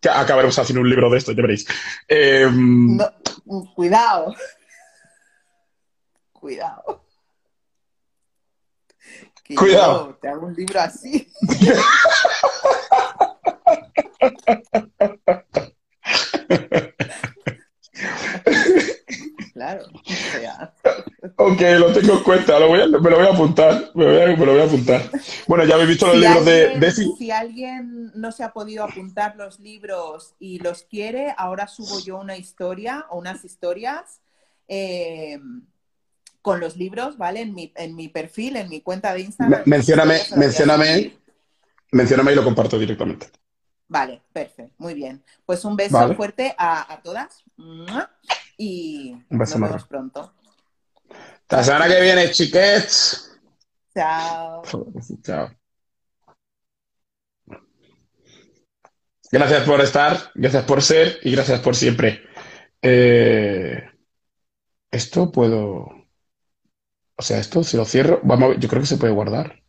que, 0.00 0.08
acabaremos 0.08 0.58
haciendo 0.58 0.82
un 0.82 0.88
libro 0.88 1.10
de 1.10 1.18
esto, 1.18 1.32
ya 1.32 1.42
veréis. 1.42 1.66
Em, 2.06 2.98
cuidado. 3.74 4.34
Cuidado. 6.32 7.04
cuidado. 9.54 10.18
te 10.22 10.28
hago 10.28 10.46
un 10.46 10.54
libro 10.54 10.80
así. 10.80 11.30
claro. 19.52 19.84
Ok, 21.36 21.60
lo 21.78 21.92
tengo 21.92 22.14
en 22.14 22.22
cuenta, 22.22 22.58
me 22.58 22.60
lo 23.10 23.16
voy 23.16 23.26
a 23.26 23.30
apuntar, 23.32 23.90
me, 23.94 24.04
lo 24.36 24.52
voy 24.52 24.60
a 24.60 24.64
apuntar. 24.64 25.10
Bueno, 25.46 25.64
ya 25.64 25.74
habéis 25.74 25.90
visto 25.90 26.06
los 26.06 26.16
libros 26.16 26.44
de, 26.44 26.92
Si 26.92 27.30
alguien 27.30 28.12
no 28.14 28.32
se 28.32 28.42
ha 28.42 28.52
podido 28.52 28.84
apuntar 28.84 29.36
los 29.36 29.60
libros 29.60 30.34
y 30.38 30.58
los 30.60 30.82
quiere, 30.84 31.34
ahora 31.36 31.66
subo 31.66 32.00
yo 32.00 32.18
una 32.18 32.36
historia 32.36 33.06
o 33.10 33.18
unas 33.18 33.44
historias 33.44 34.20
eh, 34.68 35.38
con 36.42 36.60
los 36.60 36.76
libros, 36.76 37.18
¿vale? 37.18 37.40
En 37.40 37.54
mi, 37.54 37.72
en 37.76 37.94
mi 37.94 38.08
perfil, 38.08 38.56
en 38.56 38.68
mi 38.68 38.80
cuenta 38.80 39.12
de 39.12 39.20
Instagram. 39.20 39.62
Mencióname, 39.66 40.20
mencióname, 40.36 41.16
mencióname 41.92 42.32
y 42.32 42.34
lo 42.34 42.44
comparto 42.44 42.78
directamente. 42.78 43.26
Vale, 43.90 44.22
perfecto, 44.32 44.72
muy 44.78 44.94
bien. 44.94 45.20
Pues 45.44 45.64
un 45.64 45.74
beso 45.74 46.14
fuerte 46.14 46.54
a, 46.56 47.00
todas 47.02 47.42
y 48.56 49.16
nos 49.28 49.52
vemos 49.52 49.84
pronto. 49.84 50.32
La 51.48 51.64
semana 51.64 51.88
que 51.88 52.00
viene, 52.00 52.30
chiquets. 52.30 53.36
Chao. 53.92 54.62
Chao. 55.22 55.50
Gracias 59.32 59.62
por 59.64 59.80
estar, 59.80 60.30
gracias 60.36 60.64
por 60.64 60.82
ser 60.82 61.18
y 61.24 61.32
gracias 61.32 61.58
por 61.58 61.74
siempre. 61.74 62.22
Eh, 62.80 63.90
esto 64.92 65.32
puedo. 65.32 65.88
O 67.16 67.22
sea, 67.22 67.38
esto 67.38 67.64
si 67.64 67.76
lo 67.76 67.84
cierro, 67.84 68.20
vamos 68.22 68.54
yo 68.60 68.68
creo 68.68 68.82
que 68.82 68.86
se 68.86 68.98
puede 68.98 69.12
guardar. 69.12 69.59